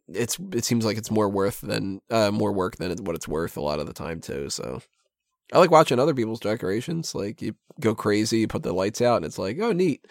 [0.07, 3.57] it's it seems like it's more worth than uh more work than what it's worth
[3.57, 4.49] a lot of the time too.
[4.49, 4.81] So
[5.51, 7.15] I like watching other people's decorations.
[7.15, 10.05] Like you go crazy, you put the lights out, and it's like, oh, neat.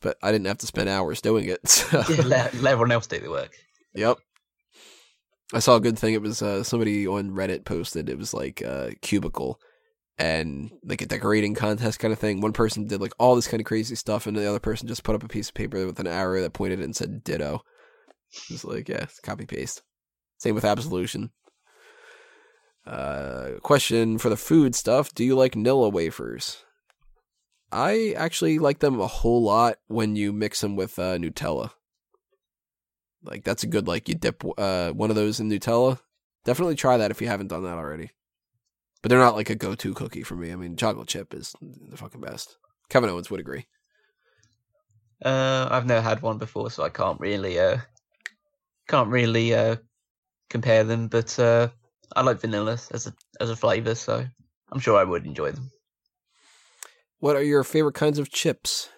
[0.00, 1.60] But I didn't have to spend hours doing it.
[1.68, 2.02] So.
[2.08, 3.54] Yeah, let, let everyone else do the work.
[3.94, 4.18] Yep.
[5.54, 6.14] I saw a good thing.
[6.14, 8.08] It was uh, somebody on Reddit posted.
[8.08, 9.60] It was like a cubicle
[10.18, 12.40] and like a decorating contest kind of thing.
[12.40, 15.04] One person did like all this kind of crazy stuff, and the other person just
[15.04, 17.62] put up a piece of paper with an arrow that pointed it and said "ditto."
[18.48, 19.82] It's like yeah, copy paste.
[20.38, 21.30] Same with absolution.
[22.86, 26.64] Uh, question for the food stuff: Do you like Nilla wafers?
[27.70, 31.70] I actually like them a whole lot when you mix them with uh, Nutella.
[33.24, 36.00] Like that's a good like you dip uh one of those in Nutella.
[36.44, 38.10] Definitely try that if you haven't done that already.
[39.00, 40.52] But they're not like a go-to cookie for me.
[40.52, 42.56] I mean, chocolate chip is the fucking best.
[42.88, 43.66] Kevin Owens would agree.
[45.24, 47.78] Uh, I've never had one before, so I can't really uh,
[48.88, 49.76] can't really uh,
[50.50, 51.08] compare them.
[51.08, 51.68] But uh,
[52.14, 54.26] I like vanilla as a as a flavor, so
[54.70, 55.70] I'm sure I would enjoy them.
[57.18, 58.88] What are your favorite kinds of chips?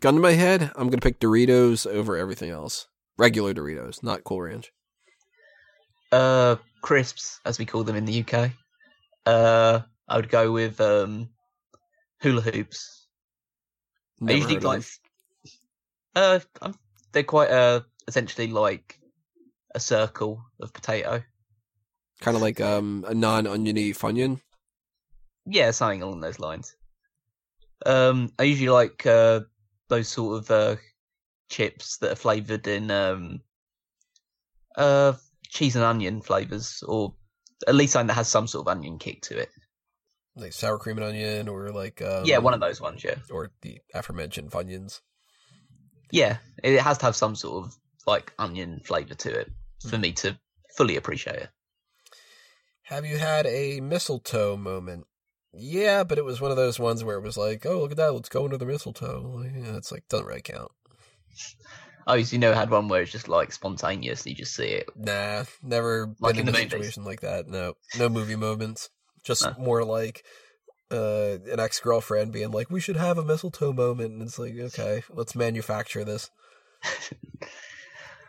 [0.00, 2.86] Gun to my head, I'm gonna pick Doritos over everything else.
[3.16, 4.72] Regular Doritos, not Cool Ranch.
[6.12, 8.50] Uh, crisps, as we call them in the UK.
[9.26, 11.30] Uh, I would go with um,
[12.20, 13.06] hula hoops.
[14.26, 14.84] I usually like.
[16.14, 16.74] Uh, I'm,
[17.12, 18.98] they're quite uh essentially like
[19.74, 21.22] a circle of potato.
[22.24, 24.40] Kind of like um a non-oniony funyun.
[25.46, 26.74] Yeah, something along those lines.
[27.86, 29.40] Um, I usually like uh
[29.88, 30.76] those sort of uh
[31.50, 33.40] chips that are flavored in um
[34.76, 35.12] uh
[35.48, 37.14] cheese and onion flavors, or
[37.68, 39.50] at least something that has some sort of onion kick to it.
[40.36, 43.04] like sour cream and onion, or like um, yeah, one of those ones.
[43.04, 45.00] Yeah, or the aforementioned funyuns.
[46.10, 47.76] yeah, it has to have some sort of
[48.06, 49.50] like onion flavor to it
[49.88, 50.02] for Hmm.
[50.02, 50.38] me to
[50.76, 51.50] fully appreciate it.
[52.88, 55.06] Have you had a mistletoe moment?
[55.54, 57.96] Yeah, but it was one of those ones where it was like, oh, look at
[57.96, 59.42] that, let's go under the mistletoe.
[59.44, 60.70] Yeah, it's like doesn't really count.
[62.06, 64.90] Oh, so you never had one where it's just like spontaneous, you just see it.
[64.96, 66.70] Nah, never Like been in in, a movies?
[66.70, 67.48] situation like that.
[67.48, 68.90] No, no movie moments.
[69.22, 69.54] Just No.
[69.58, 70.26] more like
[70.90, 74.52] uh, an ex girlfriend being like, "We should have a mistletoe moment," and it's like,
[74.58, 76.30] okay, let's manufacture this.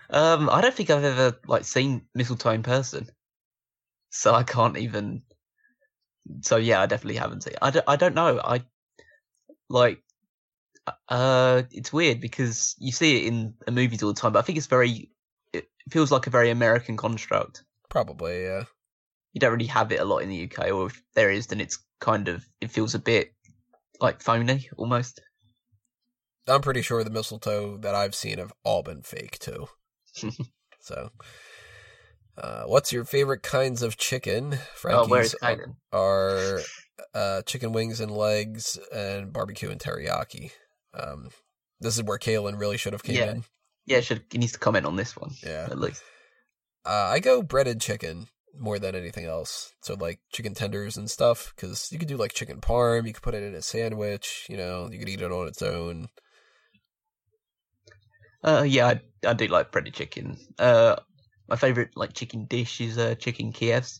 [0.07, 3.10] Um, I don't think I've ever like seen mistletoe in person,
[4.10, 5.23] so I can't even.
[6.41, 7.53] So yeah, I definitely haven't seen.
[7.61, 8.40] I don't, I don't know.
[8.44, 8.64] I
[9.69, 10.02] like.
[11.10, 14.41] Uh, it's weird because you see it in the movies all the time, but I
[14.44, 15.11] think it's very.
[15.53, 17.64] It feels like a very American construct.
[17.90, 18.64] Probably, yeah.
[19.34, 21.61] You don't really have it a lot in the UK, or if there is, then
[21.61, 22.45] it's kind of.
[22.61, 23.34] It feels a bit
[23.99, 25.22] like phony almost.
[26.48, 29.68] I'm pretty sure the mistletoe that I've seen have all been fake too.
[30.80, 31.10] so,
[32.37, 34.53] uh, what's your favorite kinds of chicken?
[34.53, 35.75] Oh, Frankie's Kaden?
[35.91, 36.61] are
[37.13, 40.51] uh, chicken wings and legs, and barbecue and teriyaki.
[40.93, 41.29] Um,
[41.79, 43.31] this is where Kalen really should have came Yeah.
[43.31, 43.43] in.
[43.85, 46.01] Yeah, should he needs to comment on this one Yeah, at least.
[46.85, 49.73] uh, I go breaded chicken more than anything else.
[49.83, 53.05] So like chicken tenders and stuff, because you could do like chicken parm.
[53.05, 54.45] You could put it in a sandwich.
[54.49, 56.07] You know, you could eat it on its own.
[58.43, 60.37] Uh, yeah, I, I do like breaded chicken.
[60.59, 60.95] Uh,
[61.47, 63.99] my favorite like chicken dish is uh, chicken Kievs.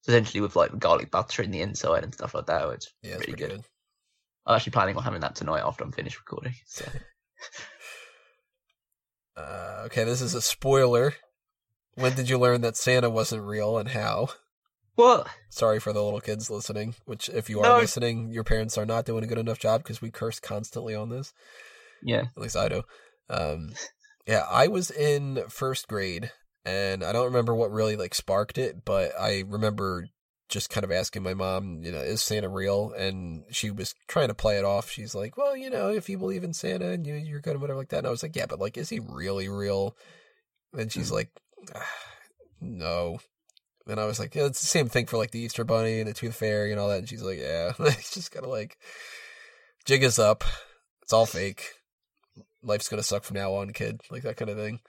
[0.00, 2.68] It's essentially with like garlic butter in the inside and stuff like that.
[2.70, 3.50] It's Yeah, really pretty good.
[3.50, 3.64] good.
[4.46, 6.54] I'm actually planning on having that tonight after I'm finished recording.
[6.66, 6.84] So.
[9.36, 11.14] Uh, okay, this is a spoiler.
[11.94, 14.28] When did you learn that Santa wasn't real and how?
[14.96, 15.28] What?
[15.48, 17.78] Sorry for the little kids listening, which if you are No.
[17.78, 21.08] listening, your parents are not doing a good enough job because we curse constantly on
[21.08, 21.32] this.
[22.02, 22.24] Yeah.
[22.36, 22.82] At least I do.
[23.30, 23.72] Um,
[24.26, 26.32] yeah, I was in first grade
[26.64, 30.06] and I don't remember what really like sparked it, but I remember
[30.50, 32.92] just kind of asking my mom, you know, is Santa real?
[32.92, 34.90] And she was trying to play it off.
[34.90, 37.60] She's like, well, you know, if you believe in Santa and you, you're good and
[37.60, 37.98] whatever like that.
[37.98, 39.96] And I was like, yeah, but like, is he really real?
[40.76, 41.30] And she's like,
[41.74, 41.86] ah,
[42.60, 43.20] no.
[43.86, 46.08] And I was like, yeah, it's the same thing for like the Easter Bunny and
[46.08, 46.98] the Tooth Fairy and all that.
[46.98, 48.76] And she's like, yeah, it's just gotta like
[49.86, 50.44] jig us up.
[51.02, 51.70] It's all fake.
[52.62, 54.00] Life's gonna suck from now on, kid.
[54.10, 54.80] Like that kind of thing.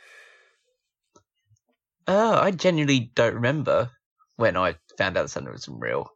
[2.08, 3.92] Uh, I genuinely don't remember
[4.36, 6.10] when I found out that Santa was real.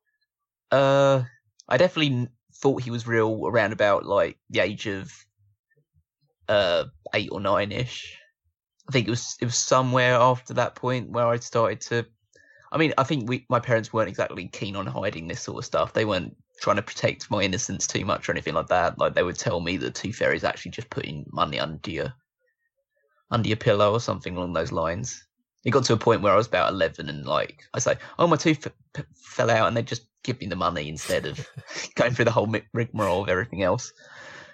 [0.71, 1.23] Uh,
[1.67, 5.11] I definitely thought he was real around about like the age of
[6.47, 8.17] uh eight or nine ish.
[8.87, 12.05] I think it was it was somewhere after that point where I started to.
[12.71, 15.65] I mean, I think we my parents weren't exactly keen on hiding this sort of
[15.65, 15.93] stuff.
[15.93, 18.97] They weren't trying to protect my innocence too much or anything like that.
[18.99, 22.13] Like they would tell me that two fairies actually just putting money under your
[23.31, 25.25] under your pillow or something along those lines.
[25.65, 28.27] It got to a point where I was about eleven, and like I say, "Oh,
[28.27, 31.45] my tooth f- fell out," and they just give me the money instead of
[31.95, 33.91] going through the whole rigmarole of everything else.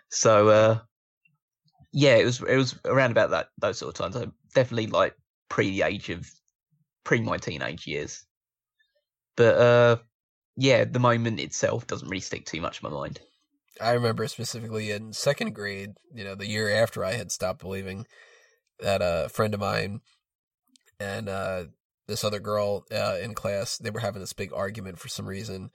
[0.10, 0.80] So, uh,
[1.92, 4.16] yeah, it was it was around about that those sort of times.
[4.16, 5.16] I definitely like
[5.50, 6.32] pre the age of
[7.04, 8.26] pre my teenage years,
[9.36, 9.98] but uh,
[10.56, 13.20] yeah, the moment itself doesn't really stick too much in my mind.
[13.82, 18.06] I remember specifically in second grade, you know, the year after I had stopped believing,
[18.80, 20.02] that a friend of mine
[21.02, 21.64] and uh,
[22.08, 25.72] this other girl uh, in class, they were having this big argument for some reason,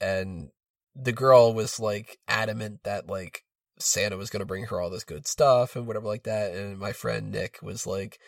[0.00, 0.50] and
[0.94, 3.44] the girl was like adamant that like
[3.78, 6.78] Santa was going to bring her all this good stuff and whatever like that, and
[6.78, 8.18] my friend Nick was like,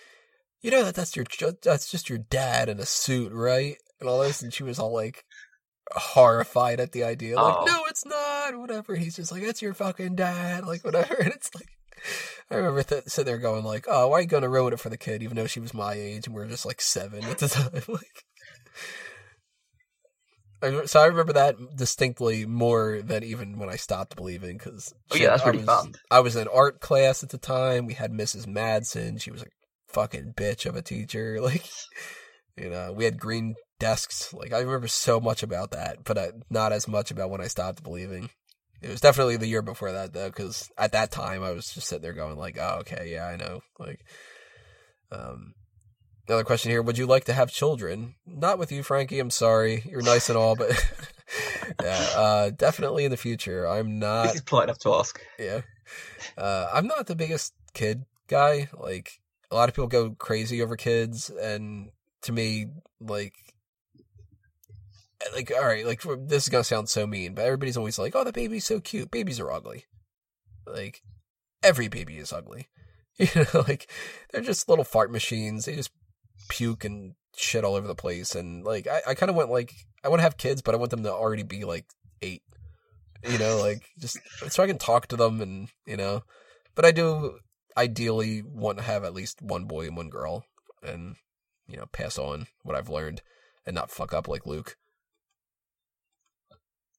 [0.63, 1.27] you know that that's your
[1.63, 3.77] that's just your dad in a suit, right?
[4.01, 5.25] And all this, and she was all like
[5.93, 7.65] horrified at the idea, like, Oh.
[7.67, 8.95] no, it's not, whatever.
[8.95, 11.15] He's just like, it's your fucking dad, like whatever.
[11.21, 11.69] And it's like,
[12.51, 14.89] I remember th- sitting there going like, oh, why are you gonna ruin it for
[14.89, 17.39] the kid, even though she was my age and we are just like seven at
[17.39, 18.25] the time, like.
[20.63, 25.17] I- So I remember that distinctly more than even when I stopped believing because Oh,
[25.17, 25.93] yeah, that's I really was, fun.
[26.11, 27.87] I was in art class at the time.
[27.87, 28.47] We had Mrs.
[28.47, 29.21] Madsen.
[29.21, 29.47] She was a
[29.89, 31.39] fucking bitch of a teacher.
[31.41, 31.65] Like,
[32.57, 34.35] You know, we had green desks.
[34.35, 37.47] Like I remember so much about that, but I, not as much about when I
[37.47, 38.29] stopped believing.
[38.83, 41.89] It was definitely the year before that though, because at that time I was just
[41.89, 44.05] sitting there going like, "Oh, okay, yeah, I know." Like,
[45.13, 45.55] um,
[46.27, 48.15] another question here: Would you like to have children?
[48.27, 49.19] Not with you, Frankie.
[49.19, 49.83] I'm sorry.
[49.85, 50.71] You're nice and all, but
[51.83, 53.69] yeah, uh, definitely in the future.
[53.69, 54.29] I'm not.
[54.29, 55.21] This is polite enough to ask.
[55.39, 55.61] Yeah,
[56.39, 58.71] uh, I'm not the biggest kid guy.
[58.73, 59.21] Like
[59.51, 61.91] a lot of people go crazy over kids, and
[62.23, 62.69] to me,
[63.01, 63.35] like
[65.35, 68.25] like all right, like this is gonna sound so mean, but everybody's always like, "Oh,
[68.25, 69.85] the baby's so cute." Babies are ugly.
[70.67, 71.03] Like
[71.63, 72.69] every baby is ugly.
[73.19, 73.91] You know, like
[74.33, 75.67] they're just little fart machines.
[75.67, 75.91] They just
[76.49, 78.35] puke and shit all over the place.
[78.35, 80.79] And like I, I kind of want like I want to have kids, but I
[80.79, 81.85] want them to already be like
[82.23, 82.43] eight.
[83.29, 84.17] You know, like just
[84.49, 86.23] so I can talk to them and you know.
[86.75, 87.41] But I do
[87.77, 90.47] ideally want to have at least one boy and one girl,
[90.83, 91.17] and
[91.69, 93.21] you know, pass on what I've learned
[93.67, 94.77] and not fuck up like Luke.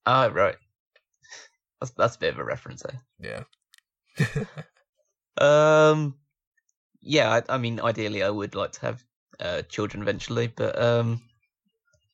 [0.06, 0.58] Ah, right.
[1.80, 2.84] That's that's a bit of a reference
[3.20, 3.44] Yeah.
[4.18, 4.46] there.
[5.38, 6.16] Um,
[7.02, 9.04] yeah, I, I mean, ideally, I would like to have
[9.40, 11.22] uh, children eventually, but um,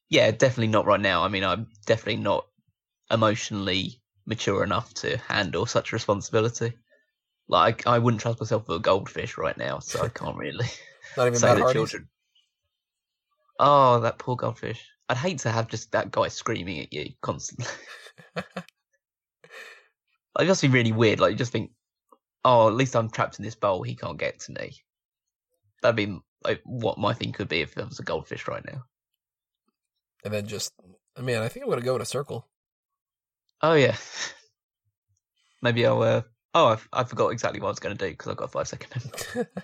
[0.09, 1.23] yeah, definitely not right now.
[1.23, 2.47] I mean, I'm definitely not
[3.11, 6.73] emotionally mature enough to handle such responsibility.
[7.47, 10.67] Like, I wouldn't trust myself with a goldfish right now, so I can't really
[11.17, 12.09] Not even say that the children.
[13.59, 14.85] Oh, that poor goldfish.
[15.09, 17.67] I'd hate to have just that guy screaming at you constantly.
[20.37, 21.19] Like, it must be really weird.
[21.19, 21.71] Like, you just think,
[22.45, 23.81] oh, at least I'm trapped in this bowl.
[23.81, 24.73] He can't get to me.
[25.81, 28.83] That'd be like what my thing could be if there was a goldfish right now.
[30.23, 30.73] And then just,
[31.19, 32.47] man, I think I'm gonna go in a circle.
[33.61, 33.95] Oh yeah.
[35.63, 36.03] Maybe I'll.
[36.03, 36.21] Uh,
[36.53, 38.67] oh, I forgot exactly what I was going to do because I've got a five
[38.67, 38.89] second
[39.35, 39.47] memory.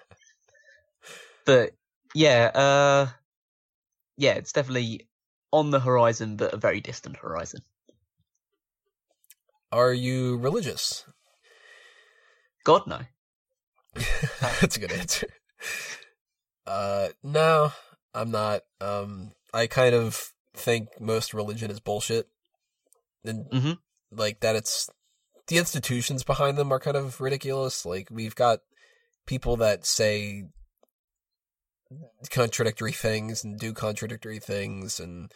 [1.46, 1.72] But
[2.16, 3.08] yeah, uh,
[4.18, 5.10] yeah, it's definitely
[5.54, 7.62] on the horizon, but a very distant horizon.
[9.72, 11.06] Are you religious?
[12.66, 13.00] God no.
[14.42, 15.28] That's a good answer.
[16.66, 17.72] Uh, no,
[18.14, 18.62] I'm not.
[18.82, 22.28] Um, I kind of think most religion is bullshit,
[23.24, 23.78] and Mhm.
[24.12, 24.56] like that.
[24.56, 24.90] It's
[25.48, 27.86] the institutions behind them are kind of ridiculous.
[27.86, 28.60] Like we've got
[29.26, 30.46] people that say
[32.30, 35.32] contradictory things and do contradictory things, and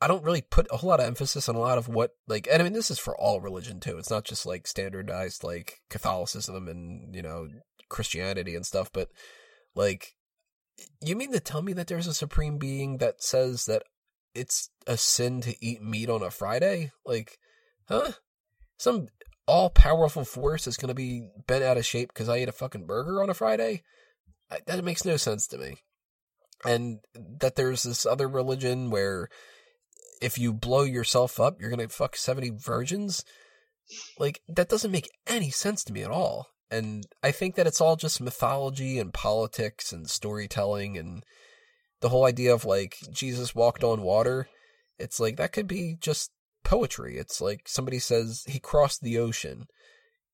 [0.00, 2.48] I don't really put a whole lot of emphasis on a lot of what like.
[2.50, 3.98] And I mean, this is for all religion too.
[3.98, 7.48] It's not just like standardized like Catholicism and you know
[7.88, 9.08] Christianity and stuff, but
[9.74, 10.14] like,
[11.00, 13.84] you mean to tell me that there's a supreme being that says that
[14.34, 16.92] it's a sin to eat meat on a Friday?
[17.04, 17.38] Like,
[17.88, 18.12] huh?
[18.76, 19.08] Some
[19.46, 22.52] all powerful force is going to be bent out of shape because I ate a
[22.52, 23.82] fucking burger on a Friday?
[24.66, 25.76] That makes no sense to me.
[26.64, 29.28] And that there's this other religion where
[30.22, 33.24] if you blow yourself up, you're going to fuck 70 virgins?
[34.18, 36.48] Like, that doesn't make any sense to me at all.
[36.70, 41.22] And I think that it's all just mythology and politics and storytelling and
[42.00, 44.48] the whole idea of like Jesus walked on water.
[44.98, 46.32] It's like that could be just
[46.64, 47.16] poetry.
[47.16, 49.66] It's like somebody says he crossed the ocean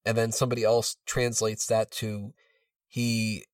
[0.06, 2.32] and then somebody else translates that to
[2.88, 3.44] he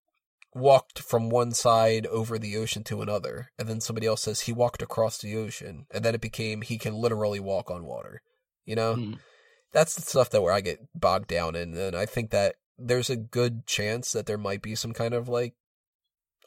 [0.57, 4.53] walked from one side over the ocean to another and then somebody else says he
[4.53, 8.23] walked across the ocean and then it became he can literally walk on water.
[8.65, 8.95] You know?
[8.97, 9.19] Mm.
[9.73, 13.11] that's the stuff that where I get bogged down in, and I think that there's
[13.11, 15.55] a good chance that there might be some kind of like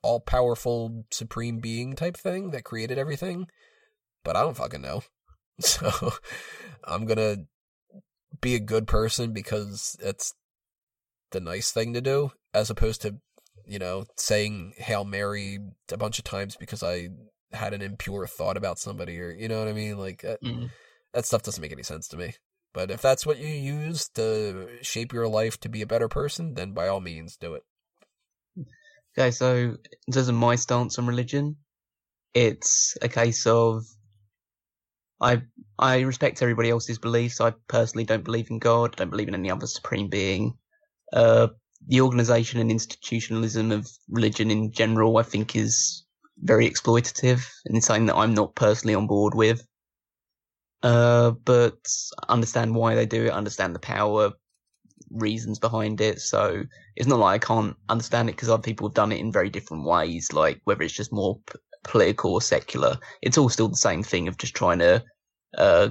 [0.02, 3.48] all powerful supreme being type thing that created everything,
[4.24, 5.04] but I don't fucking know.
[5.62, 5.92] So
[6.86, 7.36] I'm gonna
[8.40, 10.34] be a good person because it's
[11.32, 13.18] the nice thing to do, as opposed to
[13.66, 15.60] you know saying Hail Mary
[15.92, 17.10] a bunch of times because I
[17.52, 20.24] had an impure thought about somebody, or you know what I mean, like.
[20.24, 20.70] Uh, Mm.
[21.14, 22.36] that stuff doesn't make any sense to me.
[22.72, 26.54] But if that's what you use to shape your life to be a better person,
[26.54, 27.64] then by all means do it.
[29.18, 29.76] Okay, so
[30.08, 31.58] in terms of my stance on religion,
[32.36, 33.84] it's a case of
[35.20, 35.42] I
[35.78, 37.42] I respect everybody else's beliefs.
[37.42, 38.94] I personally don't believe in God.
[38.94, 40.58] I Don't believe in any other supreme being.
[41.12, 41.48] Uh,
[41.88, 46.06] the organization and institutionalism of religion in general, I think, is
[46.38, 49.66] very exploitative and something that I'm not personally on board with.
[50.82, 51.78] Uh, but
[52.30, 53.32] understand why they do it.
[53.32, 54.32] Understand the power
[55.12, 56.22] reasons behind it.
[56.22, 56.64] So
[56.96, 59.50] it's not like I can't understand it because other people have done it in very
[59.50, 62.98] different ways, like whether it's just more p- political or secular.
[63.22, 65.04] It's all still the same thing of just trying to
[65.58, 65.90] uh,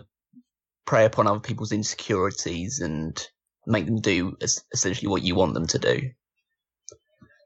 [0.87, 3.27] prey upon other people's insecurities and
[3.69, 4.37] make them do
[4.73, 6.11] essentially what you want them to do.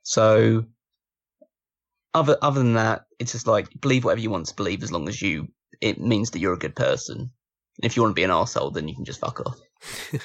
[0.04, 0.64] So
[2.14, 5.08] other other than that, it's just like believe whatever you want to believe as long
[5.08, 5.48] as you
[5.80, 7.30] it means that you're a good person.
[7.82, 9.58] If you want to be an asshole, then you can just fuck off.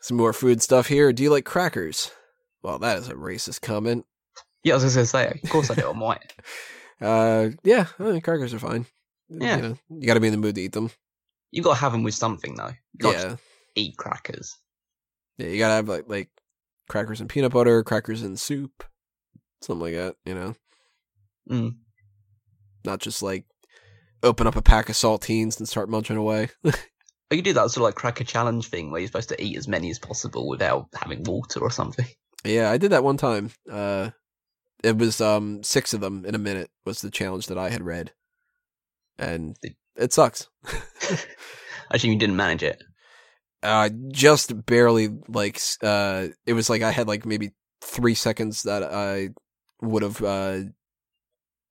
[0.00, 1.12] Some more food stuff here.
[1.12, 2.10] Do you like crackers?
[2.62, 4.06] Well, that is a racist comment.
[4.64, 5.88] Yeah, I was just gonna say, of course I do.
[5.88, 6.34] I'm white.
[7.00, 8.86] Uh, yeah, I think crackers are fine.
[9.28, 9.56] Yeah.
[9.56, 10.88] you, know, you got to be in the mood to eat them.
[11.50, 12.70] You got to have them with something though.
[13.02, 13.38] Yeah, just
[13.74, 14.56] eat crackers.
[15.38, 16.28] yeah, you got to have like like
[16.88, 18.84] crackers and peanut butter, crackers and soup,
[19.62, 20.16] something like that.
[20.24, 20.54] You know,
[21.50, 21.76] Mm.
[22.84, 23.44] not just like
[24.22, 26.48] open up a pack of saltines and start munching away.
[27.30, 29.56] Or you do that sort of like cracker challenge thing where you're supposed to eat
[29.56, 32.04] as many as possible without having water or something.
[32.44, 33.52] Yeah, I did that one time.
[33.70, 34.10] Uh,
[34.84, 37.82] it was um six of them in a minute was the challenge that I had
[37.82, 38.12] read,
[39.18, 39.56] and
[39.96, 40.48] it, sucks.
[40.66, 41.16] I
[41.92, 42.82] assume you didn't manage it.
[43.62, 48.82] Uh, just barely like uh, it was like I had like maybe three seconds that
[48.82, 49.30] I
[49.80, 50.60] would have uh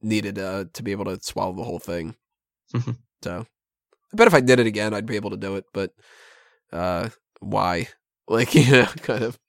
[0.01, 2.15] needed uh to be able to swallow the whole thing.
[2.73, 2.97] Mhm.
[3.23, 3.45] so,
[4.13, 5.65] I bet if I did it again, I'd be able to do it.
[5.73, 5.91] But
[6.73, 7.09] uh,
[7.39, 7.87] why?
[8.29, 9.39] Like you know, kind of.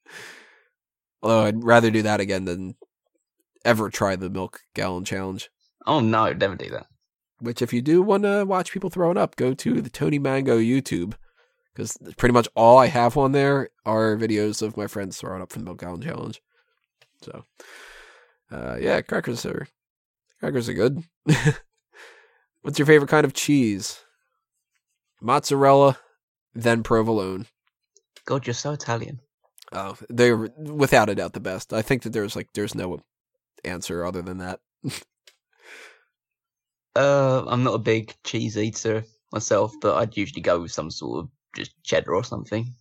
[1.23, 2.75] Although I'd rather do that again than
[3.65, 5.51] ever try the milk gallon challenge.
[5.87, 6.87] Oh no, never do that.
[7.41, 10.59] Which, if you do want to watch people throwing up, go to the Tony Mango
[10.59, 11.15] YouTube
[11.75, 15.53] because pretty much all I have on there are videos of my friends throwing up
[15.53, 16.43] from the milk gallon challenge.
[17.23, 17.45] So,
[18.51, 19.67] uh, yeah, crackers are
[20.41, 21.03] crackers are good.
[22.63, 24.01] What's your favorite kind of cheese?
[25.21, 25.99] Mozzarella,
[26.55, 27.47] then provolone.
[28.25, 29.21] God, you're so Italian.
[29.73, 31.73] Oh, they're without a doubt the best.
[31.73, 33.01] I think that there's like there's no
[33.65, 34.61] answer other than that.
[36.95, 41.21] Uh, I'm not a big cheese eater myself, but I'd usually go with some sort
[41.21, 42.75] of just cheddar or something.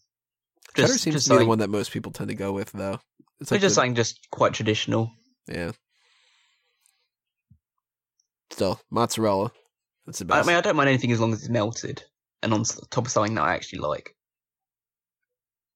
[0.75, 2.99] Cheddar seems just to be the one that most people tend to go with, though.
[3.39, 5.11] It's like just the- something just quite traditional.
[5.47, 5.71] yeah.
[8.51, 9.51] Still, mozzarella.
[10.05, 12.03] That's the I mean, I don't mind anything as long as it's melted
[12.43, 14.15] and on top of something that I actually like.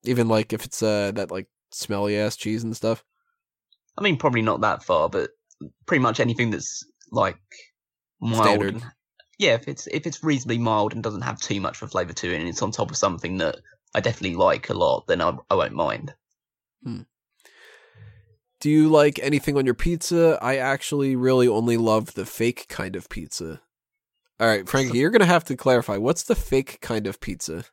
[0.03, 3.03] Even like if it's uh that like smelly ass cheese and stuff.
[3.97, 5.29] I mean, probably not that far, but
[5.85, 7.39] pretty much anything that's like
[8.19, 8.43] mild.
[8.45, 8.83] Standard.
[9.37, 12.13] Yeah, if it's if it's reasonably mild and doesn't have too much of a flavour
[12.13, 13.57] to it, and it's on top of something that
[13.93, 16.13] I definitely like a lot, then I, I won't mind.
[18.59, 20.39] Do you like anything on your pizza?
[20.41, 23.61] I actually really only love the fake kind of pizza.
[24.39, 25.97] All right, Frankie, you're gonna have to clarify.
[25.97, 27.65] What's the fake kind of pizza?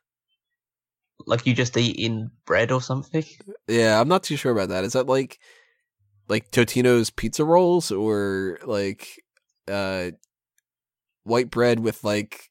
[1.25, 3.25] Like you just eat in bread or something.
[3.67, 4.83] Yeah, I'm not too sure about that.
[4.83, 5.39] Is that like
[6.27, 9.21] like Totino's pizza rolls or like
[9.67, 10.11] uh
[11.23, 12.49] white bread with like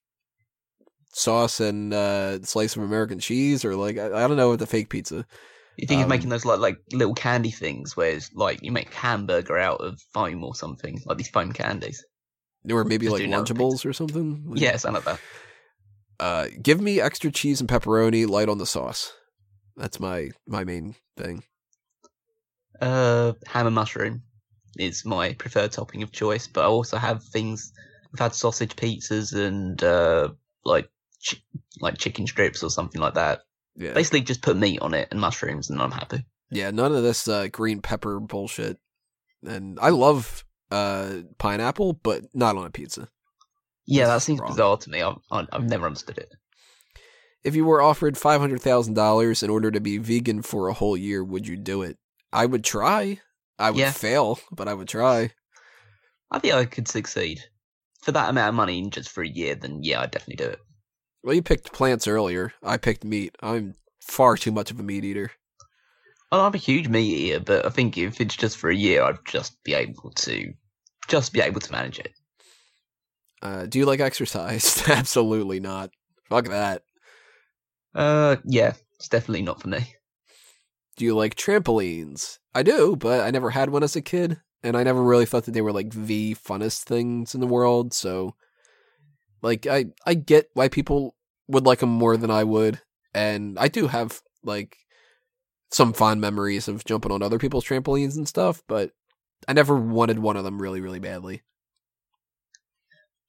[1.15, 4.66] sauce and uh slice of American cheese or like I, I don't know what the
[4.66, 5.27] fake pizza.
[5.77, 8.73] You think Um, of making those like like little candy things, where it's like you
[8.73, 12.05] make hamburger out of foam or something, like these foam candies.
[12.70, 14.44] Or maybe Just like Lunchables or something.
[14.47, 15.20] Like, Yeah, something like that.
[16.20, 19.12] Uh give me extra cheese and pepperoni light on the sauce.
[19.77, 21.43] That's my my main thing.
[22.81, 24.23] Uh, ham and mushroom
[24.77, 27.73] is my preferred topping of choice, but I also have things.
[28.14, 30.28] I've had sausage pizzas and uh,
[30.64, 30.90] like
[31.26, 31.43] chi-
[31.80, 33.40] like chicken strips or something like that.
[33.76, 33.93] Yeah.
[33.94, 36.24] Basically, just put meat on it and mushrooms, and I'm happy.
[36.51, 38.78] Yeah, none of this uh, green pepper bullshit.
[39.44, 43.09] And I love uh, pineapple, but not on a pizza.
[43.86, 44.51] Yeah, that seems wrong.
[44.51, 45.02] bizarre to me.
[45.02, 46.30] I've, I've never understood it.
[47.43, 50.74] If you were offered five hundred thousand dollars in order to be vegan for a
[50.74, 51.98] whole year, would you do it?
[52.32, 53.18] I would try.
[53.59, 53.90] I would Yeah.
[53.90, 55.32] fail, but I would try.
[56.30, 57.40] I think I could succeed
[58.03, 59.55] for that amount of money just for a year.
[59.55, 60.61] Then yeah, I'd definitely do it.
[61.23, 62.53] Well, you picked plants earlier.
[62.62, 63.37] I picked meat.
[63.41, 65.31] I'm far too much of a meat eater.
[66.31, 69.03] Well, I'm a huge meat eater, but I think if it's just for a year,
[69.03, 70.53] I'd just be able to
[71.09, 72.12] just be able to manage it.
[73.43, 74.83] Uh, do you like exercise?
[74.89, 75.91] Absolutely not.
[76.29, 76.83] Fuck that.
[77.95, 79.95] Uh, yeah, it's definitely not for me.
[80.97, 82.39] Do you like trampolines?
[82.55, 85.44] I do, but I never had one as a kid, and I never really thought
[85.44, 87.93] that they were like the funnest things in the world.
[87.93, 88.34] So,
[89.43, 91.16] like, I I get why people
[91.48, 92.80] would like them more than I would,
[93.14, 94.76] and I do have like
[95.70, 98.93] some fond memories of jumping on other people's trampolines and stuff, but
[99.48, 101.43] I never wanted one of them really, really badly.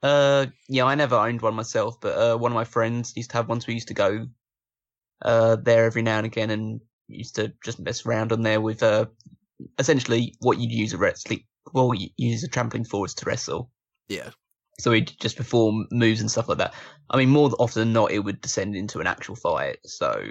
[0.02, 3.38] Uh, yeah, I never owned one myself, but uh, one of my friends used to
[3.38, 3.66] have ones.
[3.66, 4.28] we used to go
[5.22, 8.84] uh there every now and again, and used to just mess around on there with
[8.84, 9.06] uh
[9.80, 13.70] essentially what you'd use a wrestling, well, you use a trampoline for is to wrestle.
[14.08, 14.30] Yeah.
[14.80, 16.74] So we'd just perform moves and stuff like that.
[17.10, 19.78] I mean, more often than not, it would descend into an actual fight.
[19.86, 20.24] So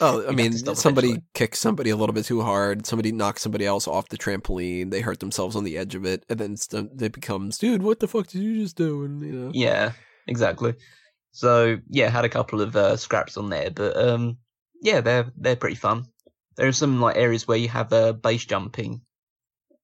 [0.00, 1.24] Oh, I mean, somebody eventually.
[1.34, 2.84] kicks somebody a little bit too hard.
[2.84, 4.90] Somebody knocks somebody else off the trampoline.
[4.90, 8.00] They hurt themselves on the edge of it, and then it's, it becomes, dude, what
[8.00, 9.04] the fuck did you just do?
[9.04, 9.92] And you know, Yeah,
[10.26, 10.74] exactly.
[11.30, 14.38] So yeah, had a couple of uh, scraps on there, but um,
[14.82, 16.06] yeah, they're they're pretty fun.
[16.56, 19.02] There are some like areas where you have uh, base jumping,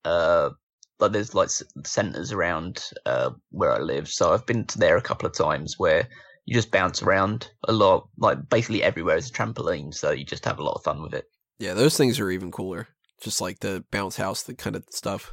[0.05, 0.51] uh,
[0.98, 1.48] like there's like
[1.84, 4.09] centers around uh where I live.
[4.09, 6.09] So I've been to there a couple of times where
[6.44, 9.94] you just bounce around a lot, like basically everywhere is a trampoline.
[9.94, 11.24] So you just have a lot of fun with it.
[11.59, 12.88] yeah, those things are even cooler.
[13.22, 15.32] Just like the bounce house, the kind of stuff.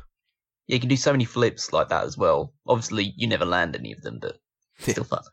[0.67, 2.53] Yeah, you can do so many flips like that as well.
[2.67, 4.37] Obviously, you never land any of them, but
[4.79, 5.23] still fun.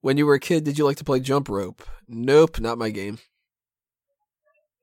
[0.00, 1.82] When you were a kid, did you like to play jump rope?
[2.08, 3.18] Nope, not my game.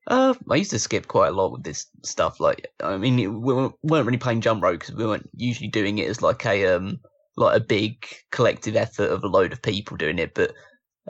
[0.07, 2.39] Uh, I used to skip quite a lot with this stuff.
[2.39, 6.07] Like, I mean, we weren't really playing jump rope because we weren't usually doing it
[6.07, 6.99] as like a um
[7.35, 10.33] like a big collective effort of a load of people doing it.
[10.33, 10.53] But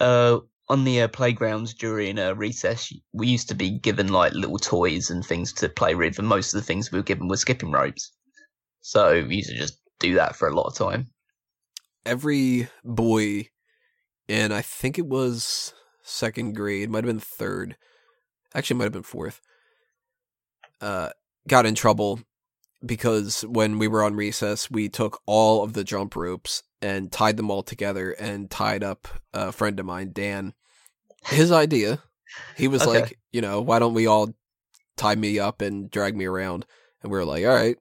[0.02, 4.58] uh, on the uh, playgrounds during uh, recess, we used to be given like little
[4.58, 7.38] toys and things to play with, and most of the things we were given were
[7.38, 8.12] skipping ropes.
[8.82, 11.08] So we used to just do that for a lot of time.
[12.06, 13.50] Every boy,
[14.28, 17.78] and I think it was second grade, might have been third,
[18.58, 19.42] actually might have been fourth,
[20.82, 21.10] uh,
[21.48, 22.20] got in trouble
[22.86, 27.38] because when we were on recess, we took all of the jump ropes and tied
[27.38, 30.54] them all together and tied up a friend of mine, Dan.
[31.26, 32.04] His idea.
[32.56, 33.02] He was Okay.
[33.02, 34.34] like, you know, why don't we all
[34.96, 36.66] tie me up and drag me around?
[37.02, 37.78] And we were like, all right.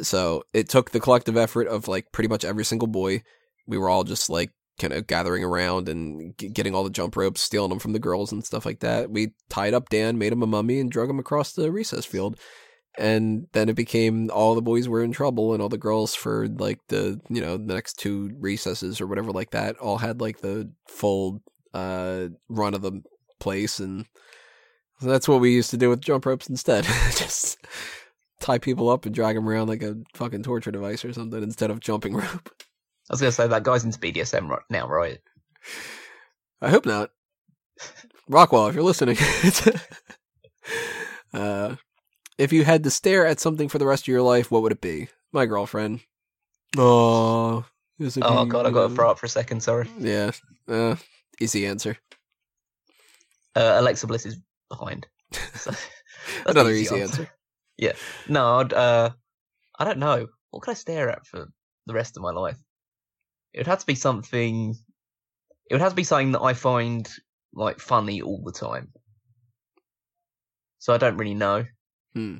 [0.00, 3.22] So it took the collective effort of like pretty much every single boy.
[3.66, 7.16] We were all just like kind of gathering around and g- getting all the jump
[7.16, 9.10] ropes, stealing them from the girls and stuff like that.
[9.10, 12.38] We tied up Dan, made him a mummy, and drug him across the recess field.
[12.96, 16.48] And then it became all the boys were in trouble, and all the girls for
[16.48, 20.40] like the you know the next two recesses or whatever like that all had like
[20.40, 21.42] the full
[21.74, 23.02] uh run of the
[23.38, 24.06] place, and
[25.00, 26.84] so that's what we used to do with jump ropes instead.
[27.10, 27.58] Just
[28.40, 31.70] tie people up and drag them around like a fucking torture device or something instead
[31.70, 32.50] of jumping rope.
[33.08, 35.18] I was gonna say that guy's into BDSM right now, right?
[36.60, 37.10] I hope not.
[38.28, 39.16] Rockwell, if you're listening.
[41.32, 41.76] uh,
[42.36, 44.72] if you had to stare at something for the rest of your life, what would
[44.72, 45.08] it be?
[45.32, 46.00] My girlfriend.
[46.76, 47.64] Oh,
[48.22, 49.62] Oh god, I got to throw up for a second.
[49.62, 49.88] Sorry.
[49.98, 50.32] Yeah,
[50.68, 50.96] uh,
[51.40, 51.96] easy answer.
[53.56, 54.36] Uh, Alexa Bliss is
[54.68, 55.06] behind.
[55.54, 55.80] So, that's
[56.44, 57.28] the Another easy answer.
[57.78, 57.92] Yeah.
[58.28, 59.10] No, I'd, uh,
[59.78, 60.28] I don't know.
[60.50, 61.48] What could I stare at for
[61.86, 62.56] the rest of my life?
[63.58, 64.76] It would have to be something.
[65.68, 67.08] It would have to be something that I find
[67.52, 68.92] like funny all the time.
[70.78, 71.66] So I don't really know.
[72.14, 72.36] Hmm.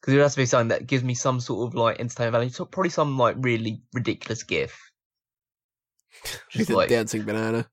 [0.00, 2.34] Because it would have to be something that gives me some sort of like entertainment
[2.34, 2.50] value.
[2.50, 4.78] So probably some like really ridiculous gif.
[6.50, 7.66] Just The like dancing banana.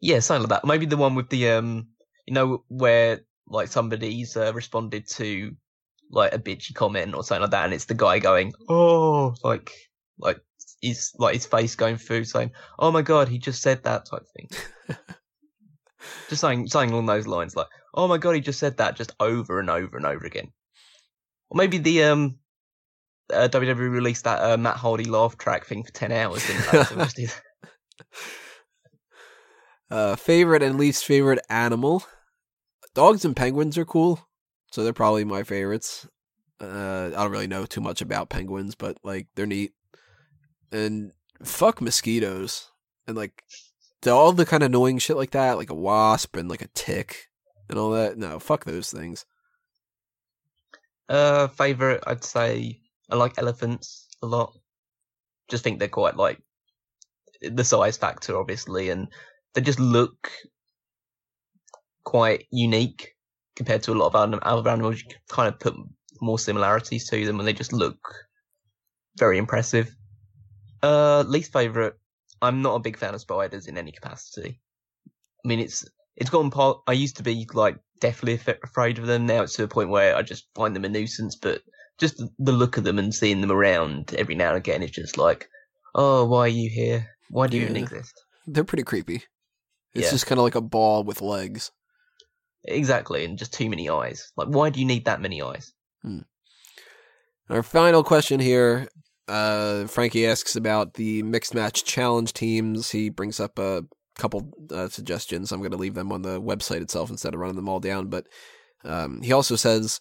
[0.00, 0.64] yeah, something like that.
[0.68, 1.88] Maybe the one with the um,
[2.28, 5.56] you know, where like somebody's uh, responded to
[6.12, 9.72] like a bitchy comment or something like that, and it's the guy going, "Oh," like
[10.20, 10.38] like
[10.80, 14.26] his like his face going through saying, "Oh my god, he just said that" type
[14.36, 14.48] thing.
[16.28, 19.14] just saying something along those lines, like, "Oh my god, he just said that," just
[19.20, 20.52] over and over and over again.
[21.50, 22.38] Or maybe the um.
[23.32, 26.44] Uh, WWE released that uh, Matt Hardy laugh track thing for ten hours?
[26.44, 26.54] So
[26.94, 27.42] we'll just do that.
[29.88, 32.04] Uh, favorite and least favorite animal.
[32.94, 34.26] Dogs and penguins are cool,
[34.72, 36.08] so they're probably my favorites.
[36.60, 39.72] Uh, I don't really know too much about penguins, but like they're neat.
[40.72, 41.12] And
[41.42, 42.70] fuck mosquitoes
[43.06, 43.44] and like
[44.06, 47.28] all the kind of annoying shit like that, like a wasp and like a tick
[47.68, 48.16] and all that.
[48.16, 49.24] No, fuck those things.
[51.08, 52.80] Uh, favorite, I'd say
[53.10, 54.52] I like elephants a lot.
[55.48, 56.40] Just think they're quite like
[57.40, 59.08] the size factor, obviously, and
[59.54, 60.30] they just look
[62.04, 63.14] quite unique
[63.54, 65.02] compared to a lot of other animals.
[65.02, 65.74] You kind of put
[66.20, 67.98] more similarities to them, and they just look
[69.18, 69.95] very impressive.
[70.82, 71.94] Uh, least favorite,
[72.42, 74.60] I'm not a big fan of spiders in any capacity.
[75.44, 75.84] I mean, it's
[76.16, 76.78] it's gotten part.
[76.86, 79.26] I used to be like deathly af- afraid of them.
[79.26, 81.36] Now it's to a point where I just find them a nuisance.
[81.36, 81.62] But
[81.98, 85.16] just the- look of them and seeing them around every now and again is just
[85.18, 85.48] like,
[85.94, 87.08] oh, why are you here?
[87.30, 88.12] Why do you even exist?
[88.46, 89.24] They're pretty creepy.
[89.94, 90.10] It's Yeah.
[90.10, 91.70] just kind of like a ball with legs.
[92.64, 94.32] Exactly, and just too many eyes.
[94.36, 95.72] Like, why do you need that many eyes?
[97.48, 98.88] Our final question here.
[99.28, 102.90] Uh, Frankie asks about the mixed match challenge teams.
[102.90, 103.84] He brings up a
[104.18, 105.52] couple uh, suggestions.
[105.52, 108.08] I'm going to leave them on the website itself instead of running them all down.
[108.08, 108.28] But
[108.84, 110.00] um, he also says,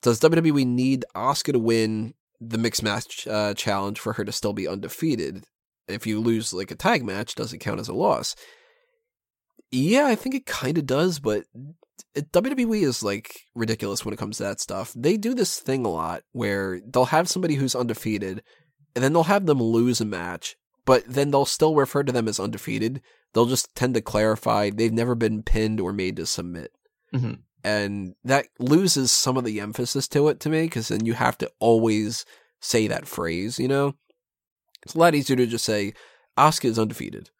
[0.00, 4.52] "Does WWE need Asuka to win the mixed match uh, challenge for her to still
[4.52, 5.44] be undefeated?
[5.88, 8.34] If you lose like a tag match, does it count as a loss?"
[9.70, 11.44] Yeah, I think it kind of does, but
[12.16, 14.92] WWE is like ridiculous when it comes to that stuff.
[14.94, 18.42] They do this thing a lot where they'll have somebody who's undefeated,
[18.94, 22.28] and then they'll have them lose a match, but then they'll still refer to them
[22.28, 23.00] as undefeated.
[23.32, 26.72] They'll just tend to clarify they've never been pinned or made to submit.
[27.14, 27.40] Mhm.
[27.64, 31.38] And that loses some of the emphasis to it to me because then you have
[31.38, 32.24] to always
[32.60, 33.94] say that phrase, you know?
[34.84, 35.94] It's a lot easier to just say,
[36.36, 37.30] Asuka is undefeated.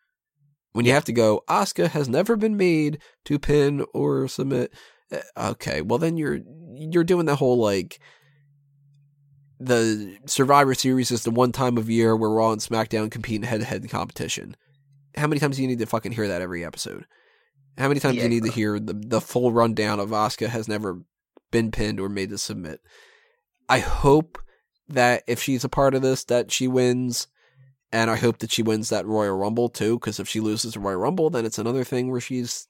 [0.73, 4.73] When you have to go, Asuka has never been made to pin or submit.
[5.11, 6.41] eh, Okay, well then you're
[6.75, 8.01] you're doing the whole like
[9.65, 13.43] the Survivor Series is the one time of year where Raw and SmackDown compete in
[13.43, 14.57] head to head competition.
[15.17, 17.07] How many times do you need to fucking hear that every episode?
[17.79, 20.69] How many times do you need to hear the the full rundown of Asuka has
[20.69, 21.03] never
[21.51, 22.81] been pinned or made to submit?
[23.69, 24.39] I hope
[24.89, 27.29] that if she's a part of this, that she wins,
[27.93, 29.99] and I hope that she wins that Royal Rumble too.
[29.99, 32.67] Because if she loses the Royal Rumble, then it's another thing where she's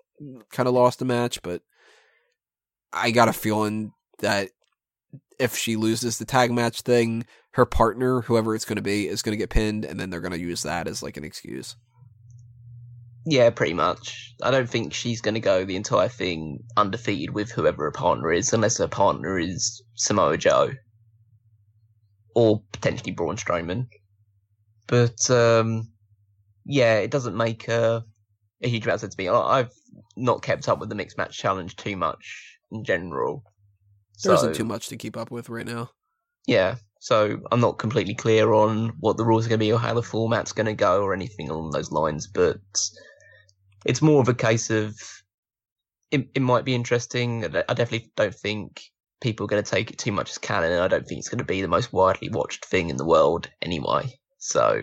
[0.53, 1.43] kind of lost a match.
[1.43, 1.63] But
[2.93, 4.51] I got a feeling that
[5.39, 9.23] if she loses the tag match thing, her partner, whoever it's going to be, is
[9.23, 11.77] going to get pinned, and then they're going to use that as like an excuse.
[13.25, 14.35] Yeah, pretty much.
[14.43, 18.33] I don't think she's going to go the entire thing undefeated with whoever her partner
[18.33, 20.73] is, unless her partner is Samoa Joe
[22.35, 23.87] or potentially Braun Strowman.
[24.87, 25.93] But um,
[26.65, 28.05] yeah, it doesn't make a,
[28.63, 29.29] a huge amount of sense to me.
[29.29, 29.73] I've
[30.17, 33.45] not kept up with the mixed match challenge too much in general.
[34.23, 35.91] There So, not too much to keep up with right now.
[36.47, 39.79] Yeah, so I'm not completely clear on what the rules are going to be or
[39.79, 42.61] how the format's going to go or anything along those lines, but
[43.85, 44.95] it's more of a case of
[46.11, 47.45] it, it might be interesting.
[47.45, 48.83] I I definitely don't think
[49.21, 51.29] people are going to take it too much as canon, and I don't think it's
[51.29, 54.19] going to be the most widely watched thing in the world anyway.
[54.39, 54.83] So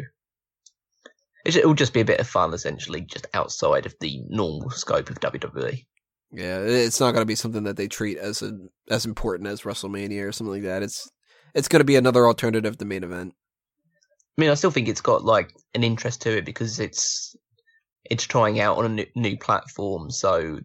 [1.45, 5.09] it will just be a bit of fun, essentially, just outside of the normal scope
[5.09, 5.19] of.
[5.19, 5.85] WWE.
[6.31, 8.51] Yeah, it's not going to be something that they treat as a,
[8.89, 10.83] as important as WrestleMania or something like that.
[10.83, 11.09] It's
[11.55, 13.33] it's going to be another alternative to main event.
[14.37, 17.35] I mean, I still think it's got like an interest to it because it's
[18.05, 20.11] it's trying out on a new, new platform.
[20.11, 20.59] So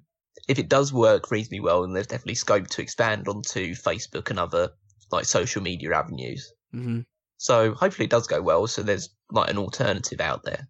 [0.49, 4.39] if it does work reasonably well, then there's definitely scope to expand onto Facebook and
[4.39, 4.71] other
[5.11, 6.53] like social media avenues.
[6.73, 7.01] hmm
[7.39, 8.67] So hopefully it does go well.
[8.67, 10.69] So there's like an alternative out there.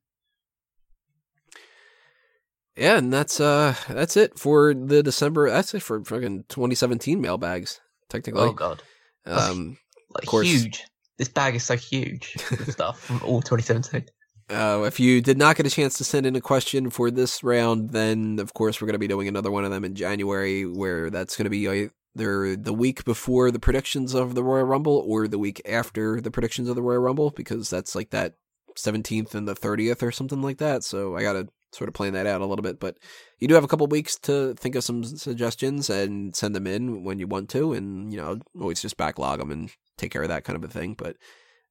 [2.77, 5.49] Yeah, and that's uh that's it for the December.
[5.49, 7.81] That's it for fucking 2017 mailbags.
[8.09, 8.83] Technically, Oh god,
[9.27, 9.79] um,
[10.15, 10.47] like course.
[10.47, 10.85] huge.
[11.19, 14.09] This bag is so huge with stuff from all 2017.
[14.51, 17.43] Uh, if you did not get a chance to send in a question for this
[17.43, 20.67] round, then of course we're going to be doing another one of them in January,
[20.67, 25.03] where that's going to be either the week before the predictions of the Royal Rumble
[25.07, 28.35] or the week after the predictions of the Royal Rumble, because that's like that
[28.77, 30.85] 17th and the 30th or something like that.
[30.85, 32.81] So I got to sort of plan that out a little bit.
[32.81, 32.99] But
[33.39, 37.05] you do have a couple weeks to think of some suggestions and send them in
[37.05, 40.29] when you want to, and you know always just backlog them and take care of
[40.29, 40.95] that kind of a thing.
[40.95, 41.17] But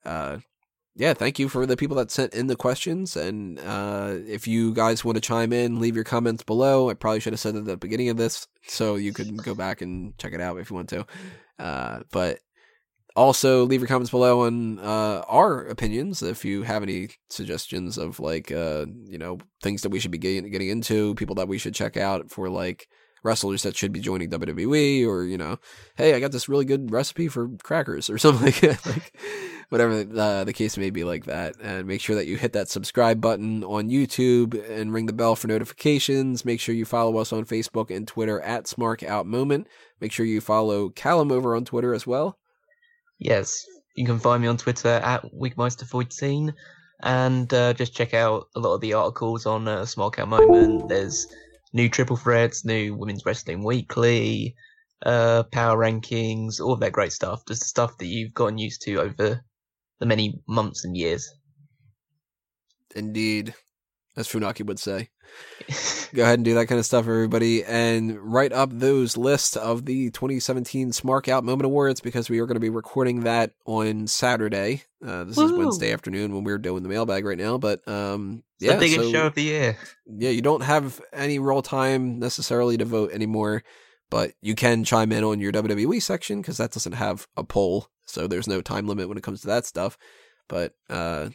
[0.06, 0.38] uh,
[0.96, 3.16] yeah, thank you for the people that sent in the questions.
[3.16, 6.90] And uh, if you guys want to chime in, leave your comments below.
[6.90, 9.82] I probably should have said at the beginning of this, so you could go back
[9.82, 11.06] and check it out if you want to.
[11.58, 12.40] Uh, but
[13.16, 18.20] also leave your comments below on uh, our opinions if you have any suggestions of
[18.20, 21.58] like uh, you know things that we should be getting, getting into, people that we
[21.58, 22.88] should check out for like
[23.24, 25.58] wrestlers that should be joining WWE, or you know,
[25.96, 28.86] hey, I got this really good recipe for crackers or something like that.
[28.86, 29.14] like
[29.70, 31.56] whatever uh, the case may be like that.
[31.62, 35.36] And make sure that you hit that subscribe button on YouTube and ring the bell
[35.36, 36.46] for notifications.
[36.46, 39.68] Make sure you follow us on Facebook and Twitter at Smark Out Moment.
[40.00, 42.38] Make sure you follow Callum over on Twitter as well.
[43.20, 43.66] Yes,
[43.96, 46.54] you can find me on Twitter at Wigmeister14
[47.02, 50.88] and uh, just check out a lot of the articles on uh, Smark Out Moment.
[50.88, 51.28] There's
[51.74, 54.56] new triple threats, new Women's Wrestling Weekly,
[55.06, 57.44] uh, power rankings, all of that great stuff.
[57.48, 59.44] Just the stuff that you've gotten used to over
[60.00, 61.30] the many months and years.
[62.96, 63.54] Indeed,
[64.16, 65.10] as Funaki would say.
[66.14, 69.86] Go ahead and do that kind of stuff, everybody, and write up those lists of
[69.86, 74.06] the 2017 Smark Out Moment Awards because we are going to be recording that on
[74.06, 74.84] Saturday.
[75.04, 78.74] Uh, this is Wednesday afternoon when we're doing the mailbag right now, but um, yeah,
[78.74, 79.78] the biggest so- show of the year.
[80.06, 83.64] yeah, you don't have any real time necessarily to vote anymore,
[84.12, 87.88] but you can chime in on your WWE section because that doesn't have a poll,
[88.06, 89.98] so there's no time limit when it comes to that stuff.
[90.48, 91.30] But uh,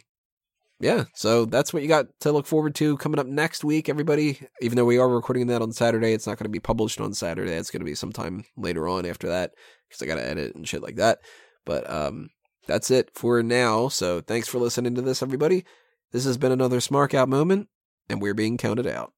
[0.79, 4.39] yeah, so that's what you got to look forward to coming up next week, everybody.
[4.61, 7.13] Even though we are recording that on Saturday, it's not going to be published on
[7.13, 7.51] Saturday.
[7.51, 9.51] It's going to be sometime later on after that
[9.87, 11.19] because I got to edit and shit like that.
[11.65, 12.29] But um,
[12.65, 13.89] that's it for now.
[13.89, 15.65] So thanks for listening to this, everybody.
[16.11, 17.67] This has been another Smark Out moment,
[18.09, 19.11] and we're being counted out.